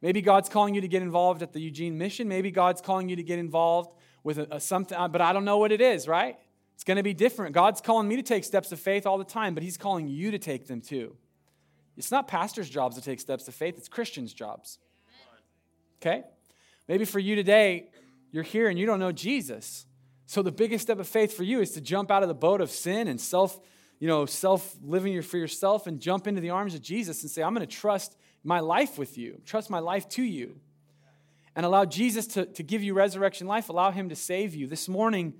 Maybe 0.00 0.22
God's 0.22 0.48
calling 0.48 0.76
you 0.76 0.82
to 0.82 0.88
get 0.88 1.02
involved 1.02 1.42
at 1.42 1.52
the 1.52 1.60
Eugene 1.60 1.98
mission. 1.98 2.28
Maybe 2.28 2.52
God's 2.52 2.80
calling 2.80 3.08
you 3.08 3.16
to 3.16 3.24
get 3.24 3.40
involved 3.40 3.90
with 4.22 4.38
a, 4.38 4.46
a 4.54 4.60
something, 4.60 4.96
but 5.10 5.20
I 5.20 5.32
don't 5.32 5.44
know 5.44 5.58
what 5.58 5.72
it 5.72 5.80
is, 5.80 6.06
right? 6.06 6.38
It's 6.76 6.84
going 6.84 6.96
to 6.96 7.02
be 7.02 7.12
different. 7.12 7.56
God's 7.56 7.80
calling 7.80 8.06
me 8.06 8.14
to 8.14 8.22
take 8.22 8.44
steps 8.44 8.70
of 8.70 8.78
faith 8.78 9.04
all 9.04 9.18
the 9.18 9.24
time, 9.24 9.54
but 9.54 9.64
He's 9.64 9.76
calling 9.76 10.06
you 10.06 10.30
to 10.30 10.38
take 10.38 10.68
them 10.68 10.80
too. 10.80 11.16
It's 11.96 12.10
not 12.10 12.28
pastors' 12.28 12.68
jobs 12.68 12.96
to 12.96 13.02
take 13.02 13.20
steps 13.20 13.46
of 13.48 13.54
faith, 13.54 13.76
it's 13.78 13.88
Christians' 13.88 14.32
jobs. 14.32 14.78
Okay? 16.00 16.24
Maybe 16.88 17.04
for 17.04 17.18
you 17.18 17.34
today, 17.34 17.88
you're 18.30 18.42
here 18.42 18.68
and 18.68 18.78
you 18.78 18.84
don't 18.84 18.98
know 18.98 19.12
Jesus. 19.12 19.86
So 20.26 20.42
the 20.42 20.52
biggest 20.52 20.82
step 20.82 20.98
of 20.98 21.06
faith 21.06 21.34
for 21.36 21.42
you 21.42 21.60
is 21.60 21.72
to 21.72 21.80
jump 21.80 22.10
out 22.10 22.22
of 22.22 22.28
the 22.28 22.34
boat 22.34 22.60
of 22.60 22.70
sin 22.70 23.08
and 23.08 23.20
self, 23.20 23.58
you 24.00 24.08
know, 24.08 24.26
self 24.26 24.74
living 24.82 25.20
for 25.22 25.38
yourself 25.38 25.86
and 25.86 26.00
jump 26.00 26.26
into 26.26 26.40
the 26.40 26.50
arms 26.50 26.74
of 26.74 26.82
Jesus 26.82 27.22
and 27.22 27.30
say, 27.30 27.42
I'm 27.42 27.54
going 27.54 27.66
to 27.66 27.72
trust 27.72 28.16
my 28.42 28.60
life 28.60 28.98
with 28.98 29.16
you, 29.16 29.40
trust 29.46 29.70
my 29.70 29.78
life 29.78 30.08
to 30.10 30.22
you. 30.22 30.60
And 31.56 31.64
allow 31.64 31.84
Jesus 31.84 32.26
to, 32.28 32.46
to 32.46 32.62
give 32.64 32.82
you 32.82 32.94
resurrection 32.94 33.46
life, 33.46 33.68
allow 33.68 33.92
him 33.92 34.08
to 34.08 34.16
save 34.16 34.54
you. 34.54 34.66
This 34.66 34.88
morning, 34.88 35.34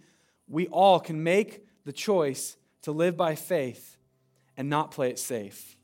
we 0.49 0.69
all 0.69 1.01
can 1.01 1.23
make 1.23 1.67
the 1.85 1.93
choice 1.93 2.57
to 2.83 2.93
live 2.93 3.17
by 3.17 3.35
faith 3.35 3.97
and 4.57 4.71
not 4.71 4.93
play 4.93 5.11
it 5.11 5.19
safe. 5.19 5.77